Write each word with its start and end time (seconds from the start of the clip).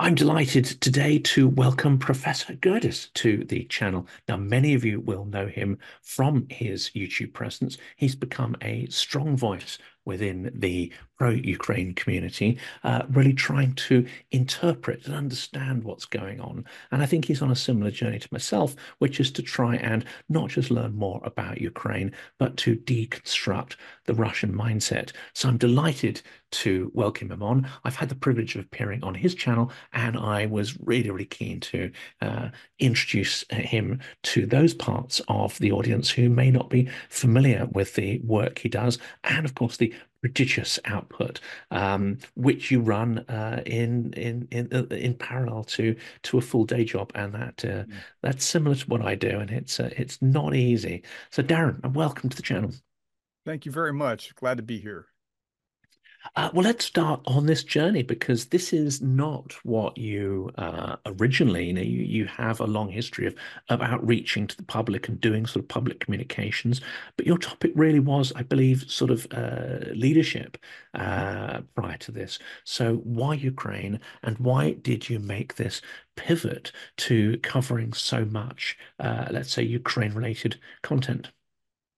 I'm 0.00 0.14
delighted 0.14 0.64
today 0.64 1.18
to 1.18 1.48
welcome 1.48 1.98
Professor 1.98 2.54
Gerdes 2.54 3.12
to 3.14 3.42
the 3.44 3.64
channel. 3.64 4.06
Now, 4.28 4.36
many 4.36 4.74
of 4.74 4.84
you 4.84 5.00
will 5.00 5.24
know 5.24 5.48
him 5.48 5.76
from 6.02 6.46
his 6.50 6.90
YouTube 6.94 7.32
presence. 7.32 7.78
He's 7.96 8.14
become 8.14 8.54
a 8.62 8.86
strong 8.90 9.36
voice 9.36 9.76
within 10.04 10.52
the 10.54 10.92
pro-Ukraine 11.18 11.94
community, 11.94 12.58
uh, 12.84 13.02
really 13.10 13.32
trying 13.32 13.74
to 13.74 14.06
interpret 14.30 15.04
and 15.04 15.16
understand 15.16 15.82
what's 15.82 16.04
going 16.04 16.40
on. 16.40 16.64
And 16.92 17.02
I 17.02 17.06
think 17.06 17.24
he's 17.24 17.42
on 17.42 17.50
a 17.50 17.56
similar 17.56 17.90
journey 17.90 18.20
to 18.20 18.28
myself, 18.30 18.76
which 19.00 19.18
is 19.18 19.32
to 19.32 19.42
try 19.42 19.76
and 19.76 20.04
not 20.28 20.48
just 20.48 20.70
learn 20.70 20.94
more 20.94 21.20
about 21.24 21.60
Ukraine, 21.60 22.12
but 22.38 22.56
to 22.58 22.76
deconstruct 22.76 23.74
the 24.06 24.14
Russian 24.14 24.54
mindset. 24.54 25.12
So 25.34 25.48
I'm 25.48 25.58
delighted 25.58 26.22
to 26.50 26.90
welcome 26.94 27.30
him 27.30 27.42
on. 27.42 27.68
I've 27.84 27.96
had 27.96 28.08
the 28.08 28.14
privilege 28.14 28.54
of 28.54 28.64
appearing 28.64 29.02
on 29.04 29.14
his 29.14 29.34
channel, 29.34 29.70
and 29.92 30.16
I 30.16 30.46
was 30.46 30.78
really, 30.80 31.10
really 31.10 31.24
keen 31.24 31.60
to 31.60 31.90
uh, 32.20 32.48
introduce 32.78 33.44
him 33.50 34.00
to 34.24 34.46
those 34.46 34.74
parts 34.74 35.20
of 35.28 35.58
the 35.58 35.72
audience 35.72 36.10
who 36.10 36.28
may 36.28 36.50
not 36.50 36.70
be 36.70 36.88
familiar 37.08 37.66
with 37.72 37.94
the 37.94 38.20
work 38.20 38.58
he 38.58 38.68
does, 38.68 38.98
and 39.24 39.44
of 39.44 39.54
course 39.54 39.76
the 39.76 39.94
prodigious 40.20 40.78
output, 40.84 41.40
um, 41.70 42.18
which 42.34 42.70
you 42.70 42.80
run 42.80 43.18
uh, 43.28 43.62
in 43.66 44.12
in 44.14 44.48
in 44.50 44.68
uh, 44.72 44.94
in 44.94 45.14
parallel 45.14 45.64
to 45.64 45.94
to 46.22 46.38
a 46.38 46.40
full 46.40 46.64
day 46.64 46.84
job, 46.84 47.12
and 47.14 47.34
that 47.34 47.64
uh, 47.64 47.84
mm. 47.84 47.92
that's 48.22 48.44
similar 48.44 48.74
to 48.74 48.86
what 48.86 49.02
I 49.02 49.14
do, 49.14 49.38
and 49.38 49.50
it's 49.50 49.78
uh, 49.78 49.90
it's 49.96 50.20
not 50.20 50.54
easy. 50.54 51.02
So, 51.30 51.42
Darin, 51.42 51.80
welcome 51.94 52.28
to 52.30 52.36
the 52.36 52.42
channel. 52.42 52.72
Thank 53.46 53.64
you 53.64 53.72
very 53.72 53.92
much. 53.92 54.34
Glad 54.34 54.56
to 54.58 54.62
be 54.62 54.78
here. 54.78 55.06
Uh, 56.36 56.50
well, 56.52 56.64
let's 56.64 56.84
start 56.84 57.20
on 57.26 57.46
this 57.46 57.64
journey 57.64 58.02
because 58.02 58.46
this 58.46 58.72
is 58.72 59.00
not 59.02 59.52
what 59.64 59.96
you 59.96 60.50
uh, 60.56 60.96
originally, 61.06 61.66
you 61.66 61.72
know, 61.72 61.82
you, 61.82 62.02
you 62.02 62.26
have 62.26 62.60
a 62.60 62.66
long 62.66 62.88
history 62.88 63.26
of, 63.26 63.34
of 63.68 63.80
outreaching 63.80 64.46
to 64.46 64.56
the 64.56 64.62
public 64.62 65.08
and 65.08 65.20
doing 65.20 65.46
sort 65.46 65.64
of 65.64 65.68
public 65.68 66.00
communications. 66.00 66.80
But 67.16 67.26
your 67.26 67.38
topic 67.38 67.72
really 67.74 68.00
was, 68.00 68.32
I 68.36 68.42
believe, 68.42 68.84
sort 68.88 69.10
of 69.10 69.26
uh, 69.32 69.90
leadership 69.94 70.58
uh, 70.94 71.62
prior 71.74 71.96
to 71.98 72.12
this. 72.12 72.38
So, 72.64 72.96
why 72.96 73.34
Ukraine 73.34 74.00
and 74.22 74.38
why 74.38 74.72
did 74.72 75.08
you 75.08 75.18
make 75.18 75.56
this 75.56 75.80
pivot 76.16 76.72
to 76.98 77.38
covering 77.38 77.92
so 77.92 78.24
much, 78.24 78.76
uh, 79.00 79.26
let's 79.30 79.52
say, 79.52 79.62
Ukraine 79.62 80.12
related 80.12 80.60
content? 80.82 81.30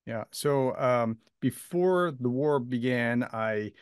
Yeah. 0.07 0.25
So, 0.31 0.77
um, 0.77 1.19
before 1.41 2.13
the 2.19 2.29
war 2.29 2.59
began, 2.59 3.25
I 3.25 3.73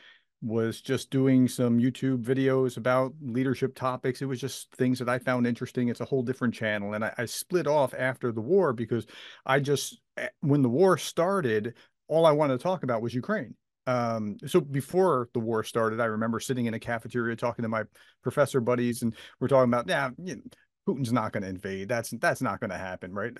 was 0.40 0.80
just 0.80 1.10
doing 1.10 1.48
some 1.48 1.78
YouTube 1.78 2.22
videos 2.22 2.76
about 2.76 3.12
leadership 3.20 3.74
topics. 3.74 4.22
It 4.22 4.26
was 4.26 4.40
just 4.40 4.72
things 4.76 4.98
that 5.00 5.08
I 5.08 5.18
found 5.18 5.46
interesting. 5.46 5.88
It's 5.88 6.00
a 6.00 6.04
whole 6.04 6.22
different 6.22 6.54
channel. 6.54 6.94
And 6.94 7.04
I, 7.04 7.12
I 7.18 7.24
split 7.24 7.66
off 7.66 7.92
after 7.92 8.30
the 8.30 8.40
war 8.40 8.72
because 8.72 9.06
I 9.44 9.58
just, 9.58 10.00
eh, 10.16 10.28
when 10.40 10.62
the 10.62 10.68
war 10.68 10.96
started, 10.96 11.74
all 12.06 12.24
I 12.24 12.32
wanted 12.32 12.58
to 12.58 12.62
talk 12.62 12.84
about 12.84 13.02
was 13.02 13.14
Ukraine. 13.14 13.54
Um, 13.88 14.36
so 14.46 14.60
before 14.60 15.28
the 15.32 15.40
war 15.40 15.64
started, 15.64 15.98
I 15.98 16.04
remember 16.04 16.40
sitting 16.40 16.66
in 16.66 16.74
a 16.74 16.78
cafeteria 16.78 17.34
talking 17.34 17.62
to 17.62 17.68
my 17.68 17.84
professor 18.22 18.60
buddies, 18.60 19.02
and 19.02 19.14
we're 19.40 19.48
talking 19.48 19.72
about, 19.72 19.88
yeah, 19.88 20.10
you 20.22 20.36
know, 20.36 20.42
Putin's 20.86 21.12
not 21.12 21.32
going 21.32 21.42
to 21.42 21.48
invade. 21.48 21.88
That's 21.88 22.10
that's 22.18 22.42
not 22.42 22.60
going 22.60 22.70
to 22.70 22.78
happen, 22.78 23.12
right? 23.12 23.32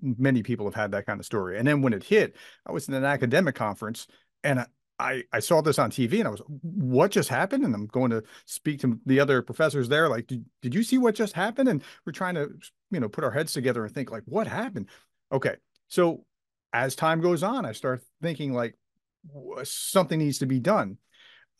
Many 0.00 0.42
people 0.42 0.66
have 0.66 0.74
had 0.74 0.92
that 0.92 1.06
kind 1.06 1.20
of 1.20 1.26
story. 1.26 1.58
And 1.58 1.66
then 1.66 1.82
when 1.82 1.92
it 1.92 2.04
hit, 2.04 2.36
I 2.66 2.72
was 2.72 2.88
in 2.88 2.94
an 2.94 3.04
academic 3.04 3.54
conference, 3.54 4.06
and 4.42 4.60
I, 4.60 4.66
I 4.98 5.24
I 5.32 5.40
saw 5.40 5.60
this 5.60 5.78
on 5.78 5.90
TV 5.90 6.18
and 6.18 6.28
I 6.28 6.30
was, 6.30 6.42
what 6.46 7.10
just 7.10 7.28
happened? 7.28 7.64
And 7.64 7.74
I'm 7.74 7.86
going 7.86 8.10
to 8.10 8.22
speak 8.46 8.80
to 8.80 8.98
the 9.06 9.20
other 9.20 9.42
professors 9.42 9.88
there. 9.88 10.08
Like, 10.08 10.26
did, 10.26 10.44
did 10.62 10.74
you 10.74 10.82
see 10.82 10.98
what 10.98 11.14
just 11.14 11.34
happened? 11.34 11.68
And 11.68 11.82
we're 12.04 12.12
trying 12.12 12.34
to, 12.34 12.50
you 12.90 13.00
know, 13.00 13.08
put 13.08 13.24
our 13.24 13.30
heads 13.30 13.52
together 13.52 13.84
and 13.84 13.94
think 13.94 14.10
like, 14.10 14.24
what 14.26 14.46
happened? 14.46 14.88
Okay. 15.32 15.56
So 15.88 16.24
as 16.72 16.96
time 16.96 17.20
goes 17.20 17.42
on, 17.42 17.64
I 17.64 17.72
start 17.72 18.02
thinking 18.22 18.52
like 18.52 18.74
something 19.64 20.18
needs 20.18 20.38
to 20.38 20.46
be 20.46 20.60
done. 20.60 20.98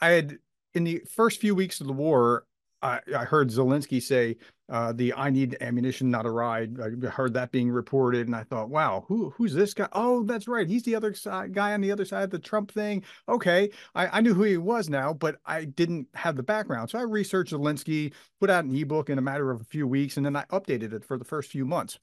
I 0.01 0.11
had 0.11 0.39
in 0.75 0.85
the 0.85 1.03
first 1.15 1.41
few 1.41 1.55
weeks 1.55 1.81
of 1.81 1.87
the 1.87 1.93
war, 1.93 2.45
I, 2.83 3.01
I 3.17 3.25
heard 3.25 3.49
Zelensky 3.51 4.03
say 4.03 4.37
uh, 4.69 4.93
the 4.93 5.15
"I 5.15 5.31
need 5.31 5.57
ammunition, 5.61 6.11
not 6.11 6.27
a 6.27 6.31
ride." 6.31 6.79
I 6.81 7.07
heard 7.09 7.35
that 7.35 7.51
being 7.51 7.71
reported, 7.71 8.27
and 8.27 8.37
I 8.37 8.45
thought, 8.45 8.69
"Wow, 8.71 9.05
who 9.09 9.31
who's 9.31 9.55
this 9.55 9.75
guy? 9.75 9.89
Oh, 9.93 10.23
that's 10.25 10.49
right, 10.49 10.69
he's 10.69 10.83
the 10.83 10.95
other 10.95 11.15
side, 11.15 11.53
guy 11.55 11.73
on 11.75 11.81
the 11.81 11.93
other 11.93 12.05
side 12.05 12.25
of 12.25 12.31
the 12.31 12.39
Trump 12.39 12.71
thing." 12.73 13.03
Okay, 13.29 13.71
I, 13.95 14.19
I 14.19 14.21
knew 14.21 14.35
who 14.35 14.43
he 14.45 14.57
was 14.57 14.89
now, 14.89 15.13
but 15.13 15.37
I 15.47 15.65
didn't 15.65 16.09
have 16.15 16.37
the 16.37 16.43
background, 16.43 16.91
so 16.91 16.99
I 16.99 17.03
researched 17.03 17.53
Zelensky, 17.53 18.13
put 18.41 18.51
out 18.51 18.65
an 18.65 18.75
ebook 18.77 19.11
in 19.11 19.19
a 19.19 19.23
matter 19.23 19.51
of 19.51 19.61
a 19.61 19.65
few 19.65 19.87
weeks, 19.87 20.17
and 20.17 20.27
then 20.27 20.37
I 20.37 20.45
updated 20.45 20.93
it 20.93 21.05
for 21.05 21.19
the 21.19 21.25
first 21.25 21.51
few 21.51 21.65
months. 21.65 21.99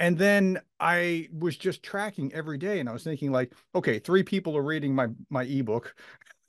And 0.00 0.16
then 0.16 0.60
I 0.78 1.28
was 1.32 1.56
just 1.56 1.82
tracking 1.82 2.32
every 2.32 2.56
day, 2.56 2.78
and 2.78 2.88
I 2.88 2.92
was 2.92 3.02
thinking, 3.02 3.32
like, 3.32 3.52
okay, 3.74 3.98
three 3.98 4.22
people 4.22 4.56
are 4.56 4.62
reading 4.62 4.94
my 4.94 5.08
my 5.28 5.42
ebook. 5.42 5.94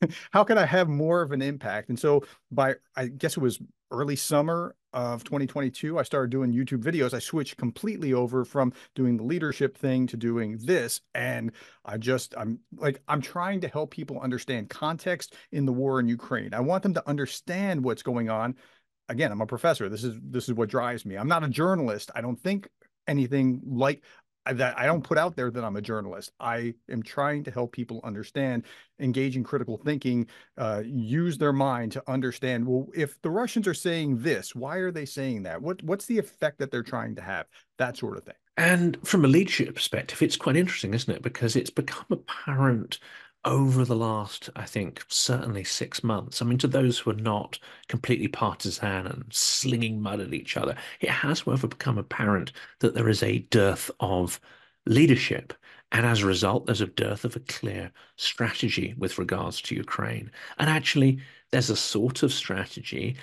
how 0.31 0.43
can 0.43 0.57
I 0.57 0.65
have 0.65 0.87
more 0.87 1.21
of 1.21 1.31
an 1.31 1.41
impact? 1.41 1.89
And 1.89 1.99
so 1.99 2.23
by 2.51 2.75
I 2.95 3.07
guess 3.07 3.37
it 3.37 3.41
was 3.41 3.59
early 3.91 4.15
summer 4.15 4.75
of 4.93 5.23
2022, 5.23 5.99
I 5.99 6.03
started 6.03 6.31
doing 6.31 6.53
YouTube 6.53 6.83
videos. 6.83 7.13
I 7.13 7.19
switched 7.19 7.57
completely 7.57 8.13
over 8.13 8.45
from 8.45 8.73
doing 8.95 9.17
the 9.17 9.23
leadership 9.23 9.77
thing 9.77 10.07
to 10.07 10.17
doing 10.17 10.57
this. 10.57 11.01
And 11.13 11.51
I 11.85 11.97
just, 11.97 12.33
I'm 12.37 12.59
like, 12.75 13.01
I'm 13.07 13.21
trying 13.21 13.61
to 13.61 13.67
help 13.67 13.91
people 13.91 14.19
understand 14.19 14.69
context 14.69 15.35
in 15.51 15.65
the 15.65 15.73
war 15.73 15.99
in 15.99 16.07
Ukraine. 16.07 16.53
I 16.53 16.59
want 16.61 16.83
them 16.83 16.93
to 16.95 17.07
understand 17.07 17.83
what's 17.83 18.03
going 18.03 18.29
on. 18.29 18.55
Again, 19.09 19.31
I'm 19.31 19.41
a 19.41 19.47
professor. 19.47 19.89
This 19.89 20.03
is 20.03 20.15
this 20.21 20.47
is 20.47 20.53
what 20.53 20.69
drives 20.69 21.05
me. 21.05 21.15
I'm 21.15 21.27
not 21.27 21.43
a 21.43 21.49
journalist. 21.49 22.11
I 22.13 22.21
don't 22.21 22.39
think 22.39 22.69
anything 23.07 23.59
like 23.65 24.03
that 24.53 24.77
I 24.77 24.85
don't 24.85 25.03
put 25.03 25.17
out 25.17 25.35
there 25.35 25.51
that 25.51 25.63
I'm 25.63 25.75
a 25.75 25.81
journalist. 25.81 26.31
I 26.39 26.73
am 26.89 27.03
trying 27.03 27.43
to 27.43 27.51
help 27.51 27.71
people 27.71 28.01
understand, 28.03 28.63
engage 28.99 29.35
in 29.35 29.43
critical 29.43 29.77
thinking, 29.77 30.27
uh, 30.57 30.83
use 30.85 31.37
their 31.37 31.53
mind 31.53 31.91
to 31.93 32.03
understand. 32.07 32.67
Well, 32.67 32.87
if 32.95 33.21
the 33.21 33.29
Russians 33.29 33.67
are 33.67 33.73
saying 33.73 34.21
this, 34.21 34.55
why 34.55 34.77
are 34.77 34.91
they 34.91 35.05
saying 35.05 35.43
that? 35.43 35.61
What 35.61 35.83
what's 35.83 36.05
the 36.05 36.17
effect 36.17 36.59
that 36.59 36.71
they're 36.71 36.83
trying 36.83 37.15
to 37.15 37.21
have? 37.21 37.47
That 37.77 37.97
sort 37.97 38.17
of 38.17 38.23
thing. 38.23 38.35
And 38.57 38.97
from 39.07 39.23
a 39.23 39.29
leadership 39.29 39.73
perspective, 39.73 40.21
it's 40.21 40.35
quite 40.35 40.57
interesting, 40.57 40.93
isn't 40.93 41.13
it? 41.13 41.21
Because 41.21 41.55
it's 41.55 41.69
become 41.69 42.07
apparent 42.11 42.99
over 43.45 43.85
the 43.85 43.95
last, 43.95 44.49
I 44.55 44.65
think, 44.65 45.03
certainly 45.07 45.63
six 45.63 46.03
months. 46.03 46.41
I 46.41 46.45
mean, 46.45 46.57
to 46.59 46.67
those 46.67 46.99
who 46.99 47.11
are 47.11 47.15
not 47.15 47.57
completely 47.87 48.27
partisan 48.27 49.07
and 49.07 49.25
slinging 49.31 50.01
mud 50.01 50.19
at 50.19 50.33
each 50.33 50.57
other, 50.57 50.75
it 50.99 51.09
has, 51.09 51.41
however, 51.41 51.67
become 51.67 51.97
apparent 51.97 52.51
that 52.79 52.93
there 52.95 53.09
is 53.09 53.23
a 53.23 53.39
dearth 53.39 53.89
of 53.99 54.39
leadership. 54.85 55.53
And 55.91 56.05
as 56.05 56.21
a 56.21 56.27
result, 56.27 56.65
there's 56.65 56.81
a 56.81 56.87
dearth 56.87 57.25
of 57.25 57.35
a 57.35 57.41
clear 57.41 57.91
strategy 58.15 58.93
with 58.97 59.17
regards 59.17 59.61
to 59.63 59.75
Ukraine. 59.75 60.31
And 60.57 60.69
actually, 60.69 61.19
there's 61.51 61.69
a 61.69 61.75
sort 61.75 62.23
of 62.23 62.33
strategy 62.33 63.17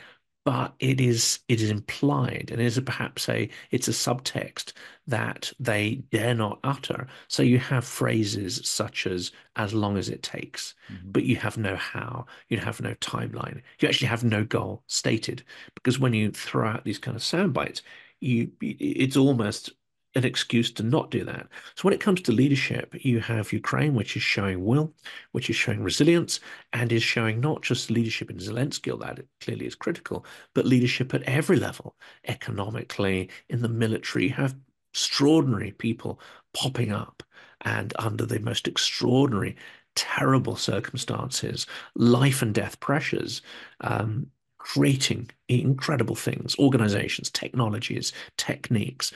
but 0.47 0.75
it 0.79 1.01
is 1.01 1.41
it 1.49 1.61
is 1.61 1.71
implied 1.71 2.51
and 2.53 2.62
is 2.62 2.79
perhaps 2.87 3.29
a 3.29 3.51
it's 3.73 3.89
a 3.89 3.91
subtext 3.91 4.73
that 5.09 5.53
they 5.59 5.97
dare 6.12 6.34
not 6.34 6.61
utter 6.62 7.09
so 7.27 7.43
you 7.43 7.59
have 7.59 7.84
phrases 7.84 8.61
such 8.65 9.09
as 9.09 9.33
as 9.56 9.75
long 9.75 9.99
as 9.99 10.09
it 10.09 10.23
takes 10.23 10.75
mm-hmm. 10.91 11.11
but 11.11 11.25
you 11.25 11.35
have 11.35 11.59
no 11.59 11.75
how 11.75 12.25
you 12.49 12.59
have 12.59 12.81
no 12.81 12.95
timeline 12.95 13.61
you 13.81 13.89
actually 13.89 14.06
have 14.06 14.23
no 14.23 14.45
goal 14.45 14.85
stated 14.87 15.43
because 15.75 15.99
when 15.99 16.15
you 16.15 16.31
throw 16.31 16.69
out 16.69 16.85
these 16.85 16.99
kind 16.99 17.17
of 17.17 17.25
sound 17.25 17.53
bites 17.53 17.83
you 18.21 18.49
it's 18.61 19.17
almost 19.17 19.73
an 20.16 20.25
excuse 20.25 20.72
to 20.72 20.82
not 20.82 21.10
do 21.10 21.25
that. 21.25 21.47
So 21.75 21.82
when 21.82 21.93
it 21.93 22.00
comes 22.00 22.22
to 22.22 22.32
leadership, 22.32 22.94
you 23.04 23.21
have 23.21 23.53
Ukraine, 23.53 23.94
which 23.94 24.16
is 24.16 24.22
showing 24.22 24.65
will, 24.65 24.94
which 25.32 25.50
is 25.50 25.56
showing 25.56 25.82
resilience, 25.82 26.41
and 26.72 26.91
is 26.91 27.03
showing 27.03 27.38
not 27.38 27.60
just 27.62 27.91
leadership 27.91 28.31
in 28.31 28.38
Zelensky, 28.38 28.91
although 28.91 29.15
that 29.15 29.26
clearly 29.43 29.66
is 29.66 29.75
critical, 29.75 30.25
but 30.55 30.65
leadership 30.65 31.12
at 31.12 31.22
every 31.25 31.59
level, 31.59 31.97
economically, 32.26 33.29
in 33.50 33.61
the 33.61 33.69
military. 33.69 34.29
You 34.29 34.35
have 34.35 34.56
extraordinary 34.93 35.73
people 35.73 36.19
popping 36.55 36.93
up 36.93 37.23
and 37.61 37.93
under 37.99 38.25
the 38.25 38.41
most 38.41 38.67
extraordinary, 38.67 39.55
terrible 39.94 40.56
circumstances, 40.56 41.67
life 41.94 42.41
and 42.41 42.55
death 42.55 42.81
pressures, 42.81 43.43
um, 43.82 44.29
creating 44.56 45.31
incredible 45.49 46.17
things, 46.17 46.56
organizations, 46.58 47.31
technologies, 47.31 48.12
techniques 48.38 49.12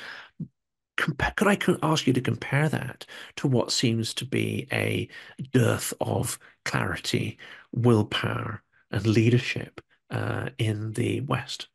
could 1.00 1.49
I 1.49 1.58
ask 1.82 2.06
you 2.06 2.12
to 2.12 2.20
compare 2.20 2.69
that 2.69 3.06
to 3.37 3.49
what 3.49 3.73
seems 3.73 4.14
to 4.14 4.25
be 4.25 4.69
a 4.73 5.08
dearth 5.52 5.94
of 6.00 6.38
clarity, 6.64 7.38
willpower, 7.73 8.62
and 8.91 9.06
leadership 9.06 9.81
uh, 10.11 10.50
in 10.58 10.93
the 10.93 11.20
West? 11.23 11.69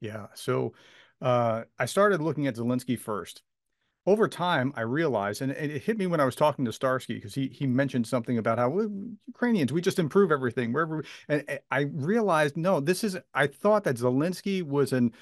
Yeah. 0.00 0.26
So 0.34 0.74
uh, 1.20 1.64
I 1.78 1.86
started 1.86 2.20
looking 2.20 2.46
at 2.46 2.56
Zelensky 2.56 2.98
first. 2.98 3.42
over 4.06 4.28
time, 4.28 4.72
I 4.76 4.80
realized, 4.80 5.42
and 5.42 5.52
it 5.52 5.82
hit 5.82 5.98
me 5.98 6.06
when 6.06 6.20
I 6.20 6.24
was 6.24 6.34
talking 6.34 6.64
to 6.64 6.72
Starsky 6.72 7.14
because 7.14 7.34
he 7.34 7.48
he 7.48 7.66
mentioned 7.66 8.06
something 8.06 8.38
about 8.38 8.58
how 8.58 8.70
well, 8.70 8.90
Ukrainians 9.28 9.72
we 9.72 9.80
just 9.82 9.98
improve 9.98 10.32
everything 10.32 10.72
wherever. 10.72 11.04
And 11.28 11.44
I 11.70 11.80
realized 11.92 12.56
no, 12.56 12.80
this 12.80 13.04
is. 13.04 13.18
I 13.34 13.46
thought 13.46 13.84
that 13.84 13.96
Zelensky 13.96 14.62
was 14.62 14.92
an 14.92 15.12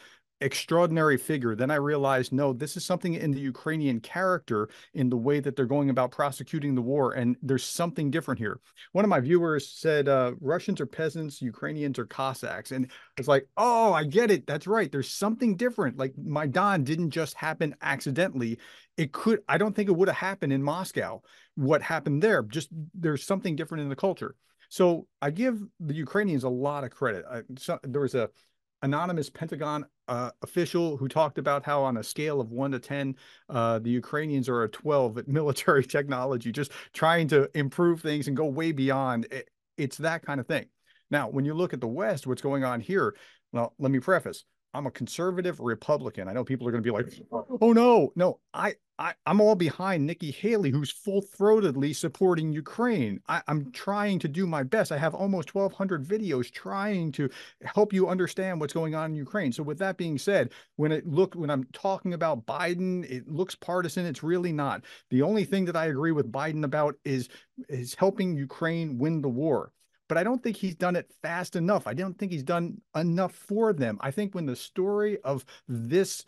extraordinary 0.41 1.17
figure. 1.17 1.55
Then 1.55 1.71
I 1.71 1.77
realized, 1.77 2.33
no, 2.33 2.53
this 2.53 2.77
is 2.77 2.85
something 2.85 3.15
in 3.15 3.33
the 3.33 3.41
Ukrainian 3.41 4.01
character 4.01 4.69
in 4.95 5.09
the 5.09 5.17
way 5.17 5.41
that 5.41 5.57
they're 5.57 5.67
going 5.67 5.91
about 5.91 6.13
prosecuting 6.13 6.75
the 6.75 6.83
war. 6.83 7.13
And 7.13 7.37
there's 7.43 7.65
something 7.65 8.11
different 8.11 8.39
here. 8.39 8.61
One 8.93 9.05
of 9.05 9.09
my 9.09 9.21
viewers 9.21 9.69
said, 9.69 10.09
uh, 10.09 10.33
Russians 10.41 10.81
are 10.81 10.87
peasants, 10.87 11.43
Ukrainians 11.43 11.99
are 11.99 12.07
Cossacks. 12.07 12.71
And 12.71 12.91
it's 13.17 13.29
like, 13.29 13.49
oh, 13.57 13.93
I 13.93 14.05
get 14.05 14.31
it. 14.31 14.47
That's 14.47 14.67
right. 14.67 14.91
There's 14.91 15.11
something 15.11 15.57
different. 15.57 15.99
Like 15.99 16.15
Maidan 16.17 16.85
didn't 16.85 17.11
just 17.11 17.35
happen 17.35 17.75
accidentally. 17.83 18.59
It 18.97 19.13
could, 19.13 19.41
I 19.49 19.59
don't 19.59 19.75
think 19.75 19.89
it 19.89 19.97
would 19.97 20.09
have 20.09 20.17
happened 20.17 20.53
in 20.53 20.63
Moscow. 20.63 21.23
What 21.57 21.83
happened 21.83 22.23
there, 22.23 22.43
just 22.43 22.69
there's 22.95 23.25
something 23.25 23.57
different 23.57 23.83
in 23.83 23.89
the 23.89 23.97
culture. 23.97 24.37
So 24.69 25.07
I 25.23 25.31
give 25.31 25.61
the 25.81 25.95
Ukrainians 25.95 26.45
a 26.45 26.49
lot 26.49 26.85
of 26.85 26.91
credit. 26.91 27.25
I, 27.29 27.43
so, 27.57 27.79
there 27.83 28.03
was 28.03 28.15
a 28.15 28.29
anonymous 28.83 29.31
Pentagon 29.31 29.85
uh, 30.09 30.31
official 30.43 30.97
who 30.97 31.09
talked 31.09 31.39
about 31.39 31.65
how, 31.65 31.83
on 31.83 31.97
a 31.99 32.03
scale 32.03 32.41
of 32.41 32.51
one 32.51 32.73
to 32.73 32.79
10, 32.79 33.15
uh, 33.49 33.79
the 33.79 33.91
Ukrainians 33.91 34.49
are 34.49 34.65
a 34.65 34.69
12 34.69 35.19
at 35.19 35.29
military 35.39 35.85
technology, 35.85 36.51
just 36.51 36.73
trying 36.93 37.29
to 37.29 37.49
improve 37.55 38.01
things 38.01 38.29
and 38.29 38.37
go 38.37 38.47
way 38.47 38.73
beyond. 38.73 39.27
It, 39.31 39.49
it's 39.77 39.99
that 39.99 40.23
kind 40.23 40.41
of 40.41 40.47
thing. 40.47 40.67
Now, 41.11 41.29
when 41.29 41.45
you 41.45 41.55
look 41.55 41.73
at 41.73 41.81
the 41.81 41.89
West, 41.89 42.27
what's 42.27 42.43
going 42.43 42.65
on 42.65 42.81
here? 42.81 43.15
Well, 43.53 43.75
let 43.79 43.91
me 43.91 44.01
preface 44.01 44.45
I'm 44.75 44.87
a 44.87 44.91
conservative 44.91 45.61
Republican. 45.61 46.29
I 46.29 46.33
know 46.33 46.45
people 46.45 46.69
are 46.69 46.71
going 46.71 46.83
to 46.83 46.87
be 46.87 46.95
like, 46.95 47.07
"Oh 47.61 47.73
no, 47.73 48.13
no, 48.15 48.39
I, 48.53 48.75
I, 48.99 49.15
I'm 49.27 49.41
all 49.41 49.55
behind 49.55 50.05
Nikki 50.05 50.33
Haley, 50.33 50.71
who's 50.71 50.91
full 50.91 51.23
throatedly 51.23 51.95
supporting 51.95 52.53
Ukraine. 52.53 53.21
I, 53.29 53.43
I'm 53.47 53.71
trying 53.71 54.19
to 54.21 54.29
do 54.29 54.47
my 54.47 54.65
best. 54.65 54.91
I 54.91 54.99
have 54.99 55.15
almost 55.15 55.55
1,200 55.55 56.05
videos 56.05 56.51
trying 56.51 57.13
to 57.13 57.31
help 57.63 57.93
you 57.93 58.09
understand 58.09 58.61
what's 58.61 58.73
going 58.73 58.97
on 58.97 59.11
in 59.11 59.17
Ukraine. 59.17 59.53
So, 59.53 59.63
with 59.63 59.79
that 59.79 59.99
being 59.99 60.19
said, 60.19 60.53
when 60.77 60.91
it 60.91 61.07
look 61.07 61.35
when 61.35 61.51
I'm 61.51 61.65
talking 61.73 62.15
about 62.15 62.45
Biden, 62.47 63.09
it 63.09 63.29
looks 63.29 63.55
partisan. 63.55 64.05
It's 64.05 64.25
really 64.25 64.53
not. 64.53 64.85
The 65.11 65.23
only 65.23 65.45
thing 65.45 65.65
that 65.67 65.77
I 65.77 65.87
agree 65.87 66.13
with 66.13 66.33
Biden 66.33 66.65
about 66.65 66.97
is 67.05 67.29
is 67.69 67.95
helping 67.95 68.37
Ukraine 68.37 68.99
win 68.99 69.23
the 69.23 69.29
war 69.29 69.73
but 70.09 70.17
I 70.17 70.25
don't 70.25 70.43
think 70.43 70.57
he's 70.57 70.75
done 70.75 70.97
it 70.97 71.13
fast 71.21 71.55
enough. 71.55 71.87
I 71.87 71.93
don't 71.93 72.19
think 72.19 72.33
he's 72.33 72.43
done 72.43 72.81
enough 72.97 73.35
for 73.35 73.75
them. 73.75 73.99
I 74.01 74.11
think 74.11 74.35
when 74.35 74.47
the 74.47 74.57
story 74.57 75.19
of 75.23 75.45
this 75.69 76.25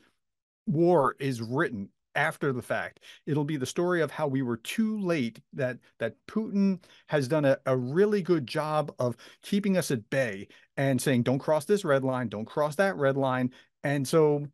war 0.66 1.16
is 1.18 1.40
written 1.40 1.88
after 2.14 2.52
the 2.52 2.62
fact, 2.62 3.00
it'll 3.26 3.44
be 3.44 3.56
the 3.56 3.66
story 3.66 4.00
of 4.00 4.10
how 4.10 4.26
we 4.26 4.42
were 4.42 4.56
too 4.58 4.98
late, 4.98 5.40
that 5.52 5.78
that 5.98 6.14
Putin 6.26 6.82
has 7.06 7.28
done 7.28 7.44
a, 7.44 7.58
a 7.66 7.76
really 7.76 8.22
good 8.22 8.46
job 8.46 8.94
of 8.98 9.16
keeping 9.42 9.76
us 9.76 9.90
at 9.90 10.08
bay 10.10 10.48
and 10.76 11.00
saying, 11.00 11.22
don't 11.22 11.38
cross 11.38 11.64
this 11.64 11.84
red 11.84 12.04
line, 12.04 12.28
don't 12.28 12.46
cross 12.46 12.76
that 12.76 12.96
red 12.96 13.16
line. 13.16 13.50
And 13.84 14.06
so 14.06 14.46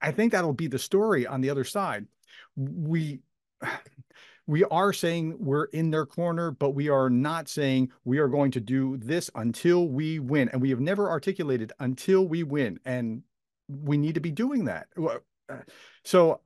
I, 0.00 0.12
think 0.12 0.32
that'll 0.32 0.52
be 0.52 0.66
the 0.66 0.78
story 0.78 1.26
on 1.26 1.40
the 1.40 1.50
other 1.50 1.64
side. 1.64 2.06
We 2.56 3.20
we 4.46 4.64
are 4.64 4.92
saying 4.92 5.36
we're 5.38 5.64
in 5.66 5.90
their 5.90 6.06
corner, 6.06 6.52
but 6.52 6.70
we 6.70 6.88
are 6.88 7.10
not 7.10 7.48
saying 7.48 7.90
we 8.04 8.18
are 8.18 8.28
going 8.28 8.52
to 8.52 8.60
do 8.60 8.96
this 8.98 9.30
until 9.34 9.88
we 9.88 10.20
win. 10.20 10.48
And 10.50 10.62
we 10.62 10.70
have 10.70 10.80
never 10.80 11.10
articulated 11.10 11.72
until 11.80 12.26
we 12.26 12.44
win. 12.44 12.78
And 12.84 13.22
we 13.68 13.96
need 13.98 14.14
to 14.14 14.20
be 14.20 14.30
doing 14.30 14.66
that. 14.66 14.86
Uh, 14.96 15.56
so 16.04 16.40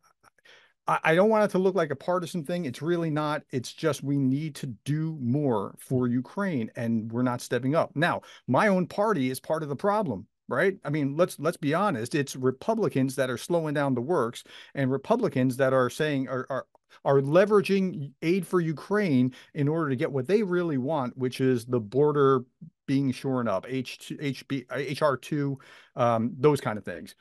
I 1.05 1.15
don't 1.15 1.31
want 1.31 1.45
it 1.45 1.51
to 1.53 1.59
look 1.59 1.75
like 1.75 1.91
a 1.91 1.97
partisan 1.97 2.45
thing. 2.45 2.65
It's 2.65 2.83
really 2.83 3.11
not. 3.11 3.43
It's 3.51 3.73
just 3.73 4.03
we 4.03 4.19
need 4.19 4.55
to 4.57 4.67
do 4.85 5.17
more 5.21 5.75
for 5.79 6.09
Ukraine 6.09 6.71
and 6.75 7.11
we're 7.13 7.23
not 7.23 7.41
stepping 7.41 7.75
up. 7.75 7.95
Now, 7.95 8.23
my 8.49 8.69
own 8.69 8.87
party 8.87 9.31
is 9.31 9.39
part 9.39 9.63
of 9.63 9.69
the 9.69 9.77
problem 9.77 10.27
right? 10.51 10.77
I 10.85 10.91
mean, 10.91 11.17
let's 11.17 11.39
let's 11.39 11.57
be 11.57 11.73
honest. 11.75 12.15
It's 12.15 12.35
Republicans 12.35 13.15
that 13.15 13.31
are 13.31 13.39
slowing 13.39 13.73
down 13.73 13.95
the 13.95 14.01
works, 14.01 14.43
and 14.75 14.91
Republicans 14.91 15.57
that 15.59 15.73
are 15.73 15.89
saying 15.89 16.29
are 16.29 16.45
are 16.51 16.67
are 17.05 17.21
leveraging 17.21 18.13
aid 18.21 18.47
for 18.47 18.61
Ukraine 18.61 19.33
in 19.55 19.69
order 19.69 19.89
to 19.89 19.97
get 19.97 20.11
what 20.13 20.27
they 20.27 20.43
really 20.43 20.77
want, 20.77 21.17
which 21.17 21.41
is 21.41 21.65
the 21.65 21.81
border 21.81 22.45
being 22.87 23.13
shorn 23.13 23.47
up, 23.47 23.65
H 23.69 24.13
HB 24.21 25.01
HR 25.01 25.17
two, 25.17 25.59
um, 25.95 26.35
those 26.37 26.61
kind 26.61 26.77
of 26.77 26.85
things. 26.85 27.15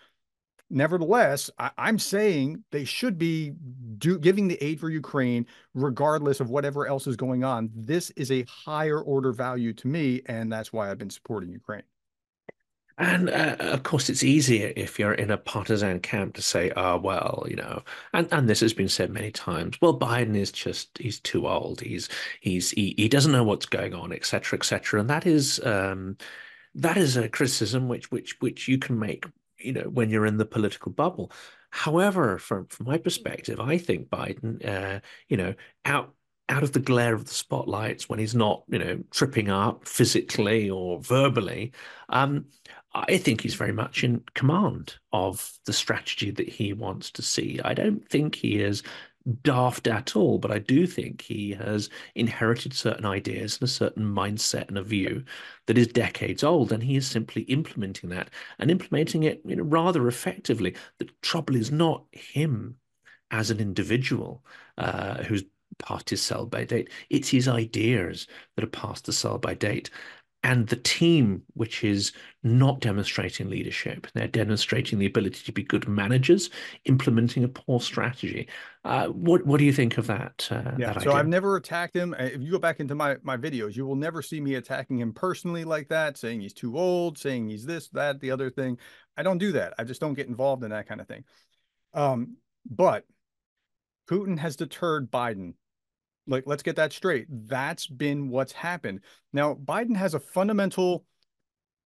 Nevertheless, 0.69 1.49
I, 1.57 1.71
am 1.77 1.97
saying 1.97 2.63
they 2.71 2.85
should 2.85 3.17
be 3.17 3.53
do, 3.97 4.19
giving 4.19 4.47
the 4.47 4.63
aid 4.63 4.79
for 4.79 4.89
Ukraine, 4.89 5.47
regardless 5.73 6.39
of 6.39 6.49
whatever 6.49 6.87
else 6.87 7.07
is 7.07 7.15
going 7.15 7.43
on. 7.43 7.71
This 7.75 8.11
is 8.11 8.31
a 8.31 8.43
higher 8.43 9.01
order 9.01 9.31
value 9.31 9.73
to 9.73 9.87
me, 9.87 10.21
and 10.27 10.51
that's 10.51 10.71
why 10.71 10.91
I've 10.91 10.99
been 10.99 11.09
supporting 11.09 11.51
Ukraine. 11.51 11.83
And 12.99 13.29
uh, 13.29 13.55
of 13.59 13.83
course, 13.83 14.09
it's 14.09 14.23
easier 14.23 14.73
if 14.75 14.99
you're 14.99 15.13
in 15.13 15.31
a 15.31 15.37
partisan 15.37 16.01
camp 16.01 16.35
to 16.35 16.41
say, 16.41 16.71
"Ah, 16.75 16.93
oh, 16.95 16.97
well, 16.99 17.45
you 17.49 17.55
know," 17.55 17.81
and 18.13 18.27
and 18.31 18.49
this 18.49 18.59
has 18.59 18.73
been 18.73 18.89
said 18.89 19.09
many 19.09 19.31
times. 19.31 19.77
Well, 19.81 19.97
Biden 19.97 20.35
is 20.35 20.51
just 20.51 20.97
he's 20.97 21.19
too 21.21 21.47
old. 21.47 21.79
He's 21.79 22.09
he's 22.41 22.71
he, 22.71 22.93
he 22.97 23.07
doesn't 23.07 23.31
know 23.31 23.43
what's 23.45 23.65
going 23.65 23.93
on, 23.93 24.11
etc., 24.11 24.59
etc. 24.59 24.99
And 24.99 25.09
that 25.09 25.25
is 25.25 25.65
um, 25.65 26.17
that 26.75 26.97
is 26.97 27.15
a 27.15 27.29
criticism 27.29 27.87
which 27.87 28.11
which 28.11 28.35
which 28.41 28.67
you 28.67 28.77
can 28.77 28.99
make, 28.99 29.25
you 29.59 29.73
know, 29.73 29.83
when 29.83 30.09
you're 30.09 30.25
in 30.25 30.37
the 30.37 30.45
political 30.45 30.91
bubble. 30.91 31.31
However, 31.71 32.37
from 32.37 32.65
from 32.67 32.87
my 32.87 32.97
perspective, 32.97 33.59
I 33.59 33.77
think 33.77 34.09
Biden, 34.09 34.65
uh, 34.65 34.99
you 35.27 35.37
know, 35.37 35.53
out 35.85 36.13
out 36.49 36.63
of 36.63 36.71
the 36.71 36.79
glare 36.79 37.13
of 37.13 37.25
the 37.25 37.33
spotlights 37.33 38.09
when 38.09 38.17
he's 38.17 38.33
not, 38.33 38.63
you 38.69 38.79
know, 38.79 39.03
tripping 39.11 39.49
up 39.49 39.87
physically 39.87 40.69
or 40.69 40.99
verbally, 40.99 41.71
um, 42.09 42.45
I 42.93 43.17
think 43.17 43.41
he's 43.41 43.53
very 43.53 43.71
much 43.71 44.03
in 44.03 44.23
command 44.33 44.95
of 45.13 45.53
the 45.65 45.73
strategy 45.73 46.31
that 46.31 46.49
he 46.49 46.73
wants 46.73 47.11
to 47.11 47.21
see. 47.21 47.59
I 47.63 47.75
don't 47.75 48.07
think 48.09 48.33
he 48.33 48.59
is 48.59 48.81
daft 49.43 49.87
at 49.87 50.15
all, 50.15 50.39
but 50.39 50.51
I 50.51 50.59
do 50.59 50.87
think 50.87 51.21
he 51.21 51.51
has 51.51 51.89
inherited 52.15 52.73
certain 52.73 53.05
ideas 53.05 53.55
and 53.55 53.63
a 53.63 53.71
certain 53.71 54.03
mindset 54.03 54.69
and 54.69 54.77
a 54.77 54.83
view 54.83 55.23
that 55.67 55.77
is 55.77 55.87
decades 55.87 56.43
old, 56.43 56.71
and 56.71 56.83
he 56.83 56.95
is 56.95 57.07
simply 57.07 57.43
implementing 57.43 58.09
that 58.09 58.29
and 58.59 58.71
implementing 58.71 59.23
it 59.23 59.41
you 59.45 59.55
know, 59.55 59.63
rather 59.63 60.07
effectively. 60.07 60.75
The 60.97 61.09
trouble 61.21 61.55
is 61.55 61.71
not 61.71 62.05
him 62.11 62.77
as 63.31 63.51
an 63.51 63.59
individual 63.59 64.43
uh, 64.77 65.23
who's 65.23 65.43
past 65.77 66.09
his 66.09 66.21
sell 66.21 66.45
by 66.45 66.63
date. 66.65 66.89
It's 67.09 67.29
his 67.29 67.47
ideas 67.47 68.27
that 68.55 68.63
are 68.63 68.67
past 68.67 69.05
the 69.05 69.13
sell 69.13 69.37
by 69.37 69.53
date 69.53 69.89
and 70.43 70.67
the 70.67 70.77
team 70.77 71.43
which 71.53 71.83
is 71.83 72.13
not 72.43 72.79
demonstrating 72.79 73.49
leadership. 73.49 74.07
They're 74.13 74.27
demonstrating 74.27 74.97
the 74.97 75.05
ability 75.05 75.43
to 75.43 75.51
be 75.51 75.63
good 75.63 75.87
managers 75.87 76.49
implementing 76.85 77.43
a 77.43 77.49
poor 77.49 77.81
strategy. 77.81 78.47
Uh, 78.85 79.07
what 79.07 79.45
what 79.45 79.57
do 79.57 79.65
you 79.65 79.73
think 79.73 79.97
of 79.97 80.07
that 80.07 80.47
uh, 80.51 80.71
yeah 80.77 80.93
that 80.93 81.03
so 81.03 81.11
i've 81.11 81.27
never 81.27 81.57
attacked 81.57 81.95
him. 81.95 82.15
If 82.17 82.41
you 82.41 82.51
go 82.51 82.59
back 82.59 82.79
into 82.79 82.95
my 82.95 83.17
my 83.21 83.35
videos 83.35 83.75
you 83.75 83.85
will 83.85 83.95
never 83.95 84.21
see 84.21 84.39
me 84.39 84.55
attacking 84.55 84.99
him 84.99 85.11
personally 85.11 85.65
like 85.65 85.89
that 85.89 86.17
saying 86.17 86.39
he's 86.41 86.53
too 86.53 86.77
old 86.77 87.17
saying 87.17 87.49
he's 87.49 87.65
this 87.65 87.89
that 87.89 88.19
the 88.21 88.31
other 88.31 88.49
thing. 88.49 88.77
I 89.17 89.23
don't 89.23 89.37
do 89.37 89.51
that. 89.53 89.73
I 89.77 89.83
just 89.83 89.99
don't 89.99 90.13
get 90.13 90.27
involved 90.27 90.63
in 90.63 90.69
that 90.69 90.87
kind 90.87 91.01
of 91.01 91.07
thing. 91.07 91.25
Um, 91.93 92.37
but 92.69 93.05
putin 94.09 94.39
has 94.39 94.55
deterred 94.55 95.11
biden 95.11 95.53
like, 96.29 96.43
let's 96.45 96.63
get 96.63 96.75
that 96.77 96.93
straight. 96.93 97.27
That's 97.29 97.87
been 97.87 98.29
what's 98.29 98.53
happened. 98.53 99.01
Now, 99.33 99.55
Biden 99.55 99.95
has 99.95 100.13
a 100.13 100.19
fundamental, 100.19 101.05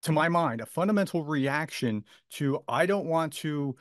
to 0.03 0.12
my 0.12 0.29
mind, 0.29 0.62
a 0.62 0.65
fundamental 0.65 1.23
reaction 1.23 2.03
to 2.31 2.63
I 2.67 2.85
don't 2.85 3.07
want 3.07 3.33
to 3.33 3.75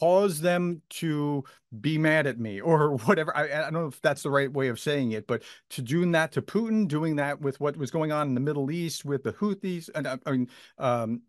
cause 0.00 0.40
them 0.40 0.82
to 0.90 1.44
be 1.80 1.96
mad 1.96 2.26
at 2.26 2.38
me 2.38 2.60
or 2.60 2.96
whatever. 2.96 3.34
I, 3.36 3.44
I, 3.44 3.62
don't 3.62 3.72
know 3.72 3.86
if 3.86 4.00
that's 4.00 4.22
the 4.22 4.30
right 4.30 4.52
way 4.52 4.68
of 4.68 4.80
saying 4.80 5.12
it, 5.12 5.26
but 5.26 5.42
to 5.70 5.82
doing 5.82 6.12
that 6.12 6.32
to 6.32 6.42
Putin, 6.42 6.88
doing 6.88 7.16
that 7.16 7.40
with 7.40 7.60
what 7.60 7.76
was 7.76 7.90
going 7.90 8.12
on 8.12 8.28
in 8.28 8.34
the 8.34 8.40
Middle 8.40 8.70
East 8.70 9.04
with 9.04 9.22
the 9.22 9.32
Houthis, 9.32 9.88
and 9.94 10.06
I 10.06 10.18
mean, 10.30 10.48
um, 10.78 11.22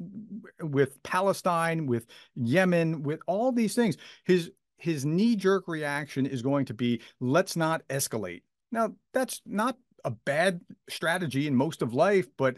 with 0.61 1.01
Palestine, 1.03 1.85
with 1.85 2.07
Yemen, 2.35 3.03
with 3.03 3.21
all 3.27 3.51
these 3.51 3.75
things, 3.75 3.97
his 4.25 4.51
his 4.79 5.05
knee 5.05 5.35
jerk 5.35 5.67
reaction 5.67 6.25
is 6.25 6.41
going 6.41 6.65
to 6.65 6.73
be 6.73 7.01
let's 7.19 7.55
not 7.55 7.87
escalate. 7.89 8.41
Now, 8.71 8.93
that's 9.13 9.41
not 9.45 9.77
a 10.05 10.11
bad 10.11 10.61
strategy 10.89 11.47
in 11.47 11.55
most 11.55 11.81
of 11.81 11.93
life, 11.93 12.27
but 12.37 12.57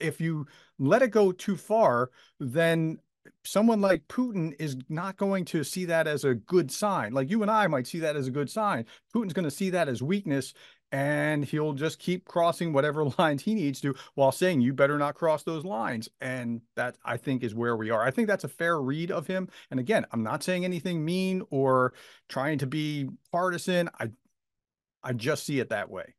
if 0.00 0.20
you 0.20 0.46
let 0.78 1.02
it 1.02 1.10
go 1.10 1.32
too 1.32 1.56
far, 1.56 2.10
then 2.40 2.98
someone 3.44 3.80
like 3.80 4.06
Putin 4.08 4.54
is 4.58 4.76
not 4.88 5.16
going 5.16 5.44
to 5.46 5.64
see 5.64 5.84
that 5.86 6.06
as 6.06 6.24
a 6.24 6.34
good 6.34 6.70
sign. 6.70 7.12
Like 7.12 7.30
you 7.30 7.42
and 7.42 7.50
I 7.50 7.66
might 7.66 7.86
see 7.86 8.00
that 8.00 8.16
as 8.16 8.26
a 8.26 8.32
good 8.32 8.50
sign. 8.50 8.86
Putin's 9.14 9.32
going 9.32 9.44
to 9.44 9.50
see 9.50 9.70
that 9.70 9.88
as 9.88 10.02
weakness 10.02 10.54
and 10.92 11.44
he'll 11.44 11.72
just 11.72 11.98
keep 11.98 12.24
crossing 12.24 12.72
whatever 12.72 13.04
lines 13.18 13.42
he 13.42 13.54
needs 13.54 13.80
to 13.80 13.94
while 14.14 14.32
saying 14.32 14.60
you 14.60 14.72
better 14.72 14.98
not 14.98 15.14
cross 15.14 15.42
those 15.42 15.64
lines. 15.64 16.08
And 16.20 16.62
that 16.76 16.96
i 17.04 17.16
think 17.16 17.42
is 17.42 17.54
where 17.54 17.76
we 17.76 17.90
are. 17.90 18.02
I 18.02 18.10
think 18.10 18.28
that's 18.28 18.44
a 18.44 18.48
fair 18.48 18.80
read 18.80 19.10
of 19.10 19.26
him. 19.26 19.48
And 19.70 19.80
again 19.80 20.06
i'm 20.12 20.22
not 20.22 20.42
saying 20.42 20.64
anything 20.64 21.04
mean 21.04 21.42
or 21.50 21.92
trying 22.28 22.58
to 22.58 22.66
be 22.66 23.08
partisan. 23.32 23.88
I 23.98 24.10
i 25.02 25.12
just 25.12 25.44
see 25.44 25.60
it 25.60 25.70
that 25.70 25.90
way 25.90 26.14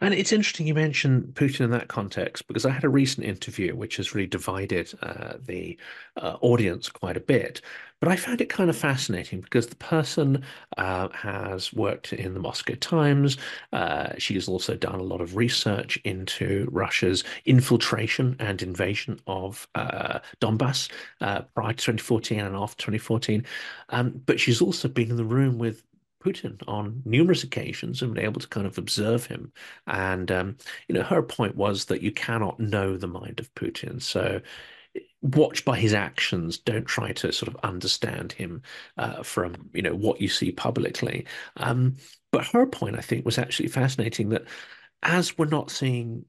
and 0.00 0.14
it's 0.14 0.32
interesting 0.32 0.66
you 0.66 0.74
mentioned 0.74 1.34
Putin 1.34 1.60
in 1.60 1.70
that 1.70 1.88
context 1.88 2.46
because 2.46 2.64
I 2.64 2.70
had 2.70 2.84
a 2.84 2.88
recent 2.88 3.26
interview 3.26 3.74
which 3.74 3.96
has 3.96 4.14
really 4.14 4.26
divided 4.26 4.92
uh, 5.02 5.34
the 5.44 5.76
uh, 6.16 6.36
audience 6.40 6.88
quite 6.88 7.16
a 7.16 7.20
bit. 7.20 7.60
But 8.00 8.10
I 8.10 8.16
found 8.16 8.42
it 8.42 8.50
kind 8.50 8.68
of 8.68 8.76
fascinating 8.76 9.40
because 9.40 9.68
the 9.68 9.76
person 9.76 10.44
uh, 10.76 11.08
has 11.08 11.72
worked 11.72 12.12
in 12.12 12.34
the 12.34 12.40
Moscow 12.40 12.74
Times. 12.74 13.38
Uh, 13.72 14.10
she 14.18 14.34
has 14.34 14.48
also 14.48 14.76
done 14.76 14.96
a 14.96 15.02
lot 15.02 15.22
of 15.22 15.34
research 15.34 15.98
into 16.04 16.68
Russia's 16.70 17.24
infiltration 17.46 18.36
and 18.38 18.60
invasion 18.60 19.18
of 19.26 19.66
uh, 19.74 20.18
Donbass 20.42 20.90
uh, 21.22 21.42
prior 21.54 21.72
to 21.72 21.76
2014 21.76 22.40
and 22.40 22.54
after 22.54 22.76
2014. 22.76 23.44
Um, 23.88 24.20
but 24.26 24.38
she's 24.38 24.60
also 24.60 24.88
been 24.88 25.10
in 25.10 25.16
the 25.16 25.24
room 25.24 25.56
with 25.56 25.82
Putin 26.26 26.60
on 26.66 27.02
numerous 27.04 27.44
occasions 27.44 28.02
and 28.02 28.14
been 28.14 28.24
able 28.24 28.40
to 28.40 28.48
kind 28.48 28.66
of 28.66 28.78
observe 28.78 29.26
him. 29.26 29.52
And 29.86 30.30
um, 30.30 30.56
you 30.88 30.94
know, 30.94 31.02
her 31.02 31.22
point 31.22 31.56
was 31.56 31.86
that 31.86 32.02
you 32.02 32.12
cannot 32.12 32.58
know 32.58 32.96
the 32.96 33.06
mind 33.06 33.40
of 33.40 33.54
Putin. 33.54 34.02
So 34.02 34.40
watch 35.22 35.64
by 35.64 35.78
his 35.78 35.94
actions. 35.94 36.58
Don't 36.58 36.86
try 36.86 37.12
to 37.12 37.32
sort 37.32 37.52
of 37.52 37.60
understand 37.62 38.32
him 38.32 38.62
uh, 38.96 39.22
from 39.22 39.70
you 39.72 39.82
know 39.82 39.94
what 39.94 40.20
you 40.20 40.28
see 40.28 40.52
publicly. 40.52 41.26
Um, 41.56 41.96
but 42.32 42.46
her 42.48 42.66
point, 42.66 42.96
I 42.96 43.00
think, 43.00 43.24
was 43.24 43.38
actually 43.38 43.68
fascinating. 43.68 44.30
That 44.30 44.44
as 45.02 45.36
we're 45.38 45.46
not 45.46 45.70
seeing 45.70 46.24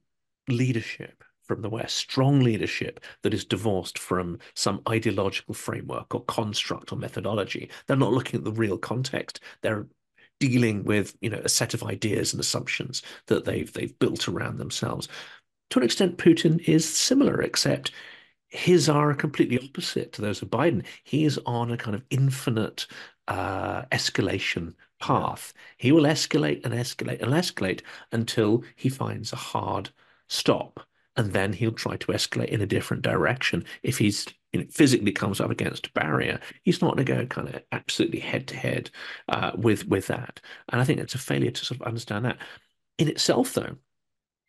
leadership 0.48 1.24
from 1.48 1.62
the 1.62 1.70
West, 1.70 1.96
strong 1.96 2.40
leadership 2.40 3.00
that 3.22 3.34
is 3.34 3.44
divorced 3.44 3.98
from 3.98 4.38
some 4.54 4.82
ideological 4.88 5.54
framework 5.54 6.14
or 6.14 6.24
construct 6.24 6.92
or 6.92 6.96
methodology. 6.96 7.70
They're 7.86 7.96
not 7.96 8.12
looking 8.12 8.38
at 8.38 8.44
the 8.44 8.52
real 8.52 8.78
context. 8.78 9.40
They're 9.62 9.86
dealing 10.38 10.84
with, 10.84 11.16
you 11.20 11.30
know, 11.30 11.40
a 11.44 11.48
set 11.48 11.74
of 11.74 11.82
ideas 11.82 12.32
and 12.32 12.40
assumptions 12.40 13.02
that 13.26 13.44
they've 13.44 13.72
they've 13.72 13.98
built 13.98 14.28
around 14.28 14.58
themselves. 14.58 15.08
To 15.70 15.78
an 15.80 15.84
extent, 15.84 16.18
Putin 16.18 16.66
is 16.68 16.88
similar, 16.88 17.42
except 17.42 17.92
his 18.48 18.88
are 18.88 19.14
completely 19.14 19.58
opposite 19.58 20.12
to 20.12 20.22
those 20.22 20.42
of 20.42 20.48
Biden. 20.50 20.84
He 21.04 21.24
is 21.24 21.38
on 21.46 21.70
a 21.70 21.76
kind 21.76 21.94
of 21.94 22.04
infinite 22.10 22.86
uh, 23.28 23.82
escalation 23.92 24.74
path. 25.00 25.52
He 25.76 25.92
will 25.92 26.04
escalate 26.04 26.64
and 26.64 26.74
escalate 26.74 27.22
and 27.22 27.32
escalate 27.32 27.82
until 28.12 28.64
he 28.76 28.88
finds 28.88 29.32
a 29.32 29.36
hard 29.36 29.90
stop 30.28 30.87
and 31.18 31.32
then 31.32 31.52
he'll 31.52 31.72
try 31.72 31.96
to 31.96 32.12
escalate 32.12 32.48
in 32.48 32.62
a 32.62 32.66
different 32.66 33.02
direction. 33.02 33.64
If 33.82 33.98
he's 33.98 34.26
you 34.52 34.60
know, 34.60 34.66
physically 34.70 35.12
comes 35.12 35.40
up 35.40 35.50
against 35.50 35.88
a 35.88 35.92
barrier, 35.92 36.40
he's 36.62 36.80
not 36.80 36.94
going 36.94 37.04
to 37.04 37.12
go 37.12 37.26
kind 37.26 37.48
of 37.48 37.62
absolutely 37.72 38.20
head 38.20 38.48
to 38.48 38.56
head 38.56 38.90
with 39.56 39.86
with 39.86 40.06
that. 40.06 40.40
And 40.70 40.80
I 40.80 40.84
think 40.84 41.00
it's 41.00 41.14
a 41.14 41.18
failure 41.18 41.50
to 41.50 41.64
sort 41.64 41.80
of 41.80 41.86
understand 41.86 42.24
that. 42.24 42.38
In 42.96 43.08
itself, 43.08 43.52
though, 43.52 43.76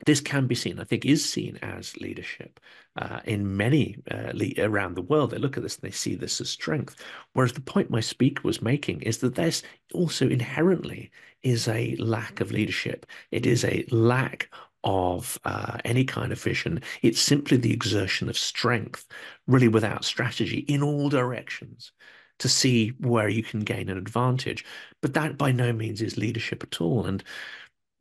this 0.05 0.21
can 0.21 0.47
be 0.47 0.55
seen, 0.55 0.79
I 0.79 0.85
think, 0.85 1.05
is 1.05 1.27
seen 1.29 1.57
as 1.57 1.97
leadership 1.97 2.59
uh, 2.95 3.19
in 3.25 3.57
many 3.57 3.97
uh, 4.09 4.31
le- 4.33 4.63
around 4.63 4.95
the 4.95 5.01
world. 5.01 5.31
They 5.31 5.37
look 5.37 5.57
at 5.57 5.63
this 5.63 5.75
and 5.75 5.83
they 5.83 5.93
see 5.93 6.15
this 6.15 6.39
as 6.39 6.49
strength. 6.49 7.03
Whereas 7.33 7.53
the 7.53 7.61
point 7.61 7.89
my 7.89 7.99
speaker 7.99 8.41
was 8.43 8.61
making 8.61 9.01
is 9.01 9.17
that 9.19 9.35
this 9.35 9.61
also 9.93 10.29
inherently 10.29 11.11
is 11.43 11.67
a 11.67 11.95
lack 11.97 12.39
of 12.39 12.51
leadership. 12.51 13.05
It 13.31 13.45
is 13.45 13.65
a 13.65 13.85
lack 13.91 14.49
of 14.83 15.37
uh, 15.45 15.77
any 15.85 16.05
kind 16.05 16.31
of 16.31 16.41
vision. 16.41 16.81
It's 17.01 17.19
simply 17.19 17.57
the 17.57 17.73
exertion 17.73 18.29
of 18.29 18.37
strength, 18.37 19.05
really 19.47 19.67
without 19.67 20.05
strategy 20.05 20.59
in 20.59 20.81
all 20.83 21.09
directions 21.09 21.91
to 22.39 22.49
see 22.49 22.89
where 22.99 23.29
you 23.29 23.43
can 23.43 23.61
gain 23.61 23.89
an 23.89 23.97
advantage. 23.97 24.65
But 25.01 25.13
that 25.13 25.37
by 25.37 25.51
no 25.51 25.73
means 25.73 26.01
is 26.01 26.17
leadership 26.17 26.63
at 26.63 26.81
all. 26.81 27.05
And 27.05 27.23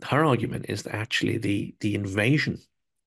her 0.04 0.24
argument 0.24 0.66
is 0.68 0.84
that 0.84 0.94
actually 0.94 1.38
the 1.38 1.74
the 1.80 1.94
invasion 1.94 2.60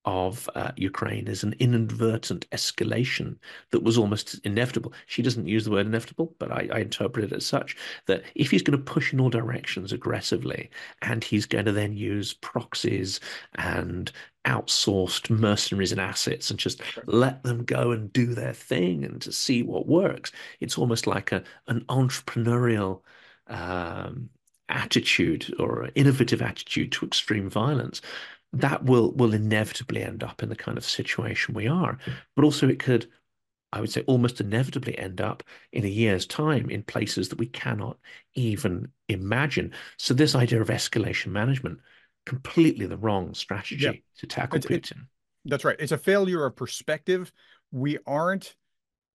of 0.05 0.49
uh, 0.55 0.71
Ukraine 0.77 1.27
is 1.27 1.43
an 1.43 1.53
inadvertent 1.59 2.49
escalation 2.51 3.37
that 3.69 3.83
was 3.83 3.97
almost 3.97 4.39
inevitable. 4.43 4.93
She 5.05 5.21
doesn't 5.21 5.47
use 5.47 5.65
the 5.65 5.71
word 5.71 5.85
inevitable, 5.85 6.35
but 6.39 6.51
I, 6.51 6.67
I 6.71 6.79
interpret 6.79 7.25
it 7.25 7.35
as 7.35 7.45
such 7.45 7.75
that 8.07 8.23
if 8.35 8.49
he's 8.49 8.63
going 8.63 8.77
to 8.77 8.83
push 8.83 9.13
in 9.13 9.19
all 9.19 9.29
directions 9.29 9.91
aggressively 9.91 10.69
and 11.01 11.23
he's 11.23 11.45
going 11.45 11.65
to 11.65 11.71
then 11.71 11.93
use 11.93 12.33
proxies 12.33 13.19
and 13.55 14.11
outsourced 14.45 15.29
mercenaries 15.29 15.91
and 15.91 16.01
assets 16.01 16.49
and 16.49 16.57
just 16.57 16.81
let 17.05 17.43
them 17.43 17.63
go 17.63 17.91
and 17.91 18.11
do 18.11 18.33
their 18.33 18.53
thing 18.53 19.05
and 19.05 19.21
to 19.21 19.31
see 19.31 19.61
what 19.61 19.87
works, 19.87 20.31
it's 20.59 20.77
almost 20.77 21.05
like 21.05 21.31
a 21.31 21.43
an 21.67 21.81
entrepreneurial 21.89 23.01
um, 23.47 24.29
attitude 24.69 25.53
or 25.59 25.83
an 25.83 25.91
innovative 25.95 26.41
attitude 26.41 26.91
to 26.91 27.05
extreme 27.05 27.49
violence 27.49 28.01
that 28.53 28.83
will 28.83 29.11
will 29.13 29.33
inevitably 29.33 30.03
end 30.03 30.23
up 30.23 30.43
in 30.43 30.49
the 30.49 30.55
kind 30.55 30.77
of 30.77 30.85
situation 30.85 31.53
we 31.53 31.67
are. 31.67 31.97
Hmm. 32.03 32.11
But 32.35 32.45
also 32.45 32.67
it 32.67 32.79
could, 32.79 33.07
I 33.71 33.79
would 33.79 33.91
say, 33.91 34.03
almost 34.07 34.41
inevitably 34.41 34.97
end 34.97 35.21
up 35.21 35.43
in 35.71 35.85
a 35.85 35.89
year's 35.89 36.25
time 36.25 36.69
in 36.69 36.83
places 36.83 37.29
that 37.29 37.39
we 37.39 37.47
cannot 37.47 37.97
even 38.35 38.91
imagine. 39.07 39.73
So 39.97 40.13
this 40.13 40.35
idea 40.35 40.61
of 40.61 40.67
escalation 40.67 41.27
management, 41.27 41.79
completely 42.25 42.85
the 42.85 42.97
wrong 42.97 43.33
strategy 43.33 44.03
to 44.17 44.27
tackle 44.27 44.57
it's, 44.57 44.67
Putin. 44.67 44.91
It, 44.91 45.07
that's 45.45 45.65
right. 45.65 45.77
It's 45.79 45.91
a 45.91 45.97
failure 45.97 46.45
of 46.45 46.55
perspective. 46.55 47.31
We 47.71 47.97
aren't 48.05 48.55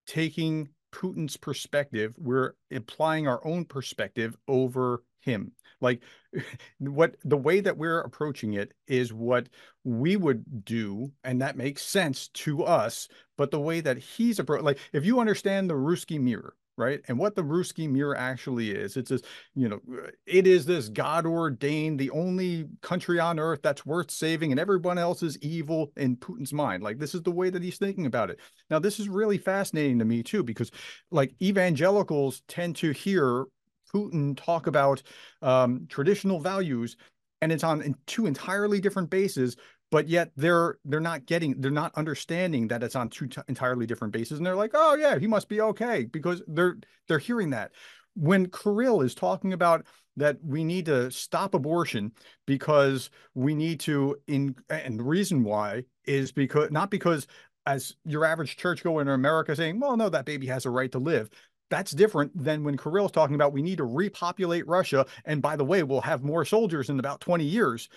taking 0.07 0.71
Putin's 0.93 1.37
perspective. 1.37 2.15
We're 2.17 2.55
applying 2.73 3.29
our 3.29 3.47
own 3.47 3.67
perspective 3.67 4.37
over 4.49 5.03
him. 5.21 5.53
Like 5.81 6.03
what 6.79 7.17
the 7.25 7.37
way 7.37 7.61
that 7.61 7.77
we're 7.77 8.01
approaching 8.01 8.55
it 8.55 8.73
is 8.87 9.13
what 9.13 9.49
we 9.85 10.17
would 10.17 10.65
do, 10.65 11.13
and 11.25 11.41
that 11.43 11.57
makes 11.57 11.83
sense 11.83 12.29
to 12.29 12.65
us. 12.65 13.09
But 13.37 13.51
the 13.51 13.61
way 13.61 13.81
that 13.81 13.99
he's 13.99 14.39
approach, 14.39 14.63
like 14.63 14.79
if 14.93 15.05
you 15.05 15.21
understand 15.21 15.69
the 15.69 15.75
Russki 15.75 16.21
mir, 16.21 16.55
right? 16.77 17.01
And 17.09 17.19
what 17.19 17.35
the 17.35 17.43
Russki 17.43 17.89
mir 17.89 18.15
actually 18.15 18.71
is, 18.71 18.97
it's 18.97 19.11
this, 19.11 19.23
you 19.55 19.69
know, 19.69 19.81
uh, 19.93 20.09
it 20.27 20.47
is 20.47 20.67
this 20.67 20.89
God 20.89 21.27
ordained, 21.27 21.99
the 21.99 22.11
only 22.11 22.67
country 22.83 23.19
on 23.19 23.39
earth 23.39 23.61
that's 23.63 23.87
worth 23.87 24.11
saving, 24.11 24.51
and 24.51 24.61
everyone 24.61 24.99
else 24.99 25.23
is 25.23 25.39
evil 25.39 25.93
in 25.97 26.17
Putin's 26.17 26.53
mind. 26.53 26.83
Like 26.83 26.99
this 26.99 27.15
is 27.15 27.23
the 27.23 27.31
way 27.31 27.51
that 27.51 27.63
he's 27.63 27.79
thinking 27.79 28.07
about 28.07 28.31
it. 28.31 28.41
Now, 28.71 28.79
this 28.79 29.01
is 29.01 29.09
really 29.09 29.39
fascinating 29.39 29.99
to 29.99 30.05
me 30.05 30.23
too, 30.23 30.43
because 30.43 30.71
like 31.11 31.35
evangelicals 31.41 32.43
tend 32.49 32.77
to 32.77 32.91
hear 32.93 33.47
Putin 33.97 34.37
talk 34.37 34.67
about 34.67 35.03
um, 35.43 35.87
traditional 35.89 36.41
values, 36.41 36.97
and 37.41 37.53
it's 37.53 37.65
on 37.65 37.95
two 38.07 38.27
entirely 38.27 38.81
different 38.81 39.11
bases. 39.11 39.57
But 39.93 40.09
yet 40.09 40.33
they're 40.37 40.79
they're 40.85 41.01
not 41.01 41.27
getting 41.27 41.61
they're 41.61 41.71
not 41.71 41.95
understanding 41.95 42.69
that 42.69 42.83
it's 42.83 42.97
on 42.97 43.09
two 43.09 43.29
entirely 43.49 43.87
different 43.87 44.13
bases, 44.13 44.39
and 44.39 44.47
they're 44.47 44.57
like, 44.57 44.73
oh 44.75 44.95
yeah, 44.95 45.19
he 45.19 45.27
must 45.27 45.49
be 45.49 45.61
okay 45.61 46.05
because 46.05 46.43
they're 46.49 46.77
they're 47.09 47.19
hearing 47.19 47.51
that 47.51 47.71
when 48.17 48.47
Kirill 48.47 49.03
is 49.03 49.15
talking 49.15 49.53
about 49.53 49.87
that 50.17 50.39
we 50.43 50.65
need 50.65 50.87
to 50.87 51.11
stop 51.11 51.55
abortion 51.55 52.11
because 52.47 53.11
we 53.35 53.55
need 53.55 53.79
to 53.81 54.17
in 54.27 54.57
and 54.71 54.99
the 54.99 55.05
reason 55.05 55.45
why 55.45 55.85
is 56.07 56.33
because 56.33 56.71
not 56.71 56.91
because 56.91 57.27
as 57.67 57.97
your 58.07 58.25
average 58.25 58.57
churchgoer 58.57 59.03
in 59.03 59.09
America 59.09 59.55
saying, 59.55 59.81
well, 59.81 59.97
no, 59.97 60.09
that 60.09 60.25
baby 60.25 60.47
has 60.47 60.65
a 60.65 60.71
right 60.71 60.91
to 60.93 60.99
live 60.99 61.29
that's 61.71 61.93
different 61.93 62.33
than 62.37 62.63
when 62.65 62.77
Kirill's 62.77 63.13
talking 63.13 63.35
about 63.35 63.53
we 63.53 63.63
need 63.63 63.79
to 63.79 63.85
repopulate 63.85 64.67
Russia. 64.67 65.07
And 65.25 65.43
by 65.43 65.57
the 65.57 65.65
way, 65.65 65.83
we'll 65.83 66.01
have 66.01 66.23
more 66.23 66.45
soldiers 66.45 66.91
in 66.91 66.99
about 66.99 67.21
20 67.21 67.45
years. 67.45 67.89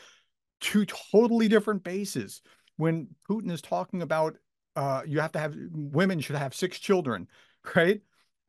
Two 0.59 0.85
totally 0.85 1.47
different 1.47 1.83
bases. 1.83 2.41
When 2.77 3.07
Putin 3.29 3.51
is 3.51 3.61
talking 3.61 4.01
about 4.01 4.35
uh, 4.75 5.01
you 5.05 5.19
have 5.19 5.31
to 5.33 5.39
have 5.39 5.55
women 5.73 6.19
should 6.19 6.35
have 6.35 6.55
six 6.55 6.79
children, 6.79 7.27
right? 7.75 8.01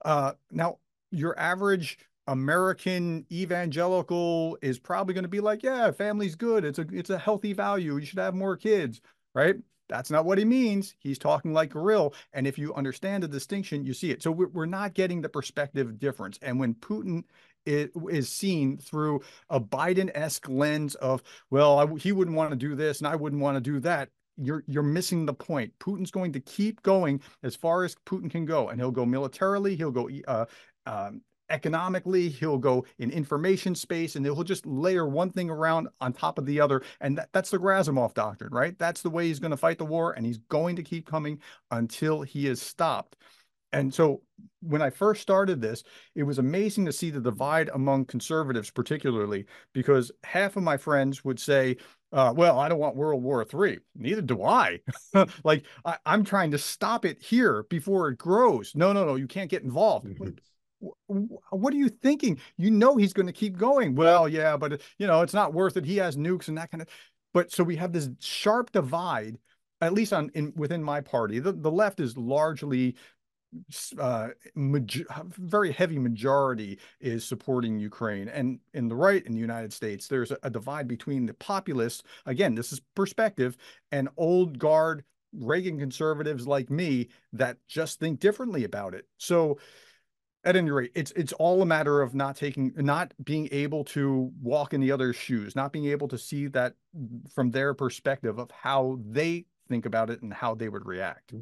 Uh, 0.04 0.32
now, 0.50 0.78
your 1.10 1.38
average 1.38 1.98
American 2.26 3.26
evangelical 3.32 4.56
is 4.62 4.78
probably 4.78 5.14
going 5.14 5.24
to 5.24 5.28
be 5.28 5.40
like, 5.40 5.62
yeah, 5.62 5.90
family's 5.90 6.36
good. 6.36 6.64
It's 6.64 6.78
a 6.78 6.86
it's 6.92 7.10
a 7.10 7.18
healthy 7.18 7.52
value. 7.52 7.96
You 7.96 8.06
should 8.06 8.20
have 8.20 8.34
more 8.34 8.56
kids, 8.56 9.00
right? 9.34 9.56
That's 9.90 10.10
not 10.10 10.24
what 10.24 10.38
he 10.38 10.44
means. 10.44 10.94
He's 11.00 11.18
talking 11.18 11.52
like 11.52 11.72
Kirill. 11.72 12.14
And 12.32 12.46
if 12.46 12.56
you 12.58 12.72
understand 12.74 13.22
the 13.22 13.28
distinction, 13.28 13.84
you 13.84 13.92
see 13.92 14.10
it. 14.10 14.22
So 14.22 14.30
we're, 14.30 14.70
not 14.70 14.94
getting 14.94 15.20
the 15.20 15.28
perspective 15.28 15.98
difference. 15.98 16.38
And 16.42 16.60
when 16.60 16.74
Putin 16.74 17.24
is, 17.66 18.28
seen 18.28 18.78
through 18.78 19.20
a 19.50 19.60
Biden 19.60 20.10
esque 20.14 20.48
lens 20.48 20.94
of, 20.94 21.22
well, 21.50 21.78
I, 21.80 21.98
he 21.98 22.12
wouldn't 22.12 22.36
want 22.36 22.50
to 22.50 22.56
do 22.56 22.76
this 22.76 23.00
and 23.00 23.08
I 23.08 23.16
wouldn't 23.16 23.42
want 23.42 23.56
to 23.56 23.60
do 23.60 23.80
that. 23.80 24.10
You're 24.42 24.64
you're 24.66 24.82
missing 24.82 25.26
the 25.26 25.34
point. 25.34 25.72
Putin's 25.80 26.10
going 26.10 26.32
to 26.32 26.40
keep 26.40 26.82
going 26.82 27.20
as 27.42 27.56
far 27.56 27.84
as 27.84 27.94
Putin 28.06 28.30
can 28.30 28.46
go, 28.46 28.68
and 28.68 28.80
he'll 28.80 28.90
go 28.90 29.04
militarily. 29.04 29.76
He'll 29.76 29.90
go 29.90 30.08
uh, 30.26 30.46
um, 30.86 31.20
economically, 31.50 32.28
he'll 32.28 32.58
go 32.58 32.84
in 32.98 33.10
information 33.10 33.74
space, 33.74 34.16
and 34.16 34.24
he'll 34.24 34.42
just 34.42 34.66
layer 34.66 35.06
one 35.06 35.30
thing 35.30 35.50
around 35.50 35.88
on 36.00 36.12
top 36.12 36.38
of 36.38 36.46
the 36.46 36.60
other. 36.60 36.82
And 37.00 37.18
that, 37.18 37.28
that's 37.32 37.50
the 37.50 37.58
Gerasimov 37.58 38.14
doctrine, 38.14 38.52
right? 38.52 38.78
That's 38.78 39.02
the 39.02 39.10
way 39.10 39.26
he's 39.26 39.40
going 39.40 39.50
to 39.50 39.56
fight 39.56 39.78
the 39.78 39.84
war, 39.84 40.12
and 40.12 40.24
he's 40.24 40.38
going 40.48 40.76
to 40.76 40.82
keep 40.82 41.06
coming 41.06 41.40
until 41.70 42.22
he 42.22 42.46
is 42.46 42.62
stopped. 42.62 43.16
And 43.72 43.92
so 43.94 44.22
when 44.62 44.82
I 44.82 44.90
first 44.90 45.22
started 45.22 45.60
this, 45.60 45.84
it 46.14 46.24
was 46.24 46.38
amazing 46.38 46.86
to 46.86 46.92
see 46.92 47.10
the 47.10 47.20
divide 47.20 47.70
among 47.72 48.06
conservatives, 48.06 48.70
particularly 48.70 49.46
because 49.72 50.10
half 50.24 50.56
of 50.56 50.62
my 50.62 50.76
friends 50.76 51.24
would 51.24 51.38
say, 51.38 51.76
uh, 52.12 52.32
well, 52.36 52.58
I 52.58 52.68
don't 52.68 52.80
want 52.80 52.96
World 52.96 53.22
War 53.22 53.46
III. 53.52 53.78
Neither 53.94 54.22
do 54.22 54.42
I. 54.42 54.80
like, 55.44 55.64
I, 55.84 55.98
am 56.04 56.24
trying 56.24 56.50
to 56.50 56.58
stop 56.58 57.04
it 57.04 57.22
here 57.22 57.64
before 57.70 58.08
it 58.08 58.18
grows. 58.18 58.72
No, 58.74 58.92
no, 58.92 59.04
no, 59.04 59.14
you 59.14 59.28
can't 59.28 59.50
get 59.50 59.62
involved. 59.62 60.06
Mm-hmm. 60.06 60.30
What, 61.06 61.74
are 61.74 61.76
you 61.76 61.88
thinking? 61.88 62.40
You 62.56 62.70
know 62.70 62.96
he's 62.96 63.12
going 63.12 63.26
to 63.26 63.32
keep 63.32 63.56
going. 63.58 63.94
Well, 63.94 64.28
yeah, 64.28 64.56
but 64.56 64.80
you 64.98 65.06
know 65.06 65.20
it's 65.20 65.34
not 65.34 65.52
worth 65.52 65.76
it. 65.76 65.84
He 65.84 65.96
has 65.98 66.16
nukes 66.16 66.48
and 66.48 66.58
that 66.58 66.70
kind 66.70 66.82
of. 66.82 66.88
But 67.32 67.52
so 67.52 67.62
we 67.62 67.76
have 67.76 67.92
this 67.92 68.08
sharp 68.18 68.72
divide, 68.72 69.38
at 69.80 69.92
least 69.92 70.12
on 70.12 70.30
in 70.34 70.52
within 70.56 70.82
my 70.82 71.00
party. 71.00 71.38
The 71.38 71.52
the 71.52 71.70
left 71.70 72.00
is 72.00 72.16
largely 72.16 72.96
uh, 73.98 74.28
major, 74.54 75.04
very 75.36 75.72
heavy 75.72 75.98
majority 75.98 76.78
is 77.00 77.24
supporting 77.24 77.78
Ukraine. 77.78 78.28
And 78.28 78.60
in 78.74 78.88
the 78.88 78.94
right, 78.94 79.24
in 79.24 79.32
the 79.32 79.38
United 79.38 79.72
States, 79.72 80.06
there's 80.06 80.30
a, 80.30 80.38
a 80.42 80.50
divide 80.50 80.86
between 80.86 81.26
the 81.26 81.34
populists, 81.34 82.02
again, 82.26 82.54
this 82.54 82.72
is 82.72 82.80
perspective, 82.94 83.56
and 83.90 84.08
old 84.16 84.58
guard 84.58 85.04
Reagan 85.32 85.78
conservatives 85.78 86.46
like 86.46 86.70
me 86.70 87.08
that 87.32 87.56
just 87.68 88.00
think 88.00 88.20
differently 88.20 88.64
about 88.64 88.94
it. 88.94 89.06
So, 89.18 89.58
at 90.44 90.56
any 90.56 90.70
rate, 90.70 90.92
it's 90.94 91.12
it's 91.12 91.32
all 91.34 91.62
a 91.62 91.66
matter 91.66 92.00
of 92.00 92.14
not 92.14 92.36
taking, 92.36 92.72
not 92.76 93.12
being 93.22 93.48
able 93.52 93.84
to 93.84 94.32
walk 94.40 94.72
in 94.72 94.80
the 94.80 94.92
other's 94.92 95.16
shoes, 95.16 95.54
not 95.54 95.72
being 95.72 95.86
able 95.86 96.08
to 96.08 96.18
see 96.18 96.46
that 96.48 96.74
from 97.34 97.50
their 97.50 97.74
perspective 97.74 98.38
of 98.38 98.50
how 98.50 98.98
they 99.04 99.44
think 99.68 99.86
about 99.86 100.10
it 100.10 100.20
and 100.22 100.32
how 100.32 100.54
they 100.54 100.68
would 100.68 100.84
react. 100.84 101.32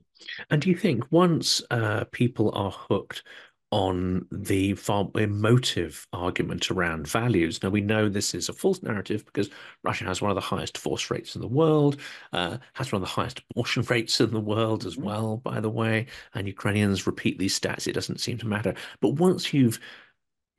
And 0.51 0.61
do 0.61 0.69
you 0.69 0.77
think 0.77 1.05
once 1.11 1.63
uh, 1.71 2.05
people 2.13 2.53
are 2.55 2.71
hooked 2.71 3.23
on 3.71 4.27
the 4.33 4.75
far 4.75 5.11
emotive 5.15 6.07
argument 6.13 6.71
around 6.71 7.07
values. 7.07 7.63
Now, 7.63 7.69
we 7.69 7.83
know 7.83 8.09
this 8.09 8.35
is 8.35 8.49
a 8.49 8.55
false 8.55 8.83
narrative 8.83 9.27
because 9.27 9.51
Russia 9.85 10.05
has 10.05 10.23
one 10.23 10.31
of 10.31 10.37
the 10.37 10.41
highest 10.41 10.79
force 10.79 11.11
rates 11.11 11.35
in 11.35 11.43
the 11.43 11.49
world, 11.49 11.99
uh, 12.33 12.59
has 12.75 12.91
one 12.93 13.03
of 13.03 13.09
the 13.09 13.15
highest 13.15 13.43
abortion 13.51 13.83
rates 13.91 14.21
in 14.21 14.31
the 14.31 14.41
world 14.41 14.87
as 14.87 14.95
mm-hmm. 14.95 15.05
well, 15.05 15.37
by 15.39 15.61
the 15.61 15.71
way. 15.71 16.07
And 16.35 16.47
Ukrainians 16.47 17.07
repeat 17.07 17.39
these 17.39 17.59
stats, 17.59 17.87
it 17.87 17.93
doesn't 17.93 18.21
seem 18.21 18.39
to 18.39 18.47
matter. 18.47 18.75
But 19.01 19.15
once 19.15 19.53
you've 19.53 19.81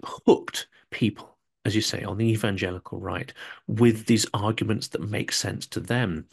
hooked 0.04 0.68
people, 0.92 1.38
as 1.66 1.76
you 1.76 1.82
say, 1.82 2.04
on 2.04 2.18
the 2.18 2.30
evangelical 2.30 3.00
right 3.00 3.34
with 3.68 4.06
these 4.06 4.28
arguments 4.36 4.90
that 4.90 5.02
make 5.02 5.32
sense 5.32 5.66
to 5.68 5.80
them, 5.80 6.28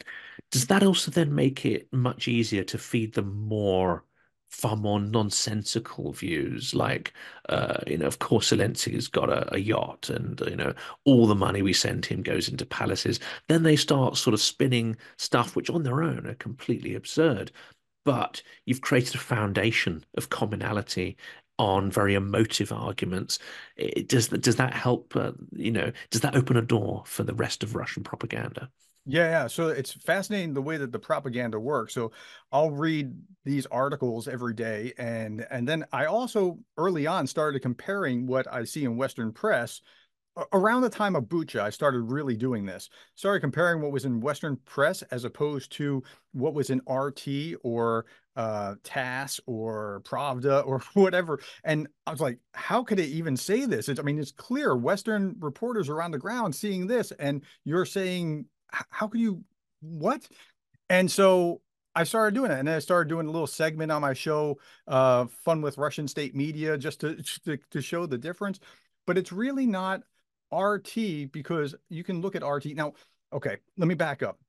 does 0.51 0.67
that 0.67 0.83
also 0.83 1.11
then 1.11 1.33
make 1.33 1.65
it 1.65 1.91
much 1.91 2.27
easier 2.27 2.63
to 2.65 2.77
feed 2.77 3.13
them 3.13 3.35
more, 3.47 4.05
far 4.49 4.75
more 4.75 4.99
nonsensical 4.99 6.11
views? 6.13 6.73
Like, 6.73 7.13
uh, 7.49 7.79
you 7.87 7.97
know, 7.97 8.07
of 8.07 8.19
course, 8.19 8.51
Zelensky's 8.51 9.07
got 9.07 9.29
a, 9.29 9.53
a 9.55 9.59
yacht, 9.59 10.09
and 10.09 10.39
you 10.47 10.55
know, 10.55 10.73
all 11.05 11.27
the 11.27 11.35
money 11.35 11.61
we 11.61 11.73
send 11.73 12.05
him 12.05 12.21
goes 12.23 12.49
into 12.49 12.65
palaces. 12.65 13.19
Then 13.47 13.63
they 13.63 13.75
start 13.75 14.17
sort 14.17 14.33
of 14.33 14.41
spinning 14.41 14.97
stuff 15.17 15.55
which, 15.55 15.69
on 15.69 15.83
their 15.83 16.03
own, 16.03 16.27
are 16.27 16.35
completely 16.35 16.95
absurd. 16.95 17.51
But 18.05 18.41
you've 18.65 18.81
created 18.81 19.15
a 19.15 19.19
foundation 19.19 20.05
of 20.17 20.29
commonality 20.29 21.17
on 21.59 21.91
very 21.91 22.13
emotive 22.15 22.71
arguments. 22.71 23.39
It, 23.75 24.07
does 24.07 24.29
does 24.29 24.55
that 24.57 24.73
help? 24.73 25.15
Uh, 25.15 25.33
you 25.51 25.71
know, 25.71 25.91
does 26.09 26.21
that 26.21 26.35
open 26.35 26.57
a 26.57 26.61
door 26.61 27.03
for 27.05 27.23
the 27.23 27.33
rest 27.33 27.63
of 27.63 27.75
Russian 27.75 28.03
propaganda? 28.03 28.69
Yeah, 29.09 29.29
yeah. 29.29 29.47
So 29.47 29.69
it's 29.69 29.93
fascinating 29.93 30.53
the 30.53 30.61
way 30.61 30.75
that 30.77 30.91
the 30.91 30.99
propaganda 30.99 31.57
works. 31.57 31.93
So 31.93 32.11
I'll 32.51 32.71
read 32.71 33.13
these 33.45 33.65
articles 33.67 34.27
every 34.27 34.53
day, 34.53 34.91
and 34.97 35.47
and 35.49 35.65
then 35.67 35.85
I 35.93 36.05
also 36.05 36.59
early 36.77 37.07
on 37.07 37.25
started 37.25 37.61
comparing 37.61 38.27
what 38.27 38.51
I 38.51 38.65
see 38.65 38.83
in 38.83 38.97
Western 38.97 39.31
press. 39.31 39.81
Around 40.53 40.83
the 40.83 40.89
time 40.89 41.15
of 41.15 41.25
Bucha, 41.25 41.59
I 41.61 41.69
started 41.71 42.01
really 42.01 42.37
doing 42.37 42.65
this. 42.65 42.89
Started 43.15 43.41
comparing 43.41 43.81
what 43.81 43.91
was 43.91 44.05
in 44.05 44.21
Western 44.21 44.57
press 44.65 45.03
as 45.11 45.25
opposed 45.25 45.71
to 45.73 46.03
what 46.33 46.53
was 46.55 46.71
in 46.71 46.81
RT 46.87 47.57
or 47.63 48.05
uh, 48.37 48.75
TASS 48.83 49.39
or 49.47 50.01
Pravda 50.05 50.65
or 50.65 50.81
whatever. 50.93 51.39
And 51.65 51.87
I 52.07 52.11
was 52.11 52.21
like, 52.21 52.39
how 52.53 52.83
could 52.83 52.99
it 52.99 53.09
even 53.09 53.37
say 53.37 53.65
this? 53.65 53.89
It's, 53.89 53.99
I 53.99 54.03
mean, 54.03 54.19
it's 54.19 54.31
clear 54.31 54.75
Western 54.75 55.35
reporters 55.39 55.89
are 55.89 56.01
on 56.01 56.11
the 56.11 56.19
ground 56.19 56.55
seeing 56.55 56.87
this, 56.87 57.11
and 57.13 57.43
you're 57.65 57.85
saying 57.85 58.45
how 58.89 59.07
can 59.07 59.21
you 59.21 59.43
what? 59.81 60.27
And 60.89 61.09
so 61.09 61.61
I 61.95 62.03
started 62.03 62.35
doing 62.35 62.51
it, 62.51 62.59
and 62.59 62.67
then 62.67 62.75
I 62.75 62.79
started 62.79 63.09
doing 63.09 63.27
a 63.27 63.31
little 63.31 63.47
segment 63.47 63.91
on 63.91 64.01
my 64.01 64.13
show, 64.13 64.59
uh, 64.87 65.25
"Fun 65.43 65.61
with 65.61 65.77
Russian 65.77 66.07
State 66.07 66.35
Media," 66.35 66.77
just 66.77 66.99
to, 67.01 67.21
to 67.45 67.57
to 67.71 67.81
show 67.81 68.05
the 68.05 68.17
difference. 68.17 68.59
But 69.05 69.17
it's 69.17 69.31
really 69.31 69.65
not 69.65 70.03
RT 70.51 71.31
because 71.31 71.75
you 71.89 72.03
can 72.03 72.21
look 72.21 72.35
at 72.35 72.45
RT 72.45 72.75
now. 72.75 72.93
Okay, 73.33 73.57
let 73.77 73.87
me 73.87 73.95
back 73.95 74.23
up. 74.23 74.39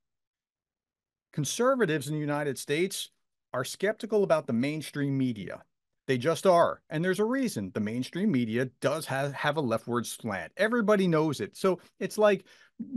Conservatives 1.33 2.07
in 2.07 2.13
the 2.13 2.19
United 2.19 2.57
States 2.57 3.09
are 3.53 3.63
skeptical 3.63 4.23
about 4.23 4.47
the 4.47 4.53
mainstream 4.53 5.17
media. 5.17 5.63
They 6.07 6.17
just 6.17 6.47
are. 6.47 6.81
And 6.89 7.05
there's 7.05 7.19
a 7.19 7.25
reason. 7.25 7.71
The 7.73 7.79
mainstream 7.79 8.31
media 8.31 8.65
does 8.81 9.05
have, 9.05 9.31
have 9.33 9.57
a 9.57 9.61
leftward 9.61 10.07
slant. 10.07 10.51
Everybody 10.57 11.07
knows 11.07 11.39
it. 11.39 11.55
So 11.55 11.79
it's 11.99 12.17
like 12.17 12.45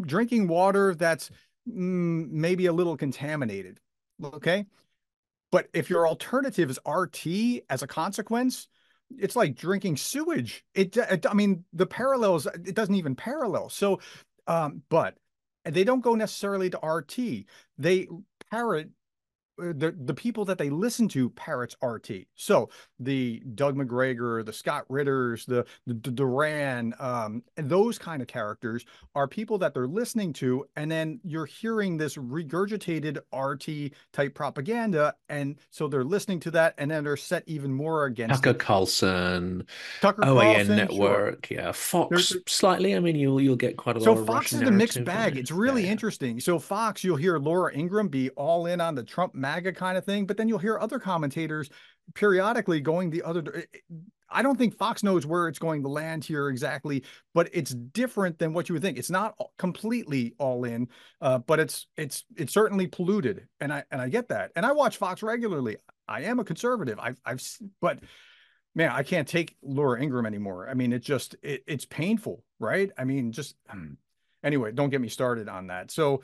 drinking 0.00 0.48
water 0.48 0.94
that's 0.94 1.30
mm, 1.68 2.30
maybe 2.30 2.66
a 2.66 2.72
little 2.72 2.96
contaminated. 2.96 3.80
Okay. 4.22 4.66
But 5.50 5.68
if 5.74 5.90
your 5.90 6.08
alternative 6.08 6.70
is 6.70 6.80
RT 6.86 7.62
as 7.68 7.82
a 7.82 7.86
consequence, 7.86 8.68
it's 9.18 9.36
like 9.36 9.54
drinking 9.54 9.98
sewage. 9.98 10.64
It, 10.74 10.96
it 10.96 11.26
I 11.28 11.34
mean, 11.34 11.64
the 11.72 11.86
parallels, 11.86 12.46
it 12.46 12.74
doesn't 12.74 12.94
even 12.94 13.14
parallel. 13.14 13.68
So, 13.68 14.00
um, 14.46 14.82
but 14.88 15.16
they 15.64 15.84
don't 15.84 16.00
go 16.00 16.14
necessarily 16.14 16.70
to 16.70 16.78
RT. 16.78 17.44
They 17.78 18.08
parrot 18.50 18.90
the 19.58 19.94
the 20.04 20.14
people 20.14 20.44
that 20.46 20.58
they 20.58 20.70
listen 20.70 21.08
to 21.08 21.30
parrots 21.30 21.76
RT. 21.82 22.26
So 22.34 22.70
the 22.98 23.42
Doug 23.54 23.76
Macgregor, 23.76 24.42
the 24.42 24.52
Scott 24.52 24.84
Ritters, 24.88 25.44
the 25.44 25.64
the, 25.86 25.94
the 25.94 26.10
Duran, 26.10 26.94
um, 26.98 27.42
those 27.56 27.98
kind 27.98 28.22
of 28.22 28.28
characters 28.28 28.84
are 29.14 29.28
people 29.28 29.58
that 29.58 29.74
they're 29.74 29.86
listening 29.86 30.32
to, 30.34 30.66
and 30.76 30.90
then 30.90 31.20
you're 31.22 31.46
hearing 31.46 31.96
this 31.96 32.16
regurgitated 32.16 33.18
RT 33.34 33.92
type 34.12 34.34
propaganda, 34.34 35.14
and 35.28 35.56
so 35.70 35.86
they're 35.86 36.04
listening 36.04 36.40
to 36.40 36.50
that, 36.52 36.74
and 36.78 36.90
then 36.90 37.04
they're 37.04 37.16
set 37.16 37.42
even 37.46 37.72
more 37.72 38.06
against 38.06 38.42
Tucker. 38.42 38.58
Carlson, 38.58 39.66
Tucker 40.00 40.22
OAN 40.22 40.54
Carlson, 40.54 40.76
Network, 40.76 41.46
sure. 41.46 41.58
yeah, 41.58 41.72
Fox 41.72 42.08
There's, 42.10 42.36
slightly. 42.46 42.96
I 42.96 43.00
mean, 43.00 43.16
you'll 43.16 43.40
you'll 43.40 43.56
get 43.56 43.76
quite 43.76 43.96
a 43.96 44.00
so 44.00 44.12
lot. 44.12 44.18
So 44.20 44.24
Fox 44.24 44.52
is 44.52 44.62
a 44.62 44.70
mixed 44.70 45.04
bag. 45.04 45.36
It's 45.36 45.50
really 45.50 45.84
yeah. 45.84 45.92
interesting. 45.92 46.40
So 46.40 46.58
Fox, 46.58 47.04
you'll 47.04 47.16
hear 47.16 47.38
Laura 47.38 47.74
Ingraham 47.74 48.08
be 48.08 48.30
all 48.30 48.66
in 48.66 48.80
on 48.80 48.94
the 48.94 49.02
Trump 49.02 49.34
MAGA 49.42 49.72
kind 49.72 49.98
of 49.98 50.04
thing. 50.04 50.26
But 50.26 50.38
then 50.38 50.48
you'll 50.48 50.58
hear 50.58 50.78
other 50.78 50.98
commentators 50.98 51.68
periodically 52.14 52.80
going 52.80 53.10
the 53.10 53.22
other. 53.22 53.66
I 54.30 54.42
don't 54.42 54.56
think 54.56 54.74
Fox 54.74 55.02
knows 55.02 55.26
where 55.26 55.48
it's 55.48 55.58
going 55.58 55.82
to 55.82 55.88
land 55.88 56.24
here 56.24 56.48
exactly, 56.48 57.04
but 57.34 57.50
it's 57.52 57.74
different 57.74 58.38
than 58.38 58.54
what 58.54 58.68
you 58.68 58.72
would 58.72 58.82
think. 58.82 58.96
It's 58.96 59.10
not 59.10 59.34
completely 59.58 60.34
all 60.38 60.64
in, 60.64 60.88
uh, 61.20 61.38
but 61.38 61.60
it's 61.60 61.86
it's 61.96 62.24
it's 62.36 62.54
certainly 62.54 62.86
polluted, 62.86 63.46
and 63.60 63.72
I 63.72 63.84
and 63.90 64.00
I 64.00 64.08
get 64.08 64.28
that. 64.28 64.52
And 64.56 64.64
I 64.64 64.72
watch 64.72 64.96
Fox 64.96 65.22
regularly. 65.22 65.76
I 66.08 66.22
am 66.22 66.40
a 66.40 66.44
conservative. 66.44 66.98
I've 66.98 67.20
I've 67.24 67.42
but 67.80 68.00
man, 68.74 68.90
I 68.90 69.02
can't 69.02 69.28
take 69.28 69.56
Laura 69.62 70.00
Ingraham 70.00 70.26
anymore. 70.26 70.68
I 70.68 70.74
mean, 70.74 70.92
it 70.92 71.02
just 71.02 71.36
it, 71.42 71.62
it's 71.66 71.84
painful, 71.84 72.42
right? 72.58 72.90
I 72.96 73.04
mean, 73.04 73.32
just 73.32 73.54
um, 73.68 73.98
anyway, 74.42 74.72
don't 74.72 74.90
get 74.90 75.00
me 75.00 75.08
started 75.08 75.48
on 75.48 75.68
that. 75.68 75.90
So 75.90 76.22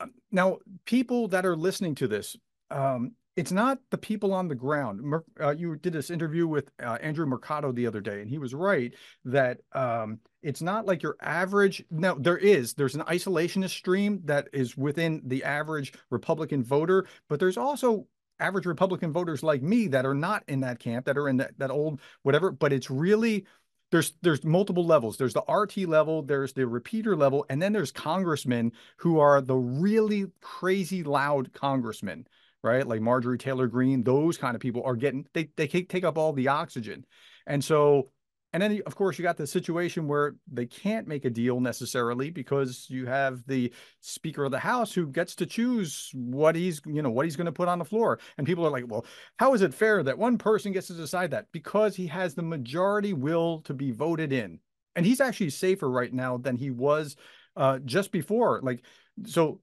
um, 0.00 0.12
now 0.30 0.58
people 0.84 1.28
that 1.28 1.46
are 1.46 1.56
listening 1.56 1.94
to 1.96 2.08
this 2.08 2.36
um, 2.70 3.12
it's 3.36 3.52
not 3.52 3.78
the 3.90 3.98
people 3.98 4.32
on 4.32 4.48
the 4.48 4.54
ground. 4.54 5.14
Uh, 5.38 5.50
you 5.50 5.76
did 5.76 5.92
this 5.92 6.10
interview 6.10 6.46
with 6.46 6.70
uh, 6.82 6.96
Andrew 7.02 7.26
Mercado 7.26 7.70
the 7.70 7.86
other 7.86 8.00
day, 8.00 8.22
and 8.22 8.30
he 8.30 8.38
was 8.38 8.54
right 8.54 8.94
that 9.26 9.58
um, 9.72 10.20
it's 10.42 10.62
not 10.62 10.86
like 10.86 11.02
your 11.02 11.16
average. 11.20 11.84
No, 11.90 12.16
there 12.18 12.38
is. 12.38 12.72
There's 12.72 12.94
an 12.94 13.02
isolationist 13.02 13.70
stream 13.70 14.22
that 14.24 14.48
is 14.54 14.76
within 14.76 15.20
the 15.26 15.44
average 15.44 15.92
Republican 16.10 16.64
voter, 16.64 17.06
but 17.28 17.38
there's 17.38 17.58
also 17.58 18.06
average 18.40 18.66
Republican 18.66 19.12
voters 19.12 19.42
like 19.42 19.62
me 19.62 19.86
that 19.88 20.06
are 20.06 20.14
not 20.14 20.42
in 20.48 20.60
that 20.60 20.78
camp, 20.78 21.04
that 21.04 21.18
are 21.18 21.28
in 21.28 21.36
that, 21.36 21.58
that 21.58 21.70
old 21.70 22.00
whatever. 22.22 22.50
But 22.50 22.72
it's 22.72 22.90
really 22.90 23.44
there's 23.90 24.14
there's 24.22 24.44
multiple 24.44 24.86
levels. 24.86 25.18
There's 25.18 25.34
the 25.34 25.44
RT 25.46 25.88
level, 25.88 26.22
there's 26.22 26.54
the 26.54 26.66
repeater 26.66 27.14
level, 27.14 27.44
and 27.50 27.60
then 27.60 27.74
there's 27.74 27.92
congressmen 27.92 28.72
who 28.96 29.18
are 29.18 29.42
the 29.42 29.56
really 29.56 30.26
crazy 30.40 31.02
loud 31.02 31.52
congressmen 31.52 32.26
right? 32.66 32.86
Like 32.86 33.00
Marjorie 33.00 33.38
Taylor 33.38 33.68
Greene, 33.68 34.02
those 34.02 34.36
kind 34.38 34.54
of 34.54 34.60
people 34.60 34.82
are 34.84 34.96
getting 34.96 35.26
they 35.34 35.50
they 35.56 35.68
take 35.68 36.04
up 36.04 36.18
all 36.18 36.32
the 36.34 36.48
oxygen, 36.48 37.06
and 37.46 37.64
so 37.64 38.10
And 38.52 38.62
then, 38.62 38.80
of 38.86 38.94
course, 38.94 39.18
you 39.18 39.22
got 39.22 39.36
the 39.36 39.46
situation 39.46 40.08
where 40.08 40.36
they 40.50 40.66
can't 40.66 41.06
make 41.06 41.26
a 41.26 41.30
deal 41.30 41.60
necessarily 41.60 42.30
because 42.30 42.86
you 42.88 43.04
have 43.06 43.44
the 43.46 43.72
Speaker 44.00 44.44
of 44.44 44.50
the 44.50 44.58
House 44.58 44.94
who 44.94 45.08
gets 45.08 45.34
to 45.36 45.46
choose 45.46 46.10
what 46.14 46.54
he's, 46.56 46.80
you 46.86 47.02
know, 47.02 47.10
what 47.10 47.26
he's 47.26 47.36
going 47.36 47.52
to 47.52 47.52
put 47.52 47.68
on 47.68 47.78
the 47.78 47.84
floor. 47.84 48.18
And 48.38 48.46
people 48.46 48.64
are 48.64 48.70
like, 48.70 48.86
well, 48.88 49.04
how 49.38 49.52
is 49.52 49.60
it 49.62 49.74
fair 49.74 50.02
that 50.02 50.16
one 50.16 50.38
person 50.38 50.72
gets 50.72 50.86
to 50.86 50.94
decide 50.94 51.32
that? 51.32 51.46
Because 51.52 51.96
he 51.96 52.06
has 52.06 52.34
the 52.34 52.42
majority 52.42 53.12
will 53.12 53.60
to 53.62 53.74
be 53.74 53.90
voted 53.90 54.32
in. 54.32 54.60
And 54.94 55.04
he's 55.04 55.20
actually 55.20 55.50
safer 55.50 55.90
right 55.90 56.12
now 56.14 56.38
than 56.38 56.56
he 56.56 56.70
was 56.70 57.16
uh, 57.56 57.78
just 57.84 58.10
before. 58.10 58.60
Like, 58.62 58.84
so 59.26 59.60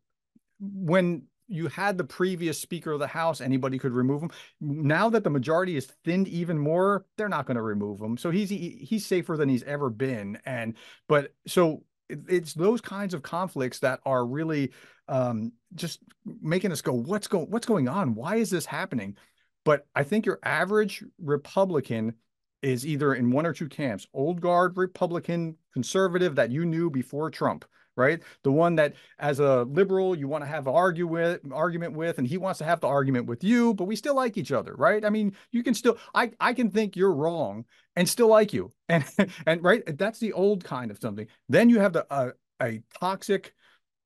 when 0.59 1.23
you 1.47 1.67
had 1.67 1.97
the 1.97 2.03
previous 2.03 2.59
Speaker 2.59 2.91
of 2.91 2.99
the 2.99 3.07
House, 3.07 3.41
anybody 3.41 3.77
could 3.77 3.93
remove 3.93 4.21
him. 4.21 4.31
Now 4.61 5.09
that 5.09 5.23
the 5.23 5.29
majority 5.29 5.75
is 5.75 5.85
thinned 6.03 6.27
even 6.27 6.57
more, 6.57 7.05
they're 7.17 7.29
not 7.29 7.45
going 7.45 7.57
to 7.57 7.61
remove 7.61 8.01
him. 8.01 8.17
So 8.17 8.31
he's 8.31 8.49
he's 8.49 9.05
safer 9.05 9.37
than 9.37 9.49
he's 9.49 9.63
ever 9.63 9.89
been. 9.89 10.39
And 10.45 10.75
but 11.07 11.33
so 11.47 11.83
it's 12.09 12.53
those 12.53 12.81
kinds 12.81 13.13
of 13.13 13.23
conflicts 13.23 13.79
that 13.79 13.99
are 14.05 14.25
really 14.25 14.71
um, 15.07 15.51
just 15.75 15.99
making 16.41 16.71
us 16.71 16.81
go, 16.81 16.93
what's 16.93 17.27
going 17.27 17.49
what's 17.49 17.67
going 17.67 17.87
on? 17.87 18.15
Why 18.15 18.35
is 18.35 18.49
this 18.49 18.65
happening? 18.65 19.17
But 19.65 19.85
I 19.95 20.03
think 20.03 20.25
your 20.25 20.39
average 20.43 21.03
Republican 21.21 22.15
is 22.61 22.85
either 22.85 23.13
in 23.13 23.31
one 23.31 23.45
or 23.45 23.53
two 23.53 23.67
camps: 23.69 24.07
old 24.13 24.41
guard 24.41 24.77
Republican, 24.77 25.57
conservative 25.73 26.35
that 26.35 26.51
you 26.51 26.65
knew 26.65 26.89
before 26.89 27.29
Trump 27.29 27.65
right? 27.95 28.21
The 28.43 28.51
one 28.51 28.75
that 28.75 28.93
as 29.19 29.39
a 29.39 29.63
liberal 29.63 30.15
you 30.15 30.27
want 30.27 30.43
to 30.43 30.47
have 30.47 30.67
an 30.67 30.73
argue 30.73 31.07
with, 31.07 31.41
argument 31.51 31.93
with, 31.93 32.17
and 32.17 32.27
he 32.27 32.37
wants 32.37 32.59
to 32.59 32.65
have 32.65 32.79
the 32.79 32.87
argument 32.87 33.27
with 33.27 33.43
you, 33.43 33.73
but 33.73 33.85
we 33.85 33.95
still 33.95 34.15
like 34.15 34.37
each 34.37 34.51
other, 34.51 34.75
right? 34.75 35.03
I 35.05 35.09
mean, 35.09 35.35
you 35.51 35.63
can 35.63 35.73
still 35.73 35.97
I 36.13 36.31
I 36.39 36.53
can 36.53 36.69
think 36.69 36.95
you're 36.95 37.13
wrong 37.13 37.65
and 37.95 38.07
still 38.07 38.27
like 38.27 38.53
you. 38.53 38.71
And 38.89 39.03
and 39.47 39.63
right, 39.63 39.81
that's 39.97 40.19
the 40.19 40.33
old 40.33 40.63
kind 40.63 40.91
of 40.91 40.99
something. 40.99 41.27
Then 41.49 41.69
you 41.69 41.79
have 41.79 41.93
the 41.93 42.05
uh, 42.11 42.31
a 42.61 42.81
toxic 42.99 43.53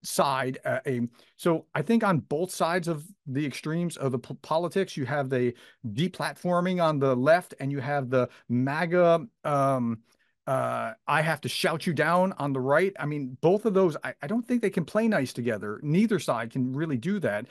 side 0.03 0.59
uh, 0.63 0.79
a 0.85 1.01
so 1.35 1.65
i 1.73 1.81
think 1.81 2.03
on 2.03 2.19
both 2.19 2.51
sides 2.51 2.87
of 2.87 3.03
the 3.25 3.45
extremes 3.45 3.97
of 3.97 4.11
the 4.11 4.19
p- 4.19 4.37
politics 4.41 4.95
you 4.95 5.05
have 5.05 5.29
the 5.29 5.53
deplatforming 5.93 6.81
on 6.81 6.99
the 6.99 7.15
left 7.15 7.55
and 7.59 7.71
you 7.71 7.79
have 7.79 8.09
the 8.09 8.29
maga 8.47 9.25
um 9.43 9.99
uh, 10.47 10.93
I 11.07 11.21
have 11.21 11.41
to 11.41 11.49
shout 11.49 11.85
you 11.85 11.93
down 11.93 12.33
on 12.39 12.53
the 12.53 12.59
right. 12.59 12.93
I 12.99 13.05
mean, 13.05 13.37
both 13.41 13.65
of 13.65 13.73
those, 13.73 13.97
I, 14.03 14.13
I 14.21 14.27
don't 14.27 14.47
think 14.47 14.61
they 14.61 14.69
can 14.69 14.85
play 14.85 15.07
nice 15.07 15.33
together. 15.33 15.79
Neither 15.83 16.19
side 16.19 16.51
can 16.51 16.73
really 16.73 16.97
do 16.97 17.19
that. 17.19 17.45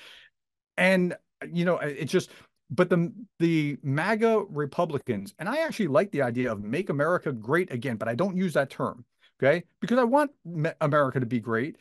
And, 0.77 1.15
you 1.53 1.65
know, 1.65 1.77
it's 1.77 2.11
just, 2.11 2.31
but 2.71 2.91
the 2.91 3.13
the 3.39 3.79
MAGA 3.83 4.47
Republicans, 4.49 5.35
and 5.39 5.49
I 5.49 5.59
actually 5.59 5.87
like 5.87 6.11
the 6.11 6.23
idea 6.23 6.51
of 6.51 6.65
make 6.65 6.91
America 6.91 7.31
great 7.33 7.71
again, 7.73 7.97
but 7.97 8.09
I 8.09 8.17
don't 8.17 8.37
use 8.37 8.55
that 8.55 8.71
term, 8.71 9.05
okay? 9.39 9.63
Because 9.81 9.99
I 9.99 10.05
want 10.05 10.33
America 10.81 11.21
to 11.21 11.27
be 11.27 11.39
great. 11.39 11.77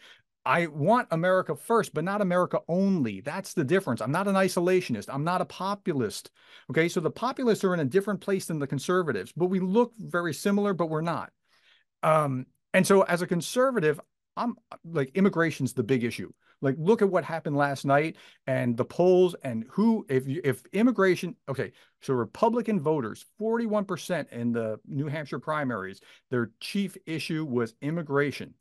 I 0.45 0.67
want 0.67 1.07
America 1.11 1.55
first, 1.55 1.93
but 1.93 2.03
not 2.03 2.21
America 2.21 2.59
only. 2.67 3.21
That's 3.21 3.53
the 3.53 3.63
difference. 3.63 3.99
I'm 3.99 4.11
not 4.11 4.27
an 4.27 4.35
isolationist. 4.35 5.09
I'm 5.11 5.23
not 5.23 5.41
a 5.41 5.45
populist. 5.45 6.29
Okay. 6.69 6.87
So 6.87 6.99
the 6.99 7.09
populists 7.09 7.63
are 7.63 7.73
in 7.73 7.79
a 7.79 7.85
different 7.85 8.21
place 8.21 8.45
than 8.45 8.59
the 8.59 8.67
conservatives, 8.67 9.33
but 9.35 9.47
we 9.47 9.59
look 9.59 9.93
very 9.97 10.33
similar, 10.33 10.73
but 10.73 10.89
we're 10.89 11.01
not. 11.01 11.31
Um, 12.03 12.45
and 12.73 12.85
so 12.85 13.01
as 13.03 13.23
a 13.23 13.27
conservative, 13.27 13.99
I'm 14.37 14.55
like 14.83 15.11
immigration's 15.15 15.73
the 15.73 15.83
big 15.83 16.03
issue. 16.03 16.31
Like 16.61 16.75
look 16.77 17.01
at 17.01 17.09
what 17.09 17.23
happened 17.23 17.57
last 17.57 17.85
night 17.85 18.17
and 18.45 18.77
the 18.77 18.85
polls 18.85 19.35
and 19.43 19.65
who 19.69 20.05
if 20.09 20.27
you, 20.27 20.41
if 20.43 20.63
immigration 20.73 21.35
okay, 21.49 21.71
so 22.01 22.13
Republican 22.13 22.79
voters, 22.79 23.25
41% 23.41 24.29
in 24.31 24.51
the 24.51 24.79
New 24.85 25.07
Hampshire 25.07 25.39
primaries, 25.39 26.01
their 26.29 26.51
chief 26.59 26.95
issue 27.07 27.45
was 27.45 27.73
immigration. 27.81 28.53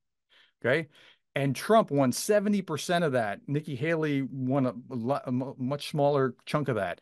Okay 0.64 0.88
and 1.35 1.55
Trump 1.55 1.90
won 1.90 2.12
70% 2.12 3.05
of 3.05 3.12
that. 3.12 3.40
Nikki 3.47 3.75
Haley 3.75 4.23
won 4.23 4.66
a, 4.66 5.20
a, 5.27 5.33
much 5.33 5.90
smaller 5.90 6.35
chunk 6.47 6.68
of 6.68 6.77
that. 6.77 7.01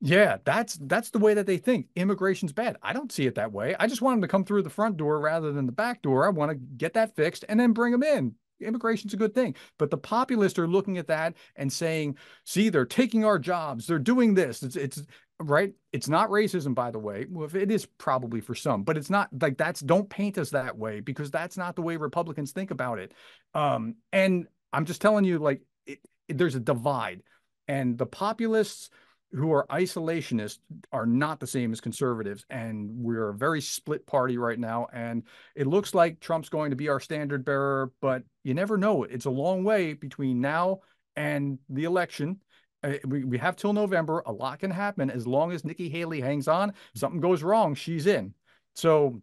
Yeah, 0.00 0.38
that's 0.44 0.78
that's 0.80 1.10
the 1.10 1.18
way 1.18 1.34
that 1.34 1.46
they 1.46 1.56
think. 1.56 1.88
Immigration's 1.96 2.52
bad. 2.52 2.76
I 2.82 2.92
don't 2.92 3.10
see 3.10 3.26
it 3.26 3.34
that 3.34 3.52
way. 3.52 3.74
I 3.80 3.88
just 3.88 4.00
want 4.00 4.14
them 4.14 4.22
to 4.22 4.28
come 4.28 4.44
through 4.44 4.62
the 4.62 4.70
front 4.70 4.96
door 4.96 5.20
rather 5.20 5.50
than 5.50 5.66
the 5.66 5.72
back 5.72 6.02
door. 6.02 6.24
I 6.24 6.30
want 6.30 6.52
to 6.52 6.54
get 6.54 6.94
that 6.94 7.16
fixed 7.16 7.44
and 7.48 7.58
then 7.58 7.72
bring 7.72 7.92
them 7.92 8.04
in. 8.04 8.34
Immigration's 8.60 9.14
a 9.14 9.18
good 9.18 9.34
thing. 9.34 9.54
But 9.78 9.90
the 9.90 9.98
populists 9.98 10.58
are 10.58 10.68
looking 10.68 10.98
at 10.98 11.08
that 11.08 11.34
and 11.56 11.72
saying, 11.72 12.16
"See, 12.44 12.68
they're 12.68 12.84
taking 12.84 13.24
our 13.24 13.38
jobs. 13.38 13.86
They're 13.86 13.98
doing 13.98 14.34
this. 14.34 14.62
It's 14.62 14.76
it's 14.76 15.02
right? 15.40 15.72
It's 15.92 16.08
not 16.08 16.30
racism, 16.30 16.74
by 16.74 16.90
the 16.90 16.98
way. 16.98 17.26
Well, 17.30 17.48
it 17.54 17.70
is 17.70 17.86
probably 17.86 18.40
for 18.40 18.54
some, 18.54 18.82
but 18.82 18.96
it's 18.96 19.10
not 19.10 19.28
like 19.40 19.56
that's 19.56 19.80
don't 19.80 20.10
paint 20.10 20.38
us 20.38 20.50
that 20.50 20.76
way 20.76 21.00
because 21.00 21.30
that's 21.30 21.56
not 21.56 21.76
the 21.76 21.82
way 21.82 21.96
Republicans 21.96 22.52
think 22.52 22.70
about 22.70 22.98
it. 22.98 23.14
Um, 23.54 23.96
and 24.12 24.46
I'm 24.72 24.84
just 24.84 25.00
telling 25.00 25.24
you, 25.24 25.38
like, 25.38 25.62
it, 25.86 26.00
it, 26.28 26.38
there's 26.38 26.54
a 26.54 26.60
divide, 26.60 27.22
and 27.66 27.96
the 27.96 28.06
populists 28.06 28.90
who 29.32 29.52
are 29.52 29.66
isolationists 29.70 30.58
are 30.92 31.06
not 31.06 31.38
the 31.38 31.46
same 31.46 31.72
as 31.72 31.80
conservatives, 31.80 32.46
and 32.48 32.88
we're 32.90 33.28
a 33.28 33.34
very 33.34 33.60
split 33.60 34.06
party 34.06 34.38
right 34.38 34.58
now. 34.58 34.86
And 34.92 35.22
it 35.54 35.66
looks 35.66 35.94
like 35.94 36.20
Trump's 36.20 36.48
going 36.48 36.70
to 36.70 36.76
be 36.76 36.88
our 36.88 37.00
standard 37.00 37.44
bearer, 37.44 37.92
but 38.00 38.22
you 38.42 38.54
never 38.54 38.78
know. 38.78 39.04
It's 39.04 39.26
a 39.26 39.30
long 39.30 39.64
way 39.64 39.92
between 39.92 40.40
now 40.40 40.80
and 41.16 41.58
the 41.68 41.84
election 41.84 42.40
uh, 42.82 42.92
we, 43.06 43.24
we 43.24 43.38
have 43.38 43.56
till 43.56 43.72
November. 43.72 44.22
A 44.26 44.32
lot 44.32 44.60
can 44.60 44.70
happen 44.70 45.10
as 45.10 45.26
long 45.26 45.52
as 45.52 45.64
Nikki 45.64 45.88
Haley 45.88 46.20
hangs 46.20 46.48
on. 46.48 46.72
Something 46.94 47.20
goes 47.20 47.42
wrong, 47.42 47.74
she's 47.74 48.06
in. 48.06 48.34
So 48.74 49.20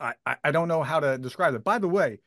I, 0.00 0.14
I 0.42 0.50
don't 0.50 0.68
know 0.68 0.82
how 0.82 1.00
to 1.00 1.18
describe 1.18 1.54
it. 1.54 1.62
By 1.62 1.78
the 1.78 1.88
way, 1.88 2.20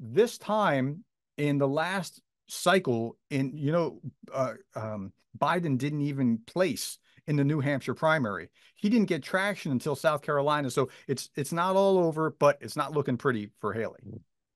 this 0.00 0.38
time 0.38 1.04
in 1.36 1.58
the 1.58 1.68
last 1.68 2.20
cycle, 2.46 3.16
in 3.30 3.56
you 3.56 3.72
know, 3.72 4.00
uh, 4.32 4.54
um, 4.74 5.12
Biden 5.38 5.78
didn't 5.78 6.02
even 6.02 6.38
place 6.46 6.98
in 7.26 7.36
the 7.36 7.44
New 7.44 7.60
Hampshire 7.60 7.94
primary. 7.94 8.50
He 8.76 8.88
didn't 8.88 9.08
get 9.08 9.22
traction 9.22 9.72
until 9.72 9.96
South 9.96 10.22
Carolina. 10.22 10.70
So 10.70 10.90
it's 11.08 11.30
it's 11.36 11.52
not 11.52 11.76
all 11.76 11.98
over, 11.98 12.30
but 12.38 12.58
it's 12.60 12.76
not 12.76 12.92
looking 12.92 13.16
pretty 13.16 13.50
for 13.60 13.72
Haley. 13.72 14.00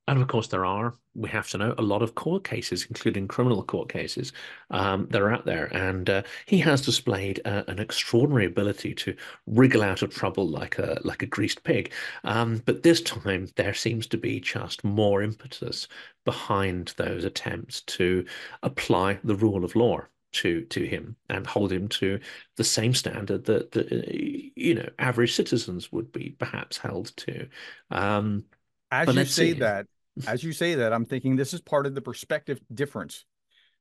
And 0.08 0.22
of 0.22 0.26
course, 0.26 0.48
there 0.48 0.64
are, 0.64 0.94
we 1.14 1.28
have 1.28 1.48
to 1.50 1.58
know, 1.58 1.74
a 1.76 1.82
lot 1.82 2.00
of 2.00 2.14
court 2.14 2.42
cases, 2.42 2.86
including 2.88 3.28
criminal 3.28 3.62
court 3.62 3.90
cases, 3.90 4.32
um, 4.70 5.06
that 5.10 5.20
are 5.20 5.30
out 5.30 5.44
there. 5.44 5.66
And 5.66 6.08
uh, 6.08 6.22
he 6.46 6.58
has 6.60 6.80
displayed 6.80 7.42
uh, 7.44 7.64
an 7.68 7.78
extraordinary 7.78 8.46
ability 8.46 8.94
to 8.94 9.14
wriggle 9.46 9.82
out 9.82 10.00
of 10.00 10.14
trouble 10.14 10.48
like 10.48 10.78
a 10.78 10.98
like 11.04 11.22
a 11.22 11.26
greased 11.26 11.62
pig. 11.62 11.92
Um, 12.24 12.62
but 12.64 12.82
this 12.82 13.02
time, 13.02 13.48
there 13.56 13.74
seems 13.74 14.06
to 14.08 14.16
be 14.16 14.40
just 14.40 14.82
more 14.82 15.22
impetus 15.22 15.88
behind 16.24 16.94
those 16.96 17.24
attempts 17.24 17.82
to 17.82 18.24
apply 18.62 19.18
the 19.24 19.36
rule 19.36 19.62
of 19.62 19.76
law 19.76 20.00
to 20.30 20.64
to 20.66 20.84
him 20.84 21.16
and 21.28 21.46
hold 21.46 21.70
him 21.70 21.88
to 21.88 22.18
the 22.56 22.64
same 22.64 22.94
standard 22.94 23.44
that, 23.44 23.72
that 23.72 23.92
uh, 23.92 24.50
you 24.56 24.74
know 24.74 24.88
average 24.98 25.34
citizens 25.34 25.92
would 25.92 26.10
be 26.12 26.34
perhaps 26.38 26.78
held 26.78 27.14
to. 27.18 27.46
Um, 27.90 28.44
as 28.90 29.14
you 29.14 29.24
say 29.24 29.52
see. 29.52 29.52
that, 29.54 29.86
as 30.26 30.42
you 30.42 30.52
say 30.52 30.74
that, 30.76 30.92
I'm 30.92 31.04
thinking 31.04 31.36
this 31.36 31.54
is 31.54 31.60
part 31.60 31.86
of 31.86 31.94
the 31.94 32.00
perspective 32.00 32.60
difference. 32.72 33.24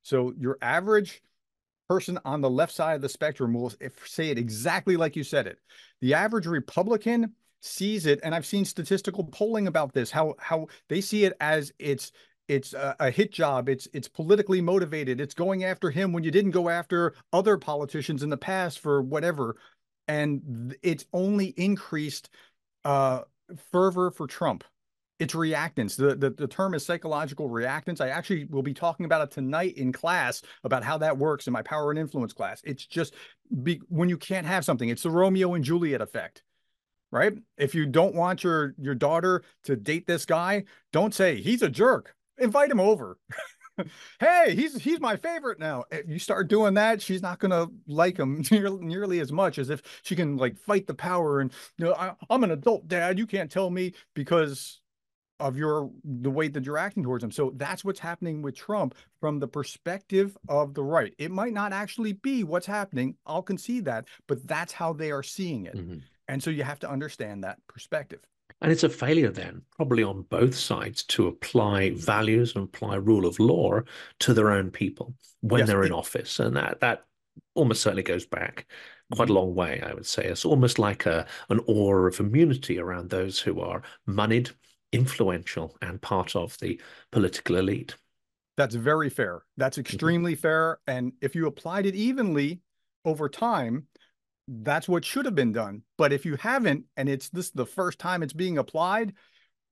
So 0.03 0.33
your 0.37 0.57
average 0.61 1.21
person 1.89 2.19
on 2.25 2.41
the 2.41 2.49
left 2.49 2.73
side 2.73 2.95
of 2.95 3.01
the 3.01 3.09
spectrum 3.09 3.53
will 3.53 3.71
say 4.05 4.29
it 4.29 4.37
exactly 4.37 4.97
like 4.97 5.15
you 5.15 5.23
said 5.23 5.47
it. 5.47 5.57
The 6.01 6.13
average 6.13 6.45
Republican 6.45 7.33
sees 7.61 8.05
it, 8.05 8.19
and 8.23 8.35
I've 8.35 8.45
seen 8.45 8.65
statistical 8.65 9.23
polling 9.25 9.67
about 9.67 9.93
this, 9.93 10.11
how 10.11 10.35
how 10.39 10.67
they 10.89 11.01
see 11.01 11.25
it 11.25 11.33
as 11.39 11.71
it's 11.79 12.11
it's 12.47 12.73
a, 12.73 12.95
a, 12.99 13.11
hit 13.11 13.31
job 13.31 13.67
it's 13.67 13.87
it's 13.93 14.07
politically 14.07 14.61
motivated 14.61 15.19
it's 15.19 15.33
going 15.33 15.63
after 15.63 15.89
him 15.89 16.13
when 16.13 16.23
you 16.23 16.31
didn't 16.31 16.51
go 16.51 16.69
after 16.69 17.13
other 17.33 17.57
politicians 17.57 18.23
in 18.23 18.29
the 18.29 18.37
past 18.37 18.79
for 18.79 19.01
whatever 19.01 19.57
and 20.07 20.75
it's 20.81 21.05
only 21.13 21.47
increased 21.57 22.29
uh 22.85 23.21
fervor 23.71 24.11
for 24.11 24.27
trump 24.27 24.63
it's 25.19 25.33
reactance. 25.33 25.95
The, 25.95 26.15
the, 26.15 26.29
the 26.29 26.47
term 26.47 26.73
is 26.73 26.85
psychological 26.85 27.49
reactance. 27.49 28.01
I 28.01 28.09
actually 28.09 28.45
will 28.45 28.61
be 28.61 28.73
talking 28.73 29.05
about 29.05 29.21
it 29.21 29.31
tonight 29.31 29.77
in 29.77 29.91
class 29.91 30.41
about 30.63 30.83
how 30.83 30.97
that 30.99 31.17
works 31.17 31.47
in 31.47 31.53
my 31.53 31.61
power 31.61 31.89
and 31.89 31.99
influence 31.99 32.33
class. 32.33 32.61
It's 32.63 32.85
just 32.85 33.15
be, 33.63 33.81
when 33.89 34.09
you 34.09 34.17
can't 34.17 34.45
have 34.45 34.65
something, 34.65 34.89
it's 34.89 35.03
the 35.03 35.09
Romeo 35.09 35.55
and 35.55 35.63
Juliet 35.63 36.01
effect, 36.01 36.43
right? 37.11 37.33
If 37.57 37.73
you 37.73 37.85
don't 37.85 38.15
want 38.15 38.43
your 38.43 38.75
your 38.77 38.95
daughter 38.95 39.43
to 39.63 39.75
date 39.75 40.05
this 40.05 40.25
guy, 40.25 40.65
don't 40.93 41.13
say 41.13 41.41
he's 41.41 41.61
a 41.61 41.69
jerk. 41.69 42.15
Invite 42.37 42.69
him 42.69 42.79
over. 42.79 43.17
hey, 44.19 44.53
he's 44.55 44.79
he's 44.79 44.99
my 44.99 45.15
favorite 45.15 45.59
now. 45.59 45.85
If 45.91 46.07
you 46.07 46.19
start 46.19 46.47
doing 46.47 46.75
that, 46.75 47.01
she's 47.01 47.23
not 47.23 47.39
gonna 47.39 47.67
like 47.87 48.17
him 48.17 48.43
nearly, 48.51 48.85
nearly 48.85 49.19
as 49.19 49.31
much 49.31 49.57
as 49.57 49.71
if 49.71 49.81
she 50.03 50.15
can 50.15 50.37
like 50.37 50.57
fight 50.57 50.85
the 50.85 50.93
power 50.93 51.39
and 51.39 51.51
you 51.77 51.85
know 51.85 51.93
I, 51.93 52.13
I'm 52.29 52.43
an 52.43 52.51
adult 52.51 52.87
dad. 52.87 53.17
You 53.17 53.25
can't 53.25 53.51
tell 53.51 53.71
me 53.71 53.93
because 54.13 54.79
of 55.39 55.57
your 55.57 55.89
the 56.03 56.31
way 56.31 56.47
that 56.47 56.65
you're 56.65 56.77
acting 56.77 57.03
towards 57.03 57.21
them. 57.21 57.31
So 57.31 57.53
that's 57.55 57.85
what's 57.85 57.99
happening 57.99 58.41
with 58.41 58.55
Trump 58.55 58.95
from 59.19 59.39
the 59.39 59.47
perspective 59.47 60.37
of 60.49 60.73
the 60.73 60.83
right. 60.83 61.13
It 61.17 61.31
might 61.31 61.53
not 61.53 61.73
actually 61.73 62.13
be 62.13 62.43
what's 62.43 62.65
happening. 62.65 63.15
I'll 63.25 63.43
concede 63.43 63.85
that, 63.85 64.05
but 64.27 64.47
that's 64.47 64.73
how 64.73 64.93
they 64.93 65.11
are 65.11 65.23
seeing 65.23 65.65
it. 65.65 65.75
Mm-hmm. 65.75 65.97
And 66.27 66.41
so 66.41 66.49
you 66.49 66.63
have 66.63 66.79
to 66.79 66.89
understand 66.89 67.43
that 67.43 67.57
perspective. 67.67 68.19
And 68.61 68.71
it's 68.71 68.83
a 68.83 68.89
failure 68.89 69.29
then, 69.29 69.61
probably 69.75 70.03
on 70.03 70.23
both 70.23 70.55
sides, 70.55 71.03
to 71.03 71.27
apply 71.27 71.91
values 71.91 72.55
and 72.55 72.63
apply 72.63 72.95
rule 72.95 73.27
of 73.27 73.39
law 73.39 73.81
to 74.19 74.33
their 74.33 74.51
own 74.51 74.71
people 74.71 75.13
when 75.41 75.59
yes, 75.59 75.67
they're 75.67 75.83
in 75.83 75.91
office. 75.91 76.39
And 76.39 76.55
that 76.55 76.79
that 76.79 77.05
almost 77.53 77.81
certainly 77.81 78.03
goes 78.03 78.25
back 78.25 78.65
quite 79.13 79.29
a 79.29 79.33
long 79.33 79.53
way, 79.53 79.81
I 79.81 79.93
would 79.93 80.07
say. 80.07 80.25
It's 80.25 80.45
almost 80.45 80.79
like 80.79 81.05
a 81.05 81.27
an 81.49 81.59
aura 81.67 82.09
of 82.09 82.19
immunity 82.19 82.79
around 82.79 83.09
those 83.09 83.39
who 83.39 83.61
are 83.61 83.83
moneyed, 84.07 84.49
influential, 84.91 85.77
and 85.81 86.01
part 86.01 86.35
of 86.35 86.57
the 86.59 86.79
political 87.11 87.57
elite. 87.57 87.95
That's 88.55 88.75
very 88.75 89.09
fair. 89.09 89.43
That's 89.57 89.75
mm-hmm. 89.75 89.81
extremely 89.81 90.33
mm-hmm. 90.33 90.41
fair. 90.41 90.79
And 90.87 91.13
if 91.21 91.35
you 91.35 91.47
applied 91.47 91.85
it 91.85 91.95
evenly 91.95 92.61
over 93.05 93.29
time, 93.29 93.87
that's 94.47 94.87
what 94.87 95.05
should 95.05 95.25
have 95.25 95.35
been 95.35 95.51
done. 95.51 95.83
But 95.97 96.13
if 96.13 96.25
you 96.25 96.35
haven't, 96.37 96.85
and 96.95 97.09
it's 97.09 97.29
this 97.29 97.51
the 97.51 97.65
first 97.65 97.99
time 97.99 98.23
it's 98.23 98.33
being 98.33 98.57
applied, 98.57 99.13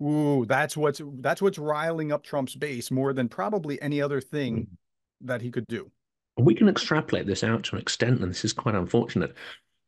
ooh, 0.04 0.46
that's 0.46 0.76
what's 0.76 1.02
that's 1.20 1.42
what's 1.42 1.58
riling 1.58 2.12
up 2.12 2.24
Trump's 2.24 2.56
base 2.56 2.92
more 2.92 3.14
than 3.14 3.30
probably 3.30 3.82
any 3.82 4.02
other 4.02 4.22
thing 4.22 4.56
mm-hmm. 4.58 5.28
that 5.28 5.42
he 5.42 5.52
could 5.52 5.66
do. 5.68 5.92
We 6.38 6.54
can 6.54 6.68
extrapolate 6.68 7.26
this 7.26 7.46
out 7.46 7.64
to 7.66 7.76
an 7.76 7.82
extent, 7.82 8.20
and 8.20 8.30
this 8.30 8.44
is 8.44 8.52
quite 8.52 8.76
unfortunate. 8.76 9.36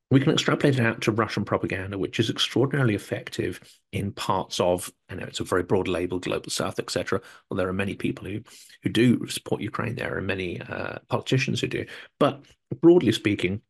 We 0.10 0.22
can 0.22 0.32
extrapolate 0.32 0.80
it 0.80 0.86
out 0.86 1.02
to 1.02 1.12
Russian 1.12 1.44
propaganda, 1.44 1.98
which 1.98 2.20
is 2.20 2.30
extraordinarily 2.30 2.96
effective 2.96 3.60
in 3.92 4.14
parts 4.14 4.60
of, 4.60 4.90
I 5.10 5.16
know 5.16 5.26
it's 5.26 5.42
a 5.42 5.44
very 5.44 5.64
broad 5.64 5.90
label, 5.90 6.20
global 6.20 6.50
south, 6.50 6.80
etc. 6.80 7.22
Well, 7.50 7.58
there 7.58 7.68
are 7.68 7.74
many 7.74 7.96
people 7.96 8.26
who 8.26 8.42
who 8.84 8.90
do 8.90 9.28
support 9.28 9.62
Ukraine. 9.62 9.96
There 9.96 10.18
are 10.18 10.22
many 10.22 10.62
uh, 10.62 11.00
politicians 11.10 11.60
who 11.60 11.68
do, 11.68 11.86
but 12.20 12.46
broadly 12.82 13.12
speaking, 13.12 13.62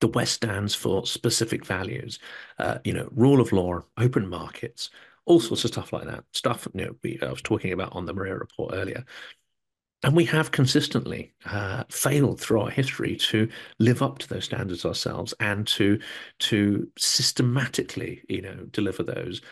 the 0.00 0.08
West 0.08 0.34
stands 0.34 0.74
for 0.74 1.06
specific 1.06 1.64
values. 1.64 2.18
Uh, 2.58 2.78
you 2.84 2.92
know, 2.92 3.08
rule 3.12 3.40
of 3.40 3.52
law, 3.52 3.80
open 3.98 4.28
markets, 4.28 4.90
all 5.26 5.40
sorts 5.40 5.64
of 5.64 5.72
stuff 5.72 5.92
like 5.92 6.06
that. 6.06 6.24
Stuff 6.32 6.66
you 6.74 6.86
know, 6.86 6.96
we, 7.02 7.18
I 7.22 7.30
was 7.30 7.42
talking 7.42 7.72
about 7.72 7.94
on 7.94 8.06
the 8.06 8.14
Maria 8.14 8.36
report 8.36 8.72
earlier. 8.74 9.04
And 10.02 10.16
we 10.16 10.24
have 10.26 10.50
consistently 10.50 11.34
uh, 11.44 11.84
failed 11.90 12.40
through 12.40 12.62
our 12.62 12.70
history 12.70 13.16
to 13.16 13.48
live 13.78 14.02
up 14.02 14.18
to 14.18 14.28
those 14.28 14.46
standards 14.46 14.84
ourselves 14.86 15.34
and 15.40 15.66
to 15.68 16.00
to 16.40 16.88
systematically, 16.96 18.22
you 18.28 18.40
know, 18.40 18.66
deliver 18.70 19.02
those. 19.02 19.42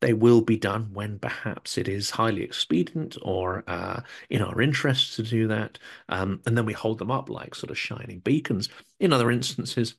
They 0.00 0.14
will 0.14 0.40
be 0.40 0.56
done 0.56 0.90
when 0.94 1.18
perhaps 1.18 1.76
it 1.76 1.88
is 1.88 2.10
highly 2.10 2.42
expedient 2.42 3.18
or 3.20 3.64
uh, 3.66 4.00
in 4.30 4.40
our 4.42 4.62
interests 4.62 5.16
to 5.16 5.22
do 5.24 5.48
that, 5.48 5.78
um, 6.08 6.40
and 6.46 6.56
then 6.56 6.64
we 6.66 6.72
hold 6.72 6.98
them 6.98 7.10
up 7.10 7.28
like 7.28 7.54
sort 7.54 7.70
of 7.70 7.78
shining 7.78 8.20
beacons. 8.20 8.68
In 9.00 9.12
other 9.12 9.30
instances, 9.30 9.96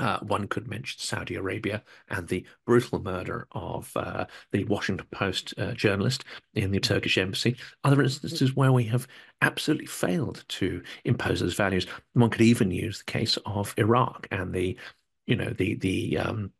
uh, 0.00 0.18
one 0.20 0.48
could 0.48 0.66
mention 0.66 0.98
Saudi 0.98 1.34
Arabia 1.34 1.82
and 2.08 2.26
the 2.26 2.44
brutal 2.66 3.00
murder 3.02 3.46
of 3.52 3.92
uh, 3.96 4.24
the 4.50 4.64
Washington 4.64 5.06
Post 5.12 5.54
uh, 5.58 5.72
journalist 5.72 6.24
in 6.54 6.70
the 6.70 6.80
Turkish 6.80 7.18
embassy. 7.18 7.56
Other 7.84 8.02
instances 8.02 8.56
where 8.56 8.72
we 8.72 8.84
have 8.84 9.06
absolutely 9.42 9.86
failed 9.86 10.44
to 10.48 10.82
impose 11.04 11.40
those 11.40 11.54
values. 11.54 11.86
One 12.14 12.30
could 12.30 12.40
even 12.40 12.70
use 12.70 12.98
the 12.98 13.12
case 13.12 13.38
of 13.44 13.74
Iraq 13.76 14.26
and 14.30 14.54
the, 14.54 14.76
you 15.26 15.36
know, 15.36 15.50
the 15.50 15.74
the 15.76 16.18
um, 16.18 16.52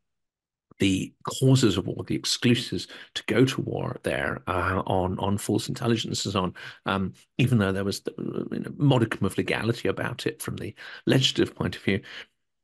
the 0.81 1.13
causes 1.23 1.77
of 1.77 1.85
war, 1.85 2.03
the 2.03 2.15
excuses 2.15 2.87
to 3.13 3.23
go 3.27 3.45
to 3.45 3.61
war 3.61 3.99
there 4.03 4.41
uh, 4.47 4.81
on 4.87 5.17
on 5.19 5.37
false 5.37 5.69
intelligence 5.69 6.25
and 6.25 6.33
so 6.33 6.41
on, 6.41 6.53
um, 6.87 7.13
even 7.37 7.59
though 7.59 7.71
there 7.71 7.83
was 7.83 8.01
a 8.07 8.71
modicum 8.77 9.25
of 9.25 9.37
legality 9.37 9.87
about 9.87 10.25
it 10.25 10.41
from 10.41 10.57
the 10.57 10.73
legislative 11.05 11.55
point 11.55 11.75
of 11.75 11.83
view. 11.83 12.01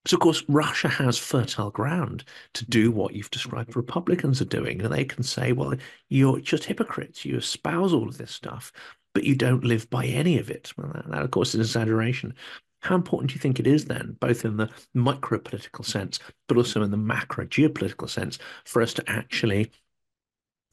So, 0.08 0.15
of 0.15 0.22
course, 0.22 0.41
Russia 0.48 0.88
has 0.88 1.17
fertile 1.17 1.70
ground 1.70 2.24
to 2.54 2.65
do 2.65 2.91
what 2.91 3.13
you've 3.13 3.30
described 3.30 3.76
Republicans 3.76 4.41
are 4.41 4.46
doing. 4.46 4.82
And 4.82 4.93
they 4.93 5.04
can 5.04 5.22
say, 5.22 5.52
well, 5.52 5.74
you're 6.08 6.39
just 6.39 6.63
hypocrites. 6.63 7.26
You 7.26 7.36
espouse 7.36 7.91
all 7.91 8.08
of 8.08 8.17
this 8.17 8.32
stuff, 8.32 8.72
but 9.13 9.26
you 9.26 9.36
don't 9.36 9.65
live 9.65 9.89
by 9.89 10.06
any 10.06 10.39
of 10.39 10.50
it. 10.50 10.72
Well, 10.78 10.91
that, 10.93 11.10
that, 11.10 11.22
of 11.24 11.32
course, 11.32 11.50
is 11.50 11.56
an 11.56 11.62
exaggeration. 11.62 12.36
How 12.80 12.96
important 12.96 13.32
do 13.32 13.34
you 13.34 13.41
think 13.41 13.60
it 13.60 13.67
is 13.67 13.84
then, 13.84 14.15
both 14.22 14.46
in 14.46 14.56
the 14.56 14.70
micro 14.93 15.39
political 15.39 15.84
sense, 15.84 16.20
but 16.48 16.56
also 16.56 16.84
in 16.84 16.91
the 16.91 16.96
macro 16.96 17.46
geopolitical 17.46 18.10
sense, 18.10 18.39
for 18.63 18.82
us 18.82 18.93
to 18.93 19.04
actually 19.10 19.72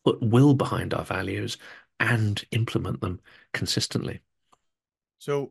put 0.04 0.22
will 0.22 0.54
behind 0.54 0.94
our 0.94 1.04
values 1.04 1.56
and 1.98 2.44
implement 2.52 3.00
them 3.00 3.18
consistently? 3.52 4.20
So, 5.18 5.50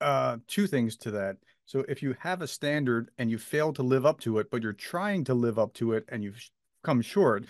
uh, 0.00 0.36
two 0.46 0.68
things 0.68 0.96
to 0.98 1.10
that. 1.10 1.38
So 1.68 1.84
if 1.86 2.02
you 2.02 2.16
have 2.20 2.40
a 2.40 2.48
standard 2.48 3.10
and 3.18 3.30
you 3.30 3.36
fail 3.36 3.74
to 3.74 3.82
live 3.82 4.06
up 4.06 4.20
to 4.20 4.38
it, 4.38 4.50
but 4.50 4.62
you're 4.62 4.72
trying 4.72 5.22
to 5.24 5.34
live 5.34 5.58
up 5.58 5.74
to 5.74 5.92
it 5.92 6.06
and 6.08 6.24
you've 6.24 6.42
come 6.82 7.02
short, 7.02 7.44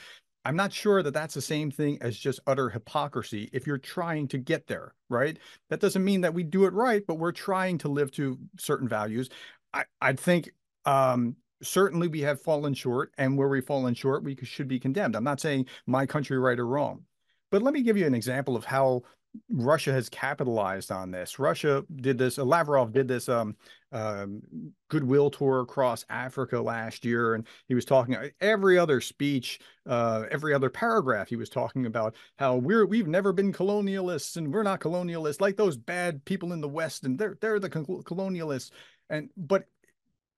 I'm 0.45 0.57
not 0.57 0.73
sure 0.73 1.05
that 1.05 1.15
that's 1.15 1.35
the 1.35 1.41
same 1.41 1.71
thing 1.71 1.99
as 2.01 2.19
just 2.19 2.41
utter 2.45 2.69
hypocrisy 2.69 3.49
if 3.53 3.65
you're 3.65 3.79
trying 3.79 4.27
to 4.29 4.39
get 4.39 4.67
there, 4.67 4.97
right? 5.09 5.39
That 5.71 5.79
doesn't 5.79 6.05
mean 6.05 6.23
that 6.23 6.35
we 6.35 6.43
do 6.43 6.65
it 6.65 6.73
right, 6.73 7.05
but 7.07 7.15
we're 7.15 7.31
trying 7.31 7.79
to 7.79 7.89
live 7.89 8.11
to 8.13 8.37
certain 8.59 8.89
values. 8.89 9.29
I, 9.73 9.85
I 10.01 10.15
think 10.15 10.51
um, 10.85 11.37
certainly 11.63 12.09
we 12.09 12.23
have 12.23 12.43
fallen 12.43 12.75
short, 12.75 13.13
and 13.19 13.39
where 13.39 13.49
we've 13.49 13.65
fallen 13.65 13.95
short, 13.95 14.25
we 14.25 14.37
should 14.43 14.67
be 14.67 14.81
condemned. 14.81 15.15
I'm 15.15 15.23
not 15.23 15.41
saying 15.41 15.67
my 15.87 16.07
country 16.07 16.41
right 16.41 16.59
or 16.59 16.67
wrong. 16.67 17.05
But 17.53 17.63
let 17.63 17.73
me 17.73 17.83
give 17.83 17.97
you 17.97 18.07
an 18.07 18.15
example 18.15 18.57
of 18.57 18.65
how 18.65 19.03
Russia 19.51 19.93
has 19.93 20.09
capitalized 20.09 20.91
on 20.91 21.11
this. 21.11 21.39
Russia 21.39 21.85
did 21.97 22.19
this. 22.19 22.39
Uh, 22.39 22.45
Lavrov 22.45 22.93
did 22.93 23.09
this 23.09 23.29
um, 23.29 23.57
um, 23.93 24.43
goodwill 24.89 25.31
tour 25.31 25.61
across 25.61 26.05
Africa 26.09 26.61
last 26.61 27.05
year, 27.05 27.35
and 27.35 27.47
he 27.67 27.75
was 27.75 27.85
talking 27.85 28.15
uh, 28.15 28.29
every 28.41 28.79
other 28.79 29.01
speech, 29.01 29.61
uh, 29.87 30.25
every 30.31 30.55
other 30.55 30.71
paragraph. 30.71 31.29
He 31.29 31.37
was 31.37 31.49
talking 31.49 31.87
about 31.87 32.15
how 32.37 32.57
we're 32.57 32.87
we've 32.87 33.09
never 33.09 33.33
been 33.33 33.53
colonialists 33.53 34.37
and 34.37 34.53
we're 34.53 34.63
not 34.63 34.81
colonialists 34.81 35.41
like 35.41 35.57
those 35.57 35.77
bad 35.77 36.25
people 36.25 36.53
in 36.53 36.61
the 36.61 36.69
West, 36.69 37.05
and 37.05 37.19
they're 37.19 37.37
they're 37.41 37.61
the 37.61 37.71
colonialists. 37.71 38.71
And 39.11 39.31
but 39.37 39.67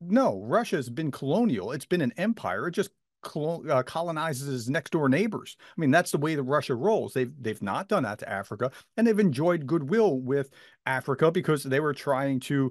no, 0.00 0.42
Russia 0.42 0.76
has 0.76 0.88
been 0.88 1.10
colonial. 1.10 1.72
It's 1.72 1.84
been 1.84 2.00
an 2.00 2.14
empire. 2.16 2.68
It 2.68 2.72
just 2.72 2.90
colonizes 3.22 4.46
his 4.46 4.70
next 4.70 4.90
door 4.90 5.08
neighbors. 5.08 5.56
I 5.60 5.80
mean, 5.80 5.90
that's 5.90 6.10
the 6.10 6.18
way 6.18 6.34
that 6.34 6.42
Russia 6.42 6.74
rolls. 6.74 7.12
They've 7.12 7.32
they've 7.40 7.62
not 7.62 7.88
done 7.88 8.02
that 8.04 8.18
to 8.20 8.28
Africa, 8.28 8.70
and 8.96 9.06
they've 9.06 9.18
enjoyed 9.18 9.66
goodwill 9.66 10.20
with 10.20 10.50
Africa 10.86 11.30
because 11.30 11.62
they 11.62 11.80
were 11.80 11.94
trying 11.94 12.40
to, 12.40 12.70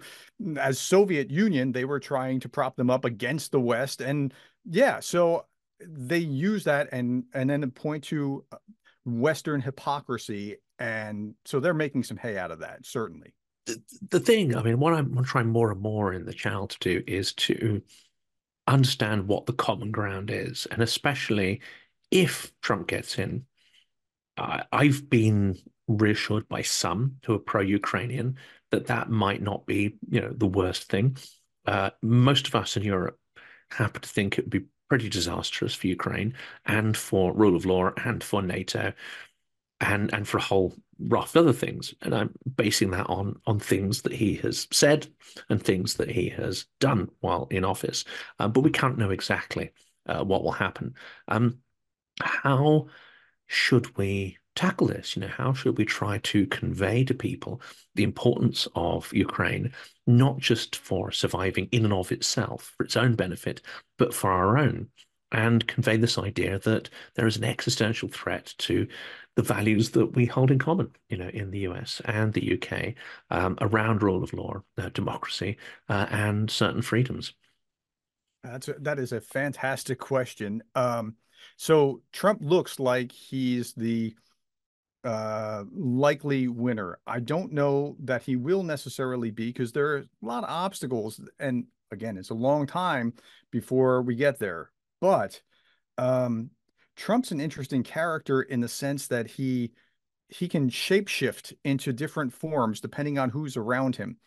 as 0.57 0.79
Soviet 0.79 1.29
Union, 1.29 1.71
they 1.71 1.85
were 1.85 1.99
trying 1.99 2.39
to 2.41 2.49
prop 2.49 2.75
them 2.75 2.89
up 2.89 3.05
against 3.05 3.51
the 3.51 3.59
West, 3.59 4.01
and 4.01 4.33
yeah, 4.65 4.99
so 4.99 5.45
they 5.79 6.19
use 6.19 6.63
that 6.65 6.89
and 6.91 7.23
and 7.33 7.49
then 7.49 7.69
point 7.71 8.03
to 8.05 8.43
uh, 8.51 8.57
Western 9.05 9.61
hypocrisy, 9.61 10.57
and 10.77 11.35
so 11.45 11.59
they're 11.59 11.73
making 11.73 12.03
some 12.03 12.17
hay 12.17 12.37
out 12.37 12.51
of 12.51 12.59
that, 12.59 12.85
certainly. 12.85 13.33
The, 13.65 13.81
the 14.09 14.19
thing, 14.19 14.55
I 14.55 14.63
mean, 14.63 14.79
what 14.79 14.93
I'm 14.93 15.23
trying 15.23 15.47
more 15.47 15.71
and 15.71 15.81
more 15.81 16.13
in 16.13 16.25
the 16.25 16.33
channel 16.33 16.67
to 16.67 16.77
do 16.79 17.03
is 17.05 17.33
to 17.33 17.81
understand 18.69 19.27
what 19.27 19.45
the 19.45 19.53
common 19.53 19.91
ground 19.91 20.29
is, 20.31 20.67
and 20.71 20.81
especially 20.81 21.61
if 22.11 22.51
Trump 22.61 22.87
gets 22.87 23.17
in. 23.17 23.45
Uh, 24.37 24.63
I've 24.71 25.09
been 25.09 25.57
reassured 25.87 26.47
by 26.47 26.61
some 26.61 27.17
who 27.25 27.33
are 27.33 27.39
pro-Ukrainian 27.39 28.37
that 28.71 28.87
that 28.87 29.09
might 29.09 29.41
not 29.41 29.65
be, 29.65 29.95
you 30.09 30.21
know, 30.21 30.31
the 30.31 30.47
worst 30.47 30.89
thing. 30.89 31.17
Uh, 31.65 31.89
most 32.01 32.47
of 32.47 32.55
us 32.55 32.77
in 32.77 32.83
Europe 32.83 33.19
happen 33.71 34.01
to 34.01 34.09
think 34.09 34.37
it 34.37 34.45
would 34.45 34.51
be 34.51 34.65
pretty 34.87 35.09
disastrous 35.09 35.73
for 35.75 35.87
Ukraine 35.87 36.33
and 36.65 36.95
for 36.95 37.33
rule 37.33 37.55
of 37.55 37.65
law 37.65 37.91
and 38.03 38.23
for 38.23 38.41
NATO 38.41 38.93
and 39.79 40.13
and 40.13 40.27
for 40.27 40.37
a 40.37 40.41
whole 40.41 40.75
of 41.11 41.37
other 41.37 41.53
things. 41.53 41.93
And 42.01 42.13
I'm 42.13 42.33
basing 42.55 42.91
that 42.91 43.09
on 43.09 43.39
on 43.45 43.59
things 43.59 44.01
that 44.03 44.13
he 44.13 44.35
has 44.35 44.67
said 44.71 45.07
and 45.49 45.61
things 45.61 45.95
that 45.95 46.09
he 46.09 46.29
has 46.29 46.65
done 46.79 47.09
while 47.19 47.47
in 47.51 47.63
office. 47.63 48.05
Uh, 48.39 48.47
but 48.47 48.61
we 48.61 48.71
can't 48.71 48.97
know 48.97 49.11
exactly 49.11 49.71
uh, 50.05 50.23
what 50.23 50.43
will 50.43 50.51
happen. 50.51 50.95
Um, 51.27 51.59
how 52.21 52.87
should 53.47 53.97
we 53.97 54.37
tackle 54.55 54.87
this? 54.87 55.15
You 55.15 55.21
know, 55.21 55.27
how 55.29 55.53
should 55.53 55.77
we 55.77 55.85
try 55.85 56.17
to 56.17 56.45
convey 56.47 57.05
to 57.05 57.13
people 57.13 57.61
the 57.95 58.03
importance 58.03 58.67
of 58.75 59.11
Ukraine, 59.13 59.73
not 60.05 60.37
just 60.39 60.75
for 60.75 61.11
surviving 61.11 61.69
in 61.71 61.85
and 61.85 61.93
of 61.93 62.11
itself, 62.11 62.73
for 62.75 62.83
its 62.83 62.97
own 62.97 63.15
benefit, 63.15 63.61
but 63.97 64.13
for 64.13 64.31
our 64.31 64.57
own? 64.57 64.89
And 65.31 65.67
convey 65.67 65.97
this 65.97 66.17
idea 66.17 66.59
that 66.59 66.89
there 67.15 67.27
is 67.27 67.37
an 67.37 67.43
existential 67.43 68.09
threat 68.09 68.53
to 68.57 68.87
the 69.35 69.43
values 69.43 69.91
that 69.91 70.15
we 70.15 70.25
hold 70.25 70.51
in 70.51 70.59
common, 70.59 70.91
you 71.09 71.17
know, 71.17 71.29
in 71.29 71.51
the 71.51 71.59
US 71.59 72.01
and 72.05 72.33
the 72.33 72.53
UK 72.53 72.95
um, 73.29 73.57
around 73.61 74.03
rule 74.03 74.23
of 74.23 74.33
law, 74.33 74.61
uh, 74.77 74.89
democracy, 74.89 75.57
uh, 75.87 76.07
and 76.09 76.49
certain 76.49 76.81
freedoms? 76.81 77.33
That's 78.43 78.67
a, 78.67 78.73
that 78.79 78.99
is 78.99 79.11
a 79.11 79.21
fantastic 79.21 79.99
question. 79.99 80.63
Um, 80.75 81.15
so 81.57 82.01
Trump 82.11 82.39
looks 82.41 82.79
like 82.79 83.11
he's 83.11 83.73
the 83.73 84.15
uh, 85.03 85.63
likely 85.73 86.47
winner. 86.47 86.99
I 87.07 87.19
don't 87.19 87.53
know 87.53 87.95
that 87.99 88.23
he 88.23 88.35
will 88.35 88.63
necessarily 88.63 89.31
be 89.31 89.47
because 89.47 89.71
there 89.71 89.87
are 89.87 89.97
a 89.99 90.05
lot 90.21 90.43
of 90.43 90.49
obstacles, 90.49 91.21
and 91.39 91.65
again, 91.91 92.17
it's 92.17 92.29
a 92.29 92.35
long 92.35 92.67
time 92.67 93.13
before 93.51 94.01
we 94.01 94.15
get 94.15 94.39
there. 94.39 94.71
But 95.01 95.41
um, 95.97 96.51
Trump's 96.95 97.31
an 97.31 97.41
interesting 97.41 97.83
character 97.83 98.41
in 98.41 98.59
the 98.59 98.67
sense 98.67 99.07
that 99.07 99.27
he 99.27 99.71
he 100.27 100.47
can 100.47 100.69
shapeshift 100.69 101.53
into 101.63 101.91
different 101.91 102.31
forms 102.31 102.81
depending 102.81 103.17
on 103.17 103.31
who's 103.31 103.57
around 103.57 103.95
him 103.95 104.17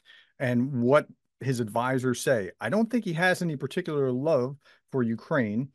and 0.41 0.83
what 0.83 1.07
his 1.41 1.61
advisors 1.61 2.21
say. 2.21 2.51
I 2.61 2.71
don't 2.71 2.91
think 2.91 3.05
he 3.05 3.13
has 3.13 3.41
any 3.41 3.57
particular 3.57 4.11
love 4.11 4.57
for 4.91 5.03
Ukraine. 5.03 5.69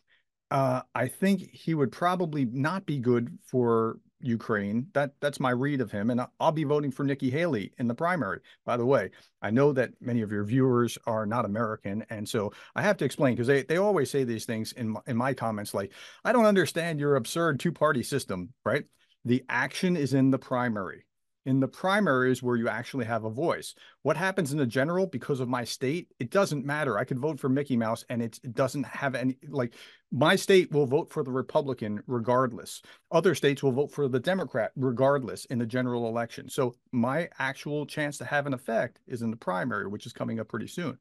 Uh, 0.51 0.81
I 0.93 1.07
think 1.07 1.49
he 1.51 1.73
would 1.73 1.91
probably 1.91 2.45
not 2.45 2.85
be 2.85 2.99
good 2.99 3.37
for 3.45 3.99
Ukraine. 4.19 4.87
That 4.93 5.11
that's 5.19 5.39
my 5.39 5.51
read 5.51 5.81
of 5.81 5.91
him, 5.91 6.09
and 6.09 6.21
I'll 6.39 6.51
be 6.51 6.63
voting 6.63 6.91
for 6.91 7.03
Nikki 7.03 7.29
Haley 7.29 7.73
in 7.77 7.87
the 7.87 7.95
primary. 7.95 8.39
By 8.65 8.77
the 8.77 8.85
way, 8.85 9.11
I 9.41 9.49
know 9.49 9.73
that 9.73 9.91
many 10.01 10.21
of 10.21 10.31
your 10.31 10.43
viewers 10.43 10.97
are 11.05 11.25
not 11.25 11.45
American, 11.45 12.05
and 12.09 12.27
so 12.27 12.53
I 12.75 12.81
have 12.81 12.97
to 12.97 13.05
explain 13.05 13.35
because 13.35 13.47
they 13.47 13.63
they 13.63 13.77
always 13.77 14.11
say 14.11 14.23
these 14.23 14.45
things 14.45 14.71
in 14.73 14.89
my, 14.89 15.01
in 15.07 15.17
my 15.17 15.33
comments, 15.33 15.73
like 15.73 15.91
I 16.23 16.31
don't 16.31 16.45
understand 16.45 16.99
your 16.99 17.15
absurd 17.15 17.59
two 17.59 17.71
party 17.71 18.03
system, 18.03 18.53
right? 18.65 18.85
The 19.25 19.43
action 19.49 19.97
is 19.97 20.13
in 20.13 20.31
the 20.31 20.39
primary 20.39 21.06
in 21.47 21.61
the 21.61 21.67
primaries 21.67 22.43
where 22.43 22.57
you 22.57 22.67
actually 22.67 23.05
have 23.05 23.23
a 23.23 23.29
voice. 23.29 23.73
What 24.01 24.17
happens 24.17 24.51
in 24.51 24.57
the 24.57 24.65
general 24.65 25.07
because 25.07 25.39
of 25.39 25.47
my 25.47 25.63
state, 25.63 26.09
it 26.19 26.29
doesn't 26.29 26.65
matter. 26.65 26.97
I 26.97 27.05
could 27.05 27.19
vote 27.19 27.39
for 27.39 27.47
Mickey 27.47 27.77
Mouse 27.77 28.03
and 28.09 28.21
it 28.21 28.37
doesn't 28.53 28.85
have 28.85 29.15
any 29.15 29.37
like 29.47 29.73
my 30.11 30.35
state 30.35 30.73
will 30.73 30.85
vote 30.85 31.09
for 31.09 31.23
the 31.23 31.31
Republican 31.31 32.03
regardless. 32.05 32.81
Other 33.11 33.33
states 33.33 33.63
will 33.63 33.71
vote 33.71 33.93
for 33.93 34.09
the 34.09 34.19
Democrat 34.19 34.73
regardless 34.75 35.45
in 35.45 35.57
the 35.57 35.65
general 35.65 36.09
election. 36.09 36.49
So 36.49 36.75
my 36.91 37.29
actual 37.39 37.85
chance 37.85 38.17
to 38.17 38.25
have 38.25 38.45
an 38.45 38.53
effect 38.53 38.99
is 39.07 39.21
in 39.21 39.31
the 39.31 39.37
primary, 39.37 39.87
which 39.87 40.05
is 40.05 40.11
coming 40.11 40.41
up 40.41 40.49
pretty 40.49 40.67
soon. 40.67 40.97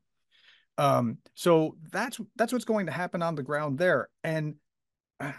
Um, 0.78 1.18
so 1.34 1.76
that's 1.90 2.20
that's 2.36 2.52
what's 2.52 2.64
going 2.64 2.86
to 2.86 2.92
happen 2.92 3.20
on 3.20 3.34
the 3.34 3.42
ground 3.42 3.78
there. 3.78 4.10
And 4.22 4.54
uh, 5.18 5.32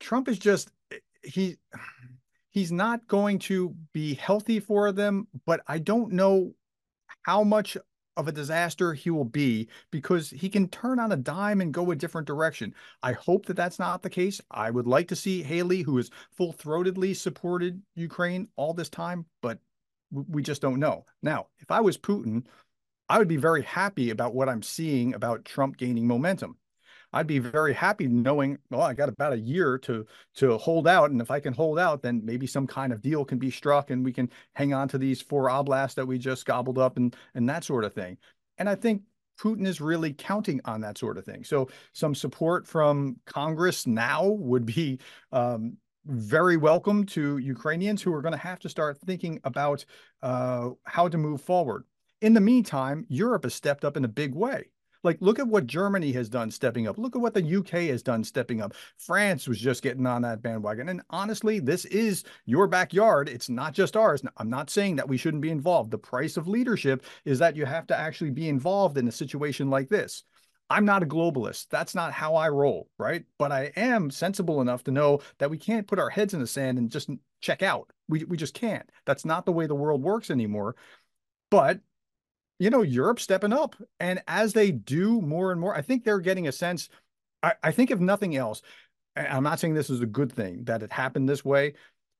Trump 0.00 0.28
is 0.28 0.38
just 0.38 0.70
he 1.22 1.58
he's 2.56 2.72
not 2.72 3.06
going 3.06 3.38
to 3.38 3.76
be 3.92 4.14
healthy 4.14 4.58
for 4.58 4.90
them, 4.90 5.28
but 5.44 5.60
I 5.68 5.78
don't 5.78 6.10
know 6.10 6.54
how 7.20 7.44
much 7.44 7.76
of 8.16 8.28
a 8.28 8.32
disaster 8.32 8.94
he 8.94 9.10
will 9.10 9.26
be 9.26 9.68
because 9.90 10.30
he 10.30 10.48
can 10.48 10.66
turn 10.68 10.98
on 10.98 11.12
a 11.12 11.16
dime 11.16 11.60
and 11.60 11.74
go 11.74 11.90
a 11.90 11.94
different 11.94 12.26
direction. 12.26 12.74
I 13.02 13.12
hope 13.12 13.44
that 13.44 13.58
that's 13.58 13.78
not 13.78 14.00
the 14.00 14.08
case. 14.08 14.40
I 14.50 14.70
would 14.70 14.86
like 14.86 15.06
to 15.08 15.16
see 15.16 15.42
Haley, 15.42 15.82
who 15.82 15.98
has 15.98 16.08
full 16.30 16.54
throatedly 16.54 17.14
supported 17.14 17.82
Ukraine 17.94 18.48
all 18.56 18.72
this 18.72 18.88
time, 18.88 19.26
but 19.42 19.58
we 20.10 20.42
just 20.42 20.62
don't 20.62 20.80
know. 20.80 21.04
Now, 21.22 21.48
if 21.58 21.70
I 21.70 21.82
was 21.82 21.98
Putin, 21.98 22.46
I 23.10 23.18
would 23.18 23.28
be 23.28 23.36
very 23.36 23.64
happy 23.64 24.08
about 24.08 24.34
what 24.34 24.48
I'm 24.48 24.62
seeing 24.62 25.12
about 25.12 25.44
Trump 25.44 25.76
gaining 25.76 26.06
momentum. 26.06 26.56
I'd 27.16 27.26
be 27.26 27.38
very 27.38 27.72
happy 27.72 28.08
knowing, 28.08 28.58
well, 28.68 28.82
I 28.82 28.92
got 28.92 29.08
about 29.08 29.32
a 29.32 29.38
year 29.38 29.78
to 29.78 30.06
to 30.34 30.58
hold 30.58 30.86
out, 30.86 31.10
and 31.10 31.20
if 31.22 31.30
I 31.30 31.40
can 31.40 31.54
hold 31.54 31.78
out, 31.78 32.02
then 32.02 32.20
maybe 32.22 32.46
some 32.46 32.66
kind 32.66 32.92
of 32.92 33.00
deal 33.00 33.24
can 33.24 33.38
be 33.38 33.50
struck, 33.50 33.90
and 33.90 34.04
we 34.04 34.12
can 34.12 34.30
hang 34.54 34.74
on 34.74 34.86
to 34.88 34.98
these 34.98 35.22
four 35.22 35.48
oblasts 35.48 35.94
that 35.94 36.06
we 36.06 36.18
just 36.18 36.44
gobbled 36.44 36.76
up, 36.76 36.98
and 36.98 37.16
and 37.34 37.48
that 37.48 37.64
sort 37.64 37.84
of 37.84 37.94
thing. 37.94 38.18
And 38.58 38.68
I 38.68 38.74
think 38.74 39.00
Putin 39.40 39.66
is 39.66 39.80
really 39.80 40.12
counting 40.12 40.60
on 40.66 40.82
that 40.82 40.98
sort 40.98 41.16
of 41.16 41.24
thing. 41.24 41.42
So 41.42 41.70
some 41.94 42.14
support 42.14 42.66
from 42.66 43.16
Congress 43.24 43.86
now 43.86 44.26
would 44.26 44.66
be 44.66 44.98
um, 45.32 45.78
very 46.04 46.58
welcome 46.58 47.06
to 47.06 47.38
Ukrainians 47.38 48.02
who 48.02 48.12
are 48.12 48.20
going 48.22 48.32
to 48.32 48.38
have 48.38 48.58
to 48.60 48.68
start 48.68 48.98
thinking 48.98 49.40
about 49.44 49.86
uh, 50.22 50.70
how 50.84 51.08
to 51.08 51.16
move 51.16 51.40
forward. 51.40 51.84
In 52.20 52.34
the 52.34 52.40
meantime, 52.42 53.06
Europe 53.08 53.44
has 53.44 53.54
stepped 53.54 53.86
up 53.86 53.96
in 53.96 54.04
a 54.04 54.08
big 54.08 54.34
way. 54.34 54.68
Like, 55.06 55.18
look 55.20 55.38
at 55.38 55.46
what 55.46 55.68
Germany 55.68 56.10
has 56.12 56.28
done 56.28 56.50
stepping 56.50 56.88
up. 56.88 56.98
Look 56.98 57.14
at 57.14 57.22
what 57.22 57.32
the 57.32 57.56
UK 57.58 57.88
has 57.90 58.02
done 58.02 58.24
stepping 58.24 58.60
up. 58.60 58.74
France 58.98 59.46
was 59.46 59.60
just 59.60 59.80
getting 59.80 60.04
on 60.04 60.22
that 60.22 60.42
bandwagon. 60.42 60.88
And 60.88 61.00
honestly, 61.10 61.60
this 61.60 61.84
is 61.84 62.24
your 62.44 62.66
backyard. 62.66 63.28
It's 63.28 63.48
not 63.48 63.72
just 63.72 63.96
ours. 63.96 64.24
Now, 64.24 64.32
I'm 64.36 64.50
not 64.50 64.68
saying 64.68 64.96
that 64.96 65.08
we 65.08 65.16
shouldn't 65.16 65.44
be 65.44 65.50
involved. 65.50 65.92
The 65.92 65.98
price 65.98 66.36
of 66.36 66.48
leadership 66.48 67.04
is 67.24 67.38
that 67.38 67.54
you 67.54 67.66
have 67.66 67.86
to 67.86 67.96
actually 67.96 68.32
be 68.32 68.48
involved 68.48 68.98
in 68.98 69.06
a 69.06 69.12
situation 69.12 69.70
like 69.70 69.88
this. 69.88 70.24
I'm 70.68 70.84
not 70.84 71.04
a 71.04 71.06
globalist. 71.06 71.68
That's 71.70 71.94
not 71.94 72.12
how 72.12 72.34
I 72.34 72.48
roll, 72.48 72.88
right? 72.98 73.24
But 73.38 73.52
I 73.52 73.70
am 73.76 74.10
sensible 74.10 74.60
enough 74.60 74.82
to 74.84 74.90
know 74.90 75.20
that 75.38 75.50
we 75.50 75.56
can't 75.56 75.86
put 75.86 76.00
our 76.00 76.10
heads 76.10 76.34
in 76.34 76.40
the 76.40 76.48
sand 76.48 76.78
and 76.78 76.90
just 76.90 77.08
check 77.40 77.62
out. 77.62 77.92
We, 78.08 78.24
we 78.24 78.36
just 78.36 78.54
can't. 78.54 78.90
That's 79.04 79.24
not 79.24 79.46
the 79.46 79.52
way 79.52 79.68
the 79.68 79.76
world 79.76 80.02
works 80.02 80.32
anymore. 80.32 80.74
But 81.48 81.78
you 82.58 82.70
know, 82.70 82.82
Europe 82.82 83.20
stepping 83.20 83.52
up. 83.52 83.76
And 84.00 84.22
as 84.26 84.52
they 84.52 84.70
do 84.70 85.20
more 85.20 85.52
and 85.52 85.60
more, 85.60 85.76
I 85.76 85.82
think 85.82 86.04
they're 86.04 86.20
getting 86.20 86.48
a 86.48 86.52
sense. 86.52 86.88
I, 87.42 87.54
I 87.62 87.70
think, 87.70 87.90
if 87.90 88.00
nothing 88.00 88.36
else, 88.36 88.62
I'm 89.16 89.42
not 89.42 89.60
saying 89.60 89.74
this 89.74 89.90
is 89.90 90.00
a 90.00 90.06
good 90.06 90.32
thing 90.32 90.64
that 90.64 90.82
it 90.82 90.92
happened 90.92 91.28
this 91.28 91.44
way, 91.44 91.74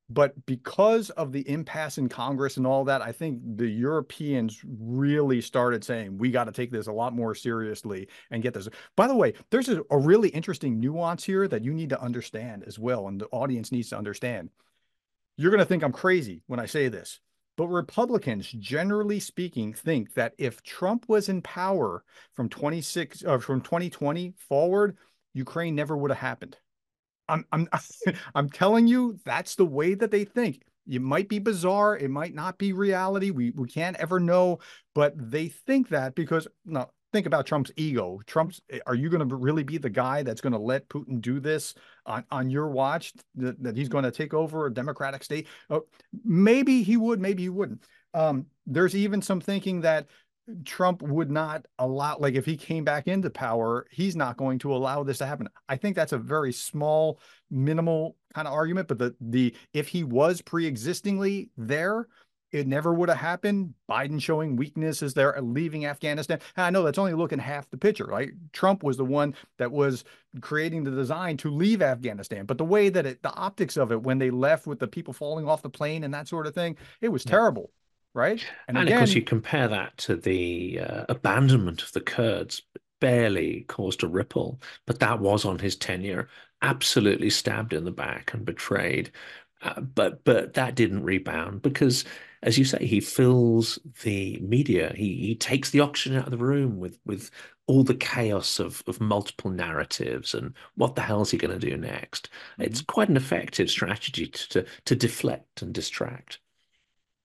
but 0.08 0.46
because 0.46 1.10
of 1.10 1.32
the 1.32 1.48
impasse 1.48 1.98
in 1.98 2.08
Congress 2.08 2.58
and 2.58 2.66
all 2.66 2.84
that, 2.84 3.02
I 3.02 3.12
think 3.12 3.40
the 3.56 3.68
Europeans 3.68 4.62
really 4.64 5.40
started 5.40 5.82
saying, 5.82 6.16
we 6.16 6.30
got 6.30 6.44
to 6.44 6.52
take 6.52 6.70
this 6.70 6.86
a 6.86 6.92
lot 6.92 7.12
more 7.12 7.34
seriously 7.34 8.08
and 8.30 8.42
get 8.42 8.54
this. 8.54 8.68
By 8.96 9.08
the 9.08 9.16
way, 9.16 9.34
there's 9.50 9.68
a, 9.68 9.82
a 9.90 9.98
really 9.98 10.28
interesting 10.28 10.78
nuance 10.78 11.24
here 11.24 11.48
that 11.48 11.64
you 11.64 11.74
need 11.74 11.90
to 11.90 12.00
understand 12.00 12.62
as 12.66 12.78
well, 12.78 13.08
and 13.08 13.20
the 13.20 13.26
audience 13.26 13.72
needs 13.72 13.90
to 13.90 13.98
understand. 13.98 14.50
You're 15.36 15.50
going 15.50 15.58
to 15.58 15.66
think 15.66 15.82
I'm 15.82 15.92
crazy 15.92 16.42
when 16.46 16.60
I 16.60 16.66
say 16.66 16.88
this 16.88 17.20
but 17.56 17.68
Republicans, 17.68 18.50
generally 18.52 19.20
speaking, 19.20 19.72
think 19.72 20.14
that 20.14 20.34
if 20.38 20.62
Trump 20.62 21.06
was 21.08 21.28
in 21.28 21.42
power 21.42 22.04
from 22.34 22.48
26 22.48 23.24
uh, 23.24 23.38
from 23.38 23.60
2020 23.60 24.34
forward, 24.48 24.96
Ukraine 25.34 25.74
never 25.74 25.96
would 25.96 26.10
have 26.10 26.18
happened. 26.18 26.56
I'm 27.28 27.44
I'm 27.52 27.68
I'm 28.34 28.50
telling 28.50 28.86
you, 28.86 29.18
that's 29.24 29.54
the 29.56 29.66
way 29.66 29.94
that 29.94 30.10
they 30.10 30.24
think. 30.24 30.62
It 30.88 31.02
might 31.02 31.28
be 31.28 31.40
bizarre, 31.40 31.96
it 31.96 32.10
might 32.10 32.34
not 32.34 32.58
be 32.58 32.72
reality. 32.72 33.30
We 33.30 33.50
we 33.50 33.68
can't 33.68 33.96
ever 33.96 34.20
know, 34.20 34.60
but 34.94 35.14
they 35.16 35.48
think 35.48 35.88
that 35.88 36.14
because 36.14 36.46
no, 36.64 36.90
think 37.16 37.26
about 37.26 37.46
Trump's 37.46 37.72
ego. 37.76 38.20
Trump's 38.26 38.60
eh, 38.70 38.78
are 38.86 38.94
you 38.94 39.08
going 39.08 39.26
to 39.26 39.36
really 39.36 39.62
be 39.62 39.78
the 39.78 39.88
guy 39.88 40.22
that's 40.22 40.42
going 40.42 40.52
to 40.52 40.58
let 40.58 40.86
Putin 40.90 41.20
do 41.20 41.40
this 41.40 41.74
on, 42.04 42.24
on 42.30 42.50
your 42.50 42.68
watch 42.68 43.14
that, 43.36 43.62
that 43.62 43.74
he's 43.74 43.88
going 43.88 44.04
to 44.04 44.10
take 44.10 44.34
over 44.34 44.66
a 44.66 44.72
democratic 44.72 45.24
state? 45.24 45.48
Oh, 45.70 45.86
maybe 46.24 46.82
he 46.82 46.98
would, 46.98 47.18
maybe 47.20 47.44
he 47.44 47.48
wouldn't. 47.48 47.82
Um, 48.12 48.46
there's 48.66 48.94
even 48.94 49.22
some 49.22 49.40
thinking 49.40 49.80
that 49.80 50.08
Trump 50.64 51.00
would 51.00 51.30
not 51.30 51.64
allow, 51.78 52.18
like 52.18 52.34
if 52.34 52.44
he 52.44 52.56
came 52.56 52.84
back 52.84 53.08
into 53.08 53.30
power, 53.30 53.86
he's 53.90 54.14
not 54.14 54.36
going 54.36 54.58
to 54.60 54.74
allow 54.74 55.02
this 55.02 55.18
to 55.18 55.26
happen. 55.26 55.48
I 55.70 55.76
think 55.76 55.96
that's 55.96 56.12
a 56.12 56.18
very 56.18 56.52
small, 56.52 57.18
minimal 57.50 58.16
kind 58.34 58.46
of 58.46 58.52
argument. 58.52 58.88
But 58.88 58.98
the 58.98 59.14
the 59.20 59.54
if 59.72 59.88
he 59.88 60.04
was 60.04 60.42
pre-existingly 60.42 61.48
there, 61.56 62.08
it 62.52 62.66
never 62.66 62.94
would 62.94 63.08
have 63.08 63.18
happened. 63.18 63.74
Biden 63.90 64.20
showing 64.20 64.56
weakness 64.56 65.02
as 65.02 65.14
they're 65.14 65.36
leaving 65.40 65.86
Afghanistan. 65.86 66.38
And 66.56 66.66
I 66.66 66.70
know 66.70 66.82
that's 66.82 66.98
only 66.98 67.14
looking 67.14 67.38
half 67.38 67.68
the 67.70 67.76
picture, 67.76 68.06
right? 68.06 68.30
Trump 68.52 68.82
was 68.82 68.96
the 68.96 69.04
one 69.04 69.34
that 69.58 69.72
was 69.72 70.04
creating 70.40 70.84
the 70.84 70.90
design 70.90 71.36
to 71.38 71.50
leave 71.50 71.82
Afghanistan. 71.82 72.46
But 72.46 72.58
the 72.58 72.64
way 72.64 72.88
that 72.88 73.06
it, 73.06 73.22
the 73.22 73.32
optics 73.34 73.76
of 73.76 73.92
it 73.92 74.02
when 74.02 74.18
they 74.18 74.30
left 74.30 74.66
with 74.66 74.78
the 74.78 74.86
people 74.86 75.12
falling 75.12 75.48
off 75.48 75.62
the 75.62 75.70
plane 75.70 76.04
and 76.04 76.14
that 76.14 76.28
sort 76.28 76.46
of 76.46 76.54
thing, 76.54 76.76
it 77.00 77.08
was 77.08 77.24
terrible, 77.24 77.72
right? 78.14 78.44
And, 78.68 78.78
and 78.78 78.86
again, 78.86 78.98
of 78.98 79.00
course, 79.00 79.14
you 79.14 79.22
compare 79.22 79.68
that 79.68 79.96
to 79.98 80.16
the 80.16 80.80
uh, 80.80 81.04
abandonment 81.08 81.82
of 81.82 81.92
the 81.92 82.00
Kurds, 82.00 82.62
barely 83.00 83.64
caused 83.68 84.02
a 84.02 84.08
ripple, 84.08 84.60
but 84.86 85.00
that 85.00 85.20
was 85.20 85.44
on 85.44 85.58
his 85.58 85.76
tenure. 85.76 86.28
Absolutely 86.62 87.28
stabbed 87.28 87.72
in 87.74 87.84
the 87.84 87.90
back 87.90 88.32
and 88.32 88.44
betrayed. 88.44 89.10
Uh, 89.66 89.80
but 89.80 90.24
but 90.24 90.54
that 90.54 90.76
didn't 90.76 91.02
rebound 91.02 91.60
because 91.62 92.04
as 92.42 92.56
you 92.56 92.64
say, 92.64 92.86
he 92.86 93.00
fills 93.00 93.78
the 94.02 94.38
media. 94.40 94.92
He 94.94 95.16
he 95.16 95.34
takes 95.34 95.70
the 95.70 95.80
oxygen 95.80 96.16
out 96.16 96.26
of 96.26 96.30
the 96.30 96.36
room 96.38 96.78
with 96.78 96.98
with 97.04 97.30
all 97.66 97.82
the 97.82 97.94
chaos 97.94 98.60
of 98.60 98.82
of 98.86 99.00
multiple 99.00 99.50
narratives 99.50 100.34
and 100.34 100.54
what 100.76 100.94
the 100.94 101.02
hell 101.02 101.22
is 101.22 101.30
he 101.30 101.38
going 101.38 101.58
to 101.58 101.70
do 101.70 101.76
next? 101.76 102.30
Mm-hmm. 102.52 102.62
It's 102.62 102.82
quite 102.82 103.08
an 103.08 103.16
effective 103.16 103.68
strategy 103.70 104.28
to, 104.28 104.48
to 104.50 104.66
to 104.84 104.94
deflect 104.94 105.62
and 105.62 105.74
distract. 105.74 106.38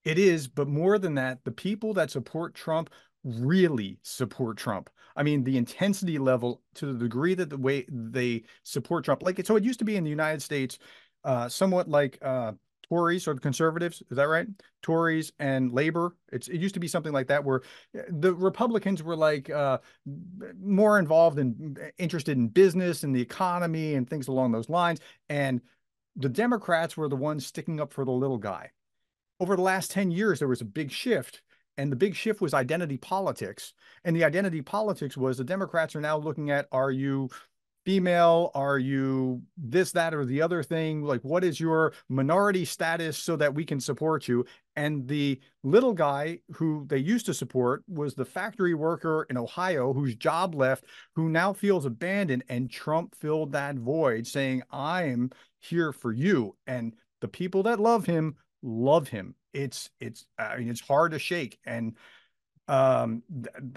It 0.04 0.18
is, 0.18 0.48
but 0.48 0.68
more 0.68 0.98
than 0.98 1.14
that, 1.16 1.44
the 1.44 1.52
people 1.52 1.94
that 1.94 2.10
support 2.10 2.56
Trump 2.56 2.90
really 3.24 4.00
support 4.02 4.58
Trump. 4.58 4.90
I 5.16 5.24
mean, 5.24 5.44
the 5.44 5.58
intensity 5.58 6.18
level 6.18 6.62
to 6.76 6.88
the 6.88 6.98
degree 6.98 7.36
that 7.36 7.50
the 7.50 7.58
way 7.58 7.86
they 7.90 8.44
support 8.64 9.06
Trump, 9.06 9.22
like 9.22 9.46
so, 9.46 9.56
it 9.56 9.64
used 9.64 9.80
to 9.80 9.86
be 9.86 9.98
in 9.98 10.04
the 10.04 10.10
United 10.10 10.42
States, 10.42 10.80
uh, 11.24 11.50
somewhat 11.50 11.88
like 11.88 12.18
uh, 12.22 12.54
Tories 12.92 13.26
or 13.26 13.34
the 13.34 13.40
conservatives. 13.40 14.04
Is 14.12 14.18
that 14.18 14.28
right? 14.28 14.48
Tories 14.82 15.32
and 15.40 15.72
Labor. 15.72 16.18
It's 16.32 16.50
it 16.50 16.60
used 16.60 16.74
to 16.74 16.80
be 16.82 16.90
something 16.90 17.14
like 17.14 17.28
that 17.28 17.44
where 17.44 17.62
eh, 17.96 18.02
the 18.10 18.34
Republicans 18.34 19.02
were 19.02 19.16
like 19.16 19.50
uh, 19.50 19.78
more 20.62 21.00
involved 21.00 21.40
and 21.40 21.80
interested 21.98 22.38
in 22.38 22.50
business 22.50 23.04
and 23.04 23.16
the 23.16 23.22
economy 23.22 23.94
and 23.94 24.10
things 24.10 24.28
along 24.28 24.52
those 24.52 24.70
lines, 24.70 25.00
and 25.30 25.62
the 26.18 26.28
Democrats 26.28 26.98
were 26.98 27.08
the 27.08 27.16
ones 27.16 27.46
sticking 27.46 27.80
up 27.80 27.94
for 27.94 28.04
the 28.04 28.12
little 28.12 28.38
guy. 28.38 28.72
Over 29.40 29.56
the 29.56 29.62
last 29.62 29.92
ten 29.92 30.12
years, 30.12 30.40
there 30.40 30.50
was 30.50 30.62
a 30.62 30.66
big 30.66 30.92
shift. 30.92 31.42
And 31.78 31.90
the 31.90 31.96
big 31.96 32.16
shift 32.16 32.42
was 32.42 32.54
identity 32.54 32.98
politics. 32.98 33.74
And 34.04 34.14
the 34.14 34.26
identity 34.26 34.62
politics 34.62 35.16
was 35.16 35.38
the 35.38 35.46
Democrats 35.46 35.96
are 35.96 36.02
now 36.02 36.18
looking 36.18 36.52
at 36.52 36.68
are 36.74 36.92
you 36.92 37.30
female? 37.86 38.52
Are 38.54 38.78
you 38.78 39.42
this, 39.58 39.92
that, 39.94 40.14
or 40.14 40.26
the 40.26 40.42
other 40.42 40.64
thing? 40.64 41.04
Like, 41.04 41.22
what 41.22 41.44
is 41.44 41.60
your 41.60 41.94
minority 42.10 42.66
status 42.66 43.18
so 43.18 43.36
that 43.36 43.54
we 43.54 43.66
can 43.66 43.80
support 43.80 44.28
you? 44.28 44.46
And 44.76 45.08
the 45.08 45.40
little 45.64 45.94
guy 45.94 46.40
who 46.54 46.86
they 46.88 46.98
used 46.98 47.26
to 47.26 47.34
support 47.34 47.84
was 47.88 48.14
the 48.14 48.26
factory 48.26 48.74
worker 48.74 49.26
in 49.30 49.38
Ohio 49.38 49.94
whose 49.94 50.16
job 50.16 50.56
left, 50.56 50.86
who 51.16 51.30
now 51.30 51.54
feels 51.54 51.86
abandoned. 51.86 52.44
And 52.50 52.70
Trump 52.70 53.16
filled 53.16 53.52
that 53.52 53.76
void 53.76 54.28
saying, 54.28 54.64
I'm 54.72 55.32
here 55.60 55.92
for 55.92 56.12
you. 56.12 56.56
And 56.68 56.96
the 57.20 57.28
people 57.28 57.64
that 57.64 57.80
love 57.80 58.06
him 58.06 58.36
love 58.64 59.08
him. 59.08 59.36
It's, 59.54 59.90
it's, 60.00 60.26
I 60.38 60.58
mean, 60.58 60.70
it's 60.70 60.82
hard 60.82 61.12
to 61.12 61.20
shake. 61.20 61.60
And, 61.66 61.98
um, 62.68 63.24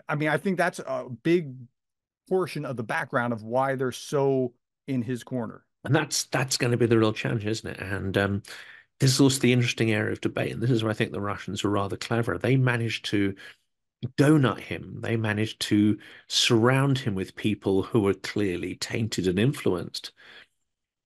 I 0.08 0.14
mean, 0.14 0.28
I 0.28 0.36
think 0.36 0.56
that's 0.56 0.78
a 0.78 1.08
big 1.22 1.54
portion 2.28 2.64
of 2.64 2.76
the 2.76 2.82
background 2.82 3.32
of 3.32 3.42
why 3.42 3.74
they're 3.74 3.92
so 3.92 4.52
in 4.86 5.02
his 5.02 5.24
corner. 5.24 5.64
And 5.84 5.94
that's 5.94 6.24
that's 6.24 6.56
going 6.56 6.70
to 6.70 6.76
be 6.76 6.86
the 6.86 6.98
real 6.98 7.12
challenge, 7.12 7.44
isn't 7.44 7.68
it? 7.68 7.80
And 7.80 8.16
um, 8.16 8.42
this 9.00 9.12
is 9.12 9.20
also 9.20 9.40
the 9.40 9.52
interesting 9.52 9.92
area 9.92 10.12
of 10.12 10.20
debate, 10.20 10.52
and 10.52 10.62
this 10.62 10.70
is 10.70 10.82
where 10.82 10.90
I 10.90 10.94
think 10.94 11.12
the 11.12 11.20
Russians 11.20 11.62
were 11.62 11.70
rather 11.70 11.96
clever. 11.96 12.38
They 12.38 12.56
managed 12.56 13.04
to 13.06 13.34
donut 14.16 14.60
him. 14.60 15.00
They 15.02 15.16
managed 15.16 15.60
to 15.62 15.98
surround 16.28 16.98
him 16.98 17.14
with 17.14 17.36
people 17.36 17.82
who 17.82 18.00
were 18.00 18.14
clearly 18.14 18.76
tainted 18.76 19.26
and 19.26 19.38
influenced, 19.38 20.12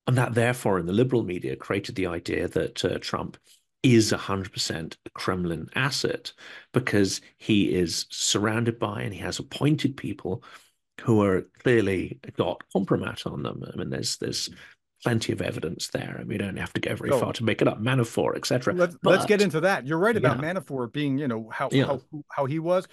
and 0.07 0.17
that 0.17 0.35
therefore, 0.35 0.79
in 0.79 0.87
the 0.87 0.93
liberal 0.93 1.25
media, 1.25 1.57
created 1.57 1.97
the 1.97 2.07
idea 2.07 2.47
that 2.49 2.85
uh, 2.85 2.99
Trump 3.01 3.37
is 3.83 4.13
100% 4.13 4.97
a 5.07 5.11
Kremlin 5.11 5.69
asset 5.75 6.33
because 6.73 7.21
he 7.37 7.73
is 7.73 8.07
surrounded 8.11 8.79
by 8.79 9.03
and 9.03 9.15
he 9.15 9.21
has 9.21 9.39
appointed 9.39 9.97
people 9.97 10.43
who 11.01 11.23
are 11.23 11.43
clearly 11.63 12.21
got 12.37 12.63
compromise 12.73 13.23
on 13.27 13.43
them. 13.43 13.63
I 13.73 13.77
mean, 13.77 13.91
there's 13.91 14.17
there's 14.17 14.51
plenty 15.03 15.33
of 15.33 15.41
evidence 15.41 15.89
there, 15.89 16.17
and 16.19 16.29
we 16.29 16.39
don't 16.39 16.57
have 16.57 16.73
to 16.73 16.81
go 16.81 16.95
very 16.95 17.11
far 17.11 17.33
to 17.33 17.45
make 17.45 17.63
it 17.63 17.69
up. 17.69 17.81
Manafort, 17.81 18.37
etc. 18.37 18.75
Let's, 18.75 18.97
let's 19.03 19.27
get 19.27 19.41
into 19.41 19.61
that. 19.61 19.87
You're 19.87 19.99
right 19.99 20.17
about 20.17 20.43
yeah. 20.43 20.53
Manafort 20.55 20.93
being, 20.93 21.19
you 21.19 21.29
know, 21.29 21.49
how 21.53 21.69
yeah. 21.71 21.87
how 21.87 22.01
how 22.31 22.45
he 22.47 22.59
was. 22.59 22.87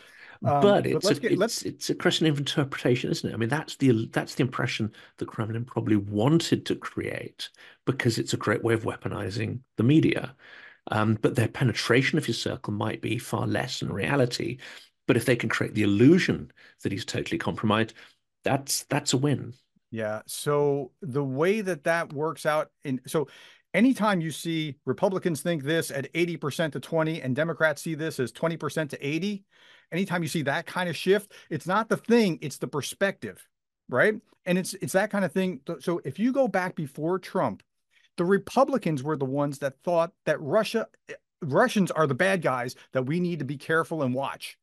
Um, 0.43 0.61
but 0.61 0.85
it's 0.85 1.07
but 1.07 1.17
a, 1.17 1.19
get, 1.19 1.31
it's, 1.31 1.63
it's 1.63 1.89
a 1.89 1.95
question 1.95 2.27
of 2.27 2.37
interpretation, 2.37 3.09
isn't 3.09 3.29
it? 3.29 3.33
I 3.33 3.37
mean, 3.37 3.49
that's 3.49 3.77
the 3.77 4.07
that's 4.11 4.35
the 4.35 4.43
impression 4.43 4.91
the 5.17 5.25
Kremlin 5.25 5.65
probably 5.65 5.95
wanted 5.95 6.65
to 6.67 6.75
create 6.75 7.49
because 7.85 8.17
it's 8.17 8.33
a 8.33 8.37
great 8.37 8.63
way 8.63 8.73
of 8.73 8.83
weaponizing 8.83 9.59
the 9.77 9.83
media. 9.83 10.35
Um, 10.91 11.17
but 11.19 11.35
their 11.35 11.47
penetration 11.47 12.19
of 12.19 12.25
his 12.25 12.39
circle 12.39 12.71
might 12.71 13.01
be 13.01 13.17
far 13.17 13.47
less 13.47 13.81
in 13.81 13.91
reality 13.91 14.59
but 15.07 15.17
if 15.17 15.25
they 15.25 15.35
can 15.35 15.49
create 15.49 15.73
the 15.73 15.83
illusion 15.83 16.51
that 16.83 16.91
he's 16.91 17.05
totally 17.05 17.37
compromised, 17.37 17.93
that's 18.43 18.83
that's 18.83 19.13
a 19.13 19.17
win. 19.17 19.53
Yeah. 19.91 20.21
So 20.27 20.91
the 21.01 21.23
way 21.23 21.61
that 21.61 21.83
that 21.83 22.13
works 22.13 22.45
out 22.45 22.69
in 22.83 23.01
so 23.07 23.27
anytime 23.73 24.21
you 24.21 24.31
see 24.31 24.75
Republicans 24.85 25.41
think 25.41 25.63
this 25.63 25.91
at 25.91 26.11
80% 26.13 26.71
to 26.73 26.79
20 26.79 27.21
and 27.21 27.35
Democrats 27.35 27.81
see 27.81 27.95
this 27.95 28.19
as 28.19 28.31
20% 28.31 28.89
to 28.89 29.07
80, 29.07 29.43
anytime 29.91 30.23
you 30.23 30.29
see 30.29 30.41
that 30.43 30.65
kind 30.65 30.89
of 30.89 30.95
shift, 30.95 31.33
it's 31.49 31.67
not 31.67 31.89
the 31.89 31.97
thing, 31.97 32.39
it's 32.41 32.57
the 32.57 32.67
perspective, 32.67 33.47
right? 33.89 34.15
And 34.45 34.57
it's 34.57 34.73
it's 34.75 34.93
that 34.93 35.11
kind 35.11 35.25
of 35.25 35.31
thing. 35.31 35.61
So 35.79 36.01
if 36.03 36.19
you 36.19 36.31
go 36.31 36.47
back 36.47 36.75
before 36.75 37.19
Trump, 37.19 37.63
the 38.17 38.25
Republicans 38.25 39.03
were 39.03 39.17
the 39.17 39.25
ones 39.25 39.59
that 39.59 39.75
thought 39.83 40.13
that 40.25 40.41
Russia 40.41 40.87
eh, 41.09 41.13
Russians 41.41 41.91
are 41.91 42.07
the 42.07 42.15
bad 42.15 42.41
guys 42.41 42.75
that 42.93 43.05
we 43.05 43.19
need 43.19 43.39
to 43.39 43.45
be 43.45 43.57
careful 43.57 44.03
and 44.03 44.13
watch. 44.13 44.57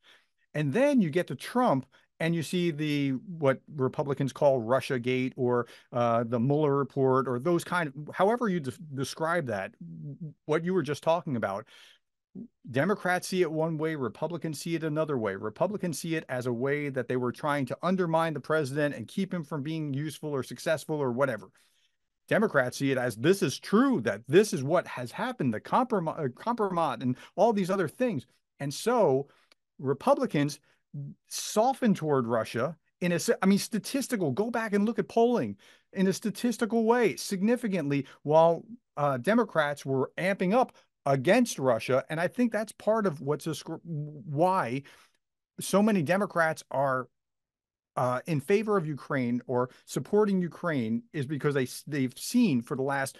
And 0.54 0.72
then 0.72 1.00
you 1.00 1.10
get 1.10 1.26
to 1.28 1.34
Trump 1.34 1.86
and 2.20 2.34
you 2.36 2.42
see 2.42 2.70
the 2.70 3.10
what 3.38 3.60
Republicans 3.74 4.32
call 4.32 4.60
Russia 4.60 4.98
Gate 4.98 5.32
or 5.36 5.66
uh, 5.92 6.22
the 6.24 6.38
Mueller 6.38 6.76
report 6.76 7.26
or 7.26 7.40
those 7.40 7.64
kind 7.64 7.88
of 7.88 8.14
however 8.14 8.48
you 8.48 8.60
de- 8.60 8.72
describe 8.94 9.46
that, 9.46 9.72
what 10.46 10.64
you 10.64 10.72
were 10.72 10.82
just 10.82 11.02
talking 11.02 11.36
about. 11.36 11.66
Democrats 12.70 13.28
see 13.28 13.42
it 13.42 13.50
one 13.50 13.76
way, 13.76 13.94
Republicans 13.94 14.60
see 14.60 14.74
it 14.74 14.84
another 14.84 15.18
way. 15.18 15.34
Republicans 15.34 15.98
see 15.98 16.14
it 16.14 16.24
as 16.28 16.46
a 16.46 16.52
way 16.52 16.88
that 16.88 17.08
they 17.08 17.16
were 17.16 17.32
trying 17.32 17.66
to 17.66 17.76
undermine 17.82 18.34
the 18.34 18.40
president 18.40 18.94
and 18.94 19.08
keep 19.08 19.34
him 19.34 19.44
from 19.44 19.62
being 19.62 19.92
useful 19.92 20.30
or 20.30 20.42
successful 20.42 20.96
or 20.96 21.12
whatever. 21.12 21.50
Democrats 22.28 22.78
see 22.78 22.92
it 22.92 22.98
as 22.98 23.16
this 23.16 23.42
is 23.42 23.58
true, 23.58 24.00
that 24.00 24.22
this 24.28 24.52
is 24.52 24.62
what 24.62 24.86
has 24.86 25.10
happened, 25.10 25.52
the 25.52 25.60
compromise, 25.60 26.30
compromise 26.36 26.98
and 27.00 27.16
all 27.36 27.52
these 27.52 27.68
other 27.68 27.88
things. 27.88 28.26
And 28.60 28.72
so 28.72 29.26
Republicans 29.82 30.60
soften 31.28 31.94
toward 31.94 32.26
Russia 32.26 32.76
in 33.00 33.12
a, 33.12 33.18
I 33.42 33.46
mean, 33.46 33.58
statistical, 33.58 34.30
go 34.30 34.50
back 34.50 34.72
and 34.72 34.86
look 34.86 34.98
at 34.98 35.08
polling 35.08 35.56
in 35.92 36.06
a 36.06 36.12
statistical 36.12 36.84
way 36.84 37.16
significantly 37.16 38.06
while 38.22 38.64
uh, 38.96 39.18
Democrats 39.18 39.84
were 39.84 40.12
amping 40.16 40.54
up 40.54 40.76
against 41.04 41.58
Russia. 41.58 42.04
And 42.08 42.20
I 42.20 42.28
think 42.28 42.52
that's 42.52 42.72
part 42.72 43.06
of 43.06 43.20
what's 43.20 43.46
a, 43.46 43.54
why 43.84 44.82
so 45.60 45.82
many 45.82 46.02
Democrats 46.02 46.62
are 46.70 47.08
uh, 47.96 48.20
in 48.26 48.40
favor 48.40 48.76
of 48.76 48.86
Ukraine 48.86 49.42
or 49.46 49.70
supporting 49.84 50.40
Ukraine 50.40 51.02
is 51.12 51.26
because 51.26 51.54
they 51.54 51.66
they've 51.86 52.16
seen 52.16 52.62
for 52.62 52.76
the 52.76 52.82
last 52.82 53.18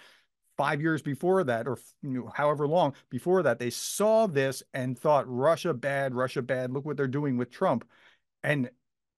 five 0.57 0.81
years 0.81 1.01
before 1.01 1.43
that, 1.43 1.67
or 1.67 1.77
you 2.01 2.09
know, 2.21 2.31
however 2.33 2.67
long 2.67 2.93
before 3.09 3.43
that, 3.43 3.59
they 3.59 3.69
saw 3.69 4.27
this 4.27 4.63
and 4.73 4.97
thought 4.97 5.25
Russia 5.27 5.73
bad, 5.73 6.13
Russia 6.13 6.41
bad. 6.41 6.71
Look 6.71 6.85
what 6.85 6.97
they're 6.97 7.07
doing 7.07 7.37
with 7.37 7.51
Trump, 7.51 7.85
and 8.43 8.69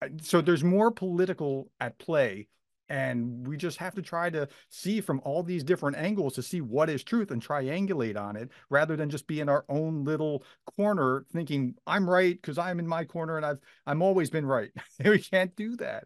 uh, 0.01 0.09
so 0.21 0.41
there's 0.41 0.63
more 0.63 0.91
political 0.91 1.71
at 1.79 1.97
play. 1.99 2.47
And 2.87 3.47
we 3.47 3.57
just 3.57 3.77
have 3.79 3.95
to 3.95 4.03
try 4.03 4.29
to 4.29 4.47
see 4.69 5.01
from 5.01 5.19
all 5.25 5.41
these 5.41 5.63
different 5.63 5.97
angles 5.97 6.35
to 6.35 6.43
see 6.43 6.61
what 6.61 6.87
is 6.87 7.03
truth 7.03 7.31
and 7.31 7.41
triangulate 7.43 8.15
on 8.15 8.35
it 8.35 8.51
rather 8.69 8.95
than 8.95 9.09
just 9.09 9.25
be 9.25 9.39
in 9.39 9.49
our 9.49 9.65
own 9.69 10.03
little 10.03 10.43
corner 10.77 11.25
thinking 11.33 11.73
I'm 11.87 12.07
right 12.07 12.39
because 12.39 12.59
I'm 12.59 12.77
in 12.77 12.87
my 12.87 13.03
corner 13.03 13.37
and 13.37 13.45
I've 13.45 13.57
I'm 13.87 14.03
always 14.03 14.29
been 14.29 14.45
right. 14.45 14.69
we 15.03 15.17
can't 15.17 15.55
do 15.55 15.75
that. 15.77 16.05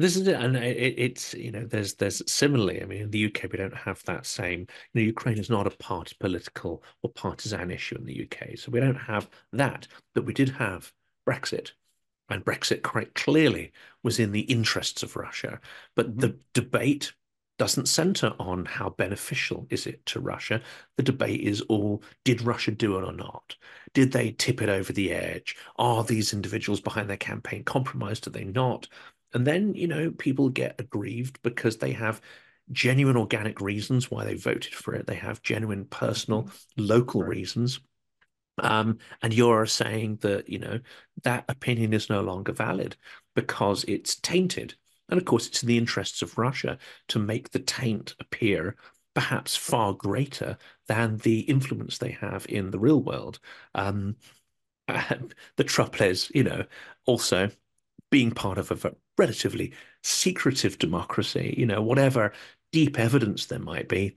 This 0.00 0.14
is 0.14 0.28
it, 0.28 0.40
and 0.40 0.56
it, 0.56 0.94
it's 0.96 1.34
you 1.34 1.50
know 1.50 1.64
there's 1.64 1.94
there's 1.94 2.22
similarly. 2.30 2.80
I 2.80 2.84
mean, 2.86 3.02
in 3.02 3.10
the 3.10 3.26
UK 3.26 3.50
we 3.50 3.58
don't 3.58 3.76
have 3.76 4.02
that 4.04 4.26
same. 4.26 4.60
You 4.60 4.66
know, 4.94 5.02
Ukraine 5.02 5.38
is 5.38 5.50
not 5.50 5.66
a 5.66 5.70
party 5.70 6.16
political 6.20 6.84
or 7.02 7.10
partisan 7.10 7.72
issue 7.72 7.96
in 7.96 8.06
the 8.06 8.22
UK, 8.22 8.56
so 8.56 8.70
we 8.70 8.78
don't 8.78 8.94
have 8.94 9.28
that. 9.52 9.88
But 10.14 10.24
we 10.24 10.32
did 10.32 10.50
have 10.50 10.92
Brexit, 11.28 11.72
and 12.28 12.44
Brexit 12.44 12.82
quite 12.82 13.16
clearly 13.16 13.72
was 14.04 14.20
in 14.20 14.30
the 14.30 14.42
interests 14.42 15.02
of 15.02 15.16
Russia. 15.16 15.60
But 15.96 16.10
mm-hmm. 16.10 16.20
the 16.20 16.38
debate 16.54 17.12
doesn't 17.58 17.88
center 17.88 18.34
on 18.38 18.66
how 18.66 18.90
beneficial 18.90 19.66
is 19.68 19.88
it 19.88 20.06
to 20.06 20.20
Russia. 20.20 20.62
The 20.96 21.02
debate 21.02 21.40
is 21.40 21.60
all 21.62 22.04
did 22.24 22.42
Russia 22.42 22.70
do 22.70 22.96
it 22.98 23.02
or 23.04 23.12
not? 23.12 23.56
Did 23.94 24.12
they 24.12 24.30
tip 24.30 24.62
it 24.62 24.68
over 24.68 24.92
the 24.92 25.12
edge? 25.12 25.56
Are 25.76 26.04
these 26.04 26.32
individuals 26.32 26.80
behind 26.80 27.10
their 27.10 27.16
campaign 27.16 27.64
compromised? 27.64 28.28
Are 28.28 28.30
they 28.30 28.44
not? 28.44 28.86
And 29.34 29.46
then, 29.46 29.74
you 29.74 29.86
know, 29.86 30.10
people 30.10 30.48
get 30.48 30.80
aggrieved 30.80 31.40
because 31.42 31.76
they 31.76 31.92
have 31.92 32.20
genuine 32.70 33.16
organic 33.16 33.60
reasons 33.60 34.10
why 34.10 34.24
they 34.24 34.34
voted 34.34 34.74
for 34.74 34.94
it. 34.94 35.06
They 35.06 35.14
have 35.16 35.42
genuine 35.42 35.84
personal, 35.86 36.44
mm-hmm. 36.44 36.84
local 36.84 37.22
right. 37.22 37.30
reasons. 37.30 37.80
Um, 38.60 38.98
and 39.22 39.32
you're 39.32 39.66
saying 39.66 40.18
that, 40.22 40.48
you 40.48 40.58
know, 40.58 40.80
that 41.22 41.44
opinion 41.48 41.92
is 41.92 42.10
no 42.10 42.22
longer 42.22 42.52
valid 42.52 42.96
because 43.34 43.84
it's 43.84 44.16
tainted. 44.16 44.74
And 45.08 45.18
of 45.18 45.24
course, 45.24 45.46
it's 45.46 45.62
in 45.62 45.68
the 45.68 45.78
interests 45.78 46.22
of 46.22 46.36
Russia 46.36 46.78
to 47.08 47.18
make 47.18 47.50
the 47.50 47.60
taint 47.60 48.14
appear 48.20 48.76
perhaps 49.14 49.56
far 49.56 49.92
greater 49.94 50.58
than 50.86 51.16
the 51.18 51.40
influence 51.40 51.98
they 51.98 52.12
have 52.12 52.46
in 52.48 52.70
the 52.70 52.78
real 52.78 53.02
world. 53.02 53.38
Um, 53.74 54.16
the 54.88 55.64
trouble 55.64 56.02
is, 56.02 56.30
you 56.34 56.44
know, 56.44 56.64
also 57.06 57.50
being 58.10 58.30
part 58.30 58.58
of 58.58 58.70
a 58.70 58.94
relatively 59.18 59.72
secretive 60.02 60.78
democracy, 60.78 61.54
you 61.58 61.66
know, 61.66 61.82
whatever 61.82 62.32
deep 62.72 62.98
evidence 62.98 63.46
there 63.46 63.58
might 63.58 63.88
be, 63.88 64.14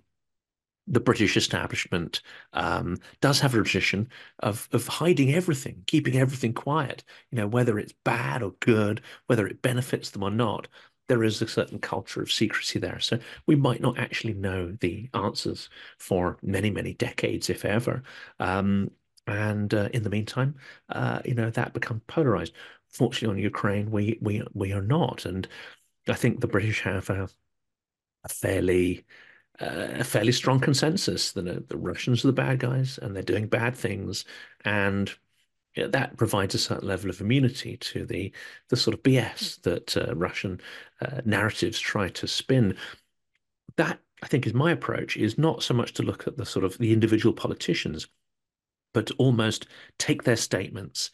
the 0.88 1.00
British 1.00 1.38
establishment 1.38 2.22
um, 2.54 2.98
does 3.22 3.40
have 3.40 3.54
a 3.54 3.58
tradition 3.58 4.10
of 4.40 4.68
of 4.72 4.88
hiding 4.88 5.34
everything, 5.34 5.84
keeping 5.88 6.18
everything 6.18 6.54
quiet. 6.54 7.04
You 7.32 7.38
know, 7.38 7.48
whether 7.48 7.80
it's 7.80 7.94
bad 8.04 8.44
or 8.44 8.52
good, 8.60 9.02
whether 9.28 9.48
it 9.48 9.62
benefits 9.62 10.10
them 10.10 10.24
or 10.24 10.32
not, 10.32 10.68
there 11.08 11.24
is 11.24 11.42
a 11.42 11.48
certain 11.48 11.80
culture 11.80 12.22
of 12.22 12.32
secrecy 12.32 12.80
there. 12.80 13.00
So 13.00 13.20
we 13.48 13.56
might 13.56 13.82
not 13.82 14.00
actually 14.00 14.34
know 14.34 14.72
the 14.80 15.10
answers 15.14 15.70
for 16.00 16.38
many, 16.42 16.72
many 16.72 16.94
decades, 16.94 17.50
if 17.50 17.66
ever. 17.66 18.04
Um, 18.40 18.92
and 19.28 19.74
uh, 19.74 19.90
in 19.94 20.04
the 20.04 20.10
meantime, 20.10 20.56
uh, 20.90 21.20
you 21.26 21.36
know, 21.36 21.50
that 21.52 21.74
becomes 21.74 22.02
polarized. 22.08 22.54
Fortunately, 22.92 23.38
on 23.38 23.44
Ukraine, 23.44 23.92
we 23.92 24.18
we 24.22 24.44
we 24.54 24.74
are 24.74 24.82
not, 24.82 25.26
and 25.26 25.48
I 26.08 26.14
think 26.14 26.40
the 26.40 26.48
British 26.48 26.82
have 26.82 27.10
a, 27.10 27.30
a 28.24 28.30
fairly 28.30 29.06
uh, 29.60 29.88
a 30.00 30.04
fairly 30.04 30.32
strong 30.32 30.60
consensus 30.60 31.32
that 31.34 31.48
uh, 31.48 31.60
the 31.68 31.78
Russians 31.78 32.24
are 32.24 32.28
the 32.28 32.34
bad 32.34 32.60
guys 32.60 32.98
and 32.98 33.16
they're 33.16 33.24
doing 33.24 33.48
bad 33.48 33.76
things, 33.76 34.26
and 34.66 35.14
that 35.76 36.18
provides 36.18 36.54
a 36.54 36.60
certain 36.60 36.88
level 36.88 37.10
of 37.10 37.22
immunity 37.22 37.78
to 37.78 38.06
the 38.06 38.34
the 38.70 38.76
sort 38.76 38.94
of 38.94 39.04
BS 39.04 39.62
that 39.62 39.96
uh, 39.96 40.14
Russian 40.16 40.60
uh, 41.02 41.22
narratives 41.26 41.80
try 41.80 42.10
to 42.10 42.28
spin. 42.28 42.76
That 43.78 44.00
I 44.22 44.28
think 44.28 44.46
is 44.46 44.54
my 44.54 44.72
approach 44.72 45.18
is 45.18 45.38
not 45.38 45.64
so 45.64 45.74
much 45.74 45.94
to 45.94 46.04
look 46.04 46.28
at 46.28 46.38
the 46.38 46.46
sort 46.46 46.66
of 46.66 46.78
the 46.78 46.94
individual 46.94 47.34
politicians, 47.34 48.08
but 48.94 49.12
almost 49.18 49.68
take 49.98 50.24
their 50.24 50.36
statements 50.36 51.12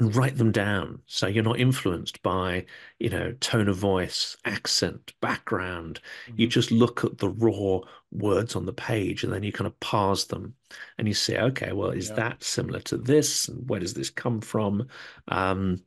and 0.00 0.16
write 0.16 0.36
them 0.36 0.50
down 0.50 1.00
so 1.06 1.26
you're 1.26 1.44
not 1.44 1.60
influenced 1.60 2.22
by 2.22 2.64
you 2.98 3.08
know 3.08 3.32
tone 3.40 3.68
of 3.68 3.76
voice 3.76 4.36
accent 4.44 5.12
background 5.20 6.00
mm-hmm. 6.26 6.40
you 6.40 6.46
just 6.46 6.70
look 6.70 7.04
at 7.04 7.18
the 7.18 7.28
raw 7.28 7.78
words 8.10 8.56
on 8.56 8.66
the 8.66 8.72
page 8.72 9.22
and 9.22 9.32
then 9.32 9.42
you 9.42 9.52
kind 9.52 9.66
of 9.66 9.78
parse 9.80 10.24
them 10.24 10.54
and 10.98 11.06
you 11.06 11.14
say 11.14 11.38
okay 11.38 11.72
well 11.72 11.90
is 11.90 12.08
yeah. 12.08 12.16
that 12.16 12.42
similar 12.42 12.80
to 12.80 12.96
this 12.96 13.48
and 13.48 13.68
where 13.68 13.80
does 13.80 13.94
this 13.94 14.10
come 14.10 14.40
from 14.40 14.88
um, 15.28 15.80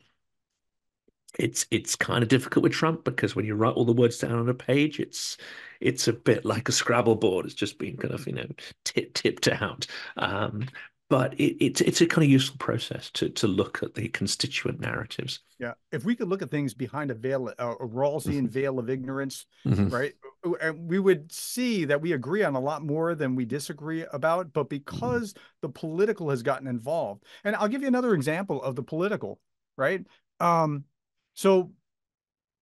it's 1.40 1.66
it's 1.72 1.96
kind 1.96 2.22
of 2.22 2.30
difficult 2.30 2.64
with 2.64 2.74
Trump 2.74 3.04
because 3.04 3.36
when 3.36 3.46
you 3.46 3.56
write 3.56 3.74
all 3.74 3.86
the 3.86 3.94
words 3.94 4.20
down 4.20 4.34
on 4.34 4.50
a 4.50 4.54
page, 4.54 5.00
it's 5.00 5.38
it's 5.80 6.08
a 6.08 6.14
bit 6.14 6.46
like 6.46 6.70
a 6.70 6.72
Scrabble 6.72 7.16
board. 7.16 7.46
It's 7.46 7.56
just 7.56 7.80
being 7.80 7.98
kind 7.98 8.14
of 8.14 8.26
you 8.28 8.34
know 8.34 8.48
tip, 8.86 9.14
tipped 9.14 9.48
out. 9.48 9.88
Um, 10.18 10.68
but 11.10 11.34
it, 11.40 11.64
it's 11.64 11.82
it's 11.82 12.02
a 12.02 12.06
kind 12.06 12.24
of 12.24 12.32
useful 12.32 12.58
process 12.58 13.10
to 13.12 13.30
to 13.30 13.48
look 13.48 13.84
at 13.84 13.94
the 13.94 14.10
constituent 14.10 14.80
narratives. 14.80 15.40
Yeah, 15.60 15.74
if 15.92 16.06
we 16.06 16.16
could 16.16 16.28
look 16.28 16.42
at 16.42 16.52
things 16.52 16.74
behind 16.74 17.12
a 17.12 17.14
veil, 17.14 17.50
a 17.50 17.76
Rawlsian 17.76 18.34
mm-hmm. 18.34 18.48
veil 18.48 18.80
of 18.80 18.90
ignorance, 18.90 19.46
mm-hmm. 19.66 19.90
right? 19.90 20.14
And 20.62 20.90
we 20.90 21.00
would 21.00 21.32
see 21.32 21.86
that 21.86 22.02
we 22.02 22.14
agree 22.14 22.44
on 22.44 22.56
a 22.56 22.60
lot 22.60 22.84
more 22.84 23.16
than 23.16 23.36
we 23.36 23.46
disagree 23.46 24.06
about. 24.12 24.54
But 24.54 24.70
because 24.70 25.34
mm-hmm. 25.34 25.44
the 25.62 25.70
political 25.70 26.30
has 26.30 26.42
gotten 26.42 26.68
involved, 26.68 27.24
and 27.44 27.56
I'll 27.56 27.68
give 27.68 27.82
you 27.82 27.88
another 27.88 28.14
example 28.14 28.62
of 28.62 28.76
the 28.76 28.84
political, 28.84 29.40
right? 29.78 30.06
Um, 30.40 30.86
so 31.34 31.72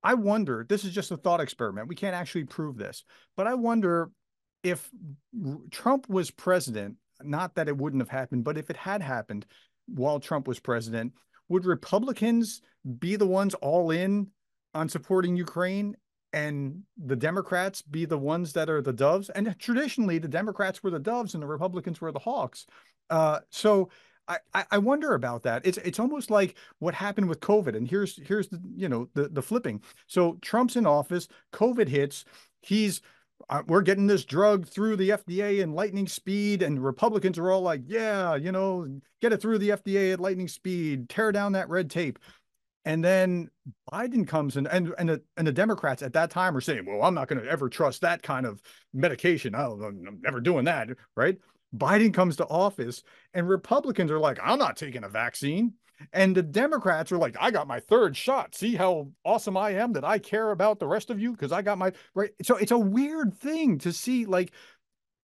I 0.04 0.16
wonder. 0.16 0.66
This 0.68 0.84
is 0.84 0.94
just 0.94 1.12
a 1.12 1.18
thought 1.18 1.42
experiment. 1.42 1.88
We 1.88 1.96
can't 1.96 2.16
actually 2.16 2.46
prove 2.46 2.78
this, 2.78 3.04
but 3.38 3.48
I 3.48 3.54
wonder 3.54 4.12
if 4.64 4.90
Trump 5.72 6.10
was 6.10 6.32
president 6.32 6.98
not 7.26 7.56
that 7.56 7.68
it 7.68 7.78
wouldn't 7.78 8.02
have 8.02 8.10
happened, 8.10 8.44
but 8.44 8.58
if 8.58 8.70
it 8.70 8.78
had 8.78 9.02
happened 9.02 9.46
while 9.88 10.20
Trump 10.20 10.48
was 10.48 10.60
president, 10.60 11.14
would 11.50 11.66
Republicans 11.66 12.62
be 13.00 13.16
the 13.16 13.28
ones 13.28 13.54
all 13.56 13.92
in 13.92 14.28
on 14.74 14.90
supporting 14.90 15.36
Ukraine 15.36 15.96
and 16.34 16.84
the 16.98 17.16
Democrats 17.16 17.82
be 17.82 18.06
the 18.06 18.18
ones 18.18 18.54
that 18.54 18.70
are 18.70 18.82
the 18.82 18.94
doves? 18.94 19.30
And 19.30 19.56
traditionally, 19.60 20.18
the 20.18 20.28
Democrats 20.28 20.82
were 20.82 20.92
the 20.92 21.00
doves 21.00 21.34
and 21.34 21.44
the 21.44 21.48
Republicans 21.48 22.00
were 22.00 22.12
the 22.12 22.20
hawks. 22.20 22.66
Uh, 23.10 23.40
so 23.50 23.90
I, 24.54 24.66
I 24.72 24.78
wonder 24.78 25.14
about 25.14 25.44
that. 25.44 25.66
It's 25.66 25.78
it's 25.80 26.00
almost 26.00 26.30
like 26.30 26.56
what 26.80 26.94
happened 26.94 27.28
with 27.28 27.40
COVID. 27.40 27.76
And 27.76 27.88
here's 27.88 28.18
here's 28.26 28.48
the 28.48 28.62
you 28.76 28.88
know 28.88 29.10
the 29.14 29.28
the 29.28 29.42
flipping. 29.42 29.82
So 30.08 30.38
Trump's 30.42 30.76
in 30.76 30.86
office, 30.86 31.28
COVID 31.54 31.88
hits, 31.88 32.24
he's 32.62 33.02
Uh, 33.50 33.64
we're 33.68 33.82
getting 33.82 34.08
this 34.08 34.26
drug 34.26 34.68
through 34.68 34.96
the 34.96 35.10
FDA 35.10 35.62
in 35.62 35.74
lightning 35.74 36.08
speed, 36.08 36.62
and 36.62 36.84
Republicans 36.84 37.38
are 37.38 37.52
all 37.52 37.62
like, 37.62 37.82
"Yeah, 37.86 38.36
you 38.36 38.52
know, 38.52 38.88
get 39.22 39.34
it 39.34 39.42
through 39.42 39.60
the 39.60 39.72
FDA 39.72 40.14
at 40.14 40.20
lightning 40.20 40.48
speed, 40.48 41.10
tear 41.10 41.32
down 41.32 41.54
that 41.54 41.70
red 41.70 41.90
tape." 41.90 42.20
And 42.84 43.04
then 43.04 43.50
Biden 43.92 44.28
comes 44.28 44.58
in, 44.58 44.66
and 44.68 44.94
and 44.98 45.10
the, 45.10 45.22
and 45.38 45.46
the 45.46 45.52
Democrats 45.52 46.02
at 46.02 46.14
that 46.14 46.32
time 46.32 46.56
are 46.58 46.62
saying, 46.62 46.86
"Well, 46.86 47.04
I'm 47.04 47.14
not 47.14 47.28
going 47.28 47.42
to 47.42 47.50
ever 47.50 47.70
trust 47.70 48.02
that 48.02 48.24
kind 48.24 48.46
of 48.46 48.62
medication. 48.94 49.56
Oh, 49.56 49.80
I'm 49.84 50.20
never 50.22 50.42
doing 50.42 50.66
that." 50.66 50.90
Right? 51.16 51.38
Biden 51.76 52.14
comes 52.14 52.36
to 52.38 52.48
office, 52.48 53.04
and 53.34 53.48
Republicans 53.48 54.12
are 54.12 54.20
like, 54.20 54.40
"I'm 54.44 54.60
not 54.60 54.78
taking 54.78 55.04
a 55.04 55.10
vaccine." 55.10 55.74
And 56.14 56.36
the 56.36 56.42
Democrats 56.44 57.12
are 57.12 57.18
like, 57.18 57.38
I 57.40 57.52
got 57.52 57.68
my 57.68 57.80
third 57.80 58.16
shot. 58.18 58.56
See 58.56 58.76
how 58.76 59.10
awesome 59.24 59.58
I 59.58 59.72
am 59.72 59.94
that 59.94 60.04
I 60.04 60.20
care 60.20 60.52
about 60.52 60.80
the 60.80 60.88
rest 60.88 61.10
of 61.10 61.20
you 61.20 61.32
because 61.32 61.52
I 61.52 61.62
got 61.62 61.78
my 61.78 61.92
right. 62.16 62.32
So 62.42 62.58
it's 62.58 62.72
a 62.72 62.78
weird 62.78 63.36
thing 63.38 63.78
to 63.80 63.94
see 63.94 64.26
like 64.26 64.52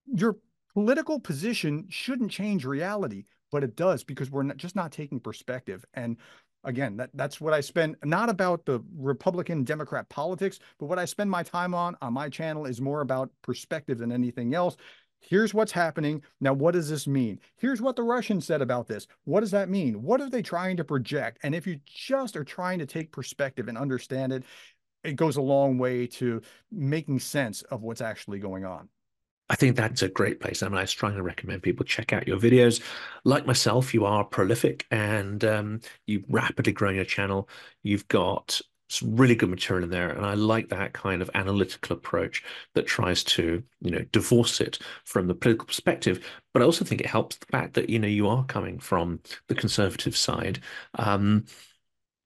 your 0.06 0.38
political 0.74 1.20
position 1.20 1.86
shouldn't 1.90 2.32
change 2.32 2.66
reality, 2.66 3.26
but 3.52 3.64
it 3.64 3.76
does 3.76 4.04
because 4.04 4.30
we're 4.30 4.44
not, 4.44 4.58
just 4.58 4.76
not 4.76 4.92
taking 4.92 5.20
perspective. 5.20 5.84
And 5.94 6.18
again, 6.64 6.98
that, 6.98 7.10
that's 7.14 7.42
what 7.42 7.54
I 7.54 7.62
spend 7.62 7.96
not 8.04 8.30
about 8.30 8.66
the 8.66 8.82
Republican 8.96 9.64
Democrat 9.64 10.08
politics, 10.10 10.60
but 10.80 10.86
what 10.88 11.00
I 11.00 11.06
spend 11.06 11.32
my 11.32 11.44
time 11.44 11.74
on 11.74 11.98
on 12.02 12.14
my 12.14 12.30
channel 12.30 12.66
is 12.66 12.82
more 12.82 13.02
about 13.02 13.32
perspective 13.42 13.98
than 13.98 14.12
anything 14.12 14.54
else. 14.54 14.78
Here's 15.20 15.54
what's 15.54 15.72
happening. 15.72 16.22
Now, 16.40 16.54
what 16.54 16.74
does 16.74 16.90
this 16.90 17.08
mean? 17.08 17.40
Here's 17.58 17.82
what 17.82 17.96
the 17.96 18.04
Russians 18.04 18.46
said 18.46 18.62
about 18.62 18.88
this. 18.88 19.08
What 19.26 19.42
does 19.42 19.52
that 19.52 19.70
mean? 19.70 20.04
What 20.04 20.22
are 20.22 20.30
they 20.30 20.42
trying 20.42 20.78
to 20.78 20.84
project? 20.84 21.40
And 21.44 21.54
if 21.54 21.68
you 21.68 21.80
just 21.86 22.36
are 22.36 22.44
trying 22.44 22.80
to 22.80 22.86
take 22.86 23.12
perspective 23.12 23.68
and 23.68 23.78
understand 23.78 24.32
it, 24.32 24.44
it 25.04 25.16
goes 25.16 25.38
a 25.38 25.42
long 25.42 25.78
way 25.78 26.08
to 26.08 26.42
making 26.72 27.20
sense 27.20 27.62
of 27.64 27.82
what's 27.82 28.02
actually 28.02 28.40
going 28.40 28.66
on. 28.66 28.90
I 29.50 29.56
think 29.56 29.78
that's 29.78 30.02
a 30.02 30.10
great 30.10 30.42
place. 30.42 30.62
I 30.62 30.68
mean, 30.68 30.78
I 30.78 30.86
strongly 30.86 31.22
recommend 31.22 31.64
people 31.64 31.86
check 31.86 32.12
out 32.12 32.28
your 32.28 32.38
videos. 32.38 32.82
Like 33.24 33.46
myself, 33.46 33.94
you 33.94 34.06
are 34.06 34.26
prolific 34.26 34.86
and 34.92 35.44
um, 35.46 35.80
you 36.06 36.24
rapidly 36.28 36.74
grow 36.74 36.90
your 36.90 37.06
channel. 37.06 37.48
You've 37.82 38.08
got 38.10 38.60
some 38.90 39.16
really 39.16 39.36
good 39.36 39.50
material 39.50 39.84
in 39.84 39.90
there 39.90 40.10
and 40.10 40.26
i 40.26 40.34
like 40.34 40.70
that 40.70 40.94
kind 40.94 41.22
of 41.22 41.30
analytical 41.34 41.96
approach 41.96 42.44
that 42.74 42.88
tries 42.88 43.24
to 43.24 43.62
you 43.82 43.92
know 43.92 44.04
divorce 44.12 44.62
it 44.62 44.80
from 45.04 45.28
the 45.28 45.36
political 45.36 45.66
perspective. 45.68 46.26
But 46.54 46.62
i 46.62 46.66
also 46.66 46.86
think 46.86 47.02
it 47.02 47.08
helps 47.08 47.38
the 47.38 47.46
fact 47.48 47.74
that 47.76 47.90
you 47.90 48.00
know 48.00 48.08
you 48.08 48.28
are 48.28 48.46
coming 48.46 48.80
from 48.80 49.20
the 49.48 49.56
conservative 49.56 50.16
side. 50.16 50.62
Um, 50.96 51.46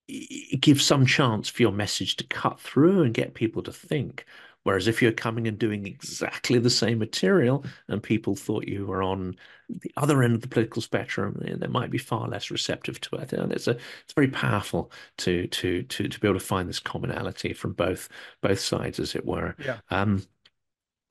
it 0.08 0.60
gives 0.60 0.84
some 0.84 1.06
chance 1.06 1.48
for 1.48 1.62
your 1.62 1.72
message 1.72 2.16
to 2.16 2.26
cut 2.26 2.60
through 2.60 3.02
and 3.02 3.14
get 3.14 3.34
people 3.34 3.62
to 3.62 3.72
think 3.72 4.26
Whereas 4.64 4.86
if 4.86 5.02
you're 5.02 5.12
coming 5.12 5.48
and 5.48 5.58
doing 5.58 5.86
exactly 5.86 6.58
the 6.58 6.70
same 6.70 6.98
material 6.98 7.64
and 7.88 8.02
people 8.02 8.36
thought 8.36 8.68
you 8.68 8.86
were 8.86 9.02
on 9.02 9.36
the 9.68 9.92
other 9.96 10.22
end 10.22 10.34
of 10.34 10.40
the 10.40 10.48
political 10.48 10.82
spectrum, 10.82 11.40
they 11.42 11.66
might 11.66 11.90
be 11.90 11.98
far 11.98 12.28
less 12.28 12.50
receptive 12.50 13.00
to 13.02 13.16
it. 13.16 13.32
And 13.32 13.52
it's 13.52 13.66
a 13.66 13.72
it's 13.72 14.12
very 14.14 14.28
powerful 14.28 14.92
to 15.18 15.46
to 15.48 15.82
to 15.82 16.08
to 16.08 16.20
be 16.20 16.28
able 16.28 16.38
to 16.38 16.44
find 16.44 16.68
this 16.68 16.80
commonality 16.80 17.52
from 17.52 17.72
both 17.72 18.08
both 18.40 18.60
sides, 18.60 19.00
as 19.00 19.14
it 19.14 19.26
were. 19.26 19.56
Yeah. 19.64 19.78
Um, 19.90 20.22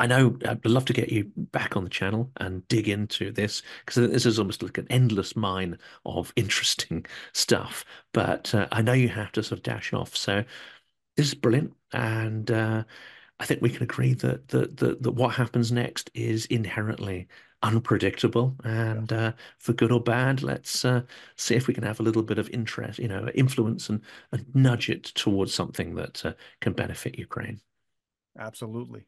I 0.01 0.07
know 0.07 0.35
I'd 0.47 0.65
love 0.65 0.85
to 0.85 0.93
get 0.93 1.11
you 1.11 1.31
back 1.35 1.77
on 1.77 1.83
the 1.83 1.89
channel 1.89 2.31
and 2.37 2.67
dig 2.67 2.89
into 2.89 3.31
this 3.31 3.61
because 3.85 4.09
this 4.09 4.25
is 4.25 4.39
almost 4.39 4.63
like 4.63 4.79
an 4.79 4.87
endless 4.89 5.35
mine 5.35 5.77
of 6.07 6.33
interesting 6.35 7.05
stuff. 7.33 7.85
But 8.11 8.55
uh, 8.55 8.67
I 8.71 8.81
know 8.81 8.93
you 8.93 9.09
have 9.09 9.31
to 9.33 9.43
sort 9.43 9.59
of 9.59 9.63
dash 9.63 9.93
off. 9.93 10.15
So 10.15 10.43
this 11.15 11.27
is 11.27 11.35
brilliant. 11.35 11.73
And 11.93 12.49
uh, 12.49 12.83
I 13.41 13.45
think 13.45 13.59
we 13.59 13.71
can 13.71 13.81
agree 13.81 14.13
that 14.13 14.49
that 14.49 14.77
that, 14.77 15.01
that 15.01 15.11
what 15.13 15.33
happens 15.33 15.71
next 15.71 16.11
is 16.13 16.45
inherently 16.45 17.27
unpredictable 17.63 18.55
and 18.63 19.11
uh, 19.11 19.33
for 19.57 19.73
good 19.73 19.91
or 19.91 20.01
bad 20.01 20.43
let's 20.43 20.85
uh, 20.85 21.01
see 21.37 21.55
if 21.55 21.67
we 21.67 21.73
can 21.73 21.83
have 21.83 21.99
a 21.99 22.03
little 22.03 22.23
bit 22.23 22.37
of 22.37 22.49
interest 22.51 22.99
you 22.99 23.07
know 23.07 23.27
influence 23.33 23.89
and, 23.89 24.01
and 24.31 24.45
nudge 24.53 24.89
it 24.91 25.03
towards 25.03 25.53
something 25.53 25.95
that 25.95 26.23
uh, 26.23 26.33
can 26.59 26.73
benefit 26.73 27.17
ukraine. 27.17 27.59
Absolutely 28.37 29.05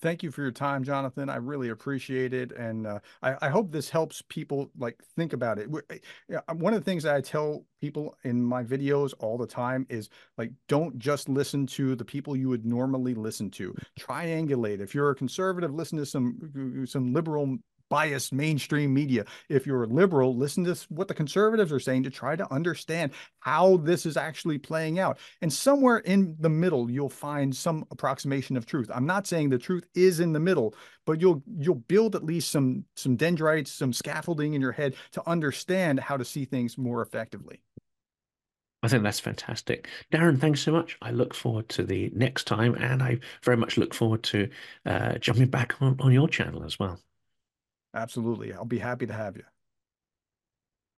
thank 0.00 0.22
you 0.22 0.30
for 0.30 0.42
your 0.42 0.50
time, 0.50 0.84
Jonathan. 0.84 1.28
I 1.28 1.36
really 1.36 1.70
appreciate 1.70 2.32
it, 2.32 2.52
and 2.52 2.86
uh, 2.86 2.98
I, 3.22 3.36
I, 3.42 3.48
hope 3.48 3.70
this 3.70 3.88
helps 3.88 4.22
people 4.28 4.70
like 4.78 5.00
think 5.16 5.32
about 5.32 5.58
it. 5.58 5.68
Eh, 5.90 6.38
one 6.54 6.72
of 6.72 6.80
the 6.80 6.84
things 6.84 7.02
that 7.02 7.14
I 7.14 7.20
tell 7.20 7.64
people 7.80 8.16
in 8.24 8.42
my 8.42 8.62
videos 8.62 9.12
all 9.18 9.38
the 9.38 9.46
time 9.46 9.86
is 9.88 10.08
like, 10.36 10.52
don't 10.68 10.98
just 10.98 11.28
listen 11.28 11.66
to 11.68 11.94
the 11.94 12.04
people 12.04 12.36
you 12.36 12.48
would 12.48 12.64
normally 12.64 13.14
listen 13.14 13.50
to. 13.52 13.74
Triangulate. 13.98 14.80
If 14.80 14.94
you're 14.94 15.10
a 15.10 15.14
conservative, 15.14 15.74
listen 15.74 15.98
to 15.98 16.06
some 16.06 16.84
some 16.86 17.12
liberal 17.12 17.58
biased 17.88 18.32
mainstream 18.32 18.92
media. 18.92 19.24
If 19.48 19.66
you're 19.66 19.84
a 19.84 19.86
liberal, 19.86 20.36
listen 20.36 20.64
to 20.64 20.76
what 20.88 21.08
the 21.08 21.14
conservatives 21.14 21.72
are 21.72 21.80
saying 21.80 22.02
to 22.04 22.10
try 22.10 22.36
to 22.36 22.52
understand 22.52 23.12
how 23.40 23.78
this 23.78 24.06
is 24.06 24.16
actually 24.16 24.58
playing 24.58 24.98
out. 24.98 25.18
And 25.42 25.52
somewhere 25.52 25.98
in 25.98 26.36
the 26.40 26.48
middle, 26.48 26.90
you'll 26.90 27.08
find 27.08 27.54
some 27.54 27.84
approximation 27.90 28.56
of 28.56 28.66
truth. 28.66 28.90
I'm 28.94 29.06
not 29.06 29.26
saying 29.26 29.48
the 29.48 29.58
truth 29.58 29.86
is 29.94 30.20
in 30.20 30.32
the 30.32 30.40
middle, 30.40 30.74
but 31.06 31.20
you'll 31.20 31.42
you'll 31.58 31.76
build 31.76 32.14
at 32.14 32.24
least 32.24 32.50
some 32.50 32.84
some 32.96 33.16
dendrites, 33.16 33.72
some 33.72 33.92
scaffolding 33.92 34.54
in 34.54 34.60
your 34.60 34.72
head 34.72 34.94
to 35.12 35.28
understand 35.28 36.00
how 36.00 36.16
to 36.16 36.24
see 36.24 36.44
things 36.44 36.76
more 36.76 37.02
effectively. 37.02 37.62
I 38.82 38.88
think 38.88 39.02
that's 39.02 39.18
fantastic. 39.18 39.88
Darin, 40.12 40.38
thanks 40.38 40.60
so 40.60 40.70
much. 40.70 40.96
I 41.02 41.10
look 41.10 41.34
forward 41.34 41.68
to 41.70 41.82
the 41.82 42.12
next 42.14 42.46
time, 42.46 42.74
and 42.76 43.02
I 43.02 43.18
very 43.42 43.56
much 43.56 43.76
look 43.76 43.92
forward 43.92 44.22
to 44.24 44.48
uh, 44.86 45.18
jumping 45.18 45.48
back 45.48 45.82
on, 45.82 45.96
on 45.98 46.12
your 46.12 46.28
channel 46.28 46.62
as 46.62 46.78
well. 46.78 47.00
Absolutely. 47.94 48.52
I'll 48.54 48.64
be 48.64 48.78
happy 48.78 49.06
to 49.06 49.12
have 49.12 49.36
you. 49.36 49.44